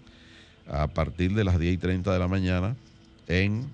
a 0.68 0.86
partir 0.86 1.34
de 1.34 1.44
las 1.44 1.58
10 1.58 1.74
y 1.74 1.78
30 1.78 2.12
de 2.12 2.18
la 2.18 2.28
mañana 2.28 2.76
en 3.26 3.68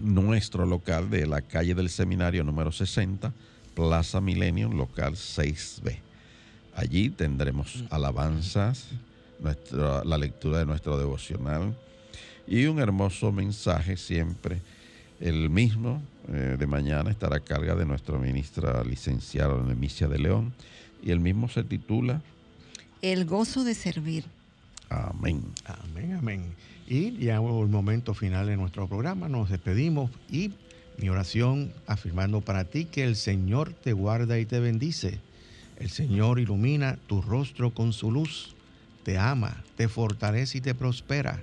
nuestro 0.00 0.66
local 0.66 1.10
de 1.10 1.26
la 1.26 1.42
calle 1.42 1.74
del 1.74 1.90
Seminario 1.90 2.44
número 2.44 2.72
60, 2.72 3.32
Plaza 3.74 4.20
Millennium, 4.20 4.76
local 4.76 5.14
6B. 5.14 5.98
Allí 6.74 7.10
tendremos 7.10 7.84
alabanzas, 7.90 8.86
nuestra, 9.40 10.04
la 10.04 10.18
lectura 10.18 10.58
de 10.58 10.66
nuestro 10.66 10.98
devocional 10.98 11.76
y 12.46 12.66
un 12.66 12.78
hermoso 12.78 13.32
mensaje 13.32 13.96
siempre. 13.96 14.60
El 15.20 15.50
mismo 15.50 16.00
eh, 16.28 16.56
de 16.58 16.66
mañana 16.66 17.10
estará 17.10 17.36
a 17.36 17.40
carga 17.40 17.74
de 17.74 17.84
nuestra 17.84 18.18
ministra 18.18 18.84
licenciada 18.84 19.60
Nemicia 19.62 20.06
de 20.06 20.18
León 20.18 20.52
y 21.02 21.10
el 21.10 21.20
mismo 21.20 21.48
se 21.48 21.64
titula 21.64 22.22
El 23.02 23.24
gozo 23.24 23.64
de 23.64 23.74
servir. 23.74 24.24
Amén. 24.88 25.42
Amén, 25.64 26.14
amén. 26.14 26.44
Y 26.86 27.16
ya 27.18 27.36
el 27.36 27.68
momento 27.68 28.14
final 28.14 28.46
de 28.46 28.56
nuestro 28.56 28.86
programa, 28.86 29.28
nos 29.28 29.50
despedimos 29.50 30.10
y 30.30 30.52
mi 30.98 31.08
oración 31.08 31.72
afirmando 31.86 32.40
para 32.40 32.64
ti 32.64 32.86
que 32.86 33.04
el 33.04 33.16
Señor 33.16 33.72
te 33.72 33.92
guarda 33.92 34.38
y 34.38 34.46
te 34.46 34.60
bendice. 34.60 35.20
El 35.78 35.90
Señor 35.90 36.40
ilumina 36.40 36.96
tu 37.06 37.22
rostro 37.22 37.72
con 37.72 37.92
su 37.92 38.10
luz, 38.10 38.54
te 39.04 39.18
ama, 39.18 39.62
te 39.76 39.88
fortalece 39.88 40.58
y 40.58 40.60
te 40.60 40.74
prospera. 40.74 41.42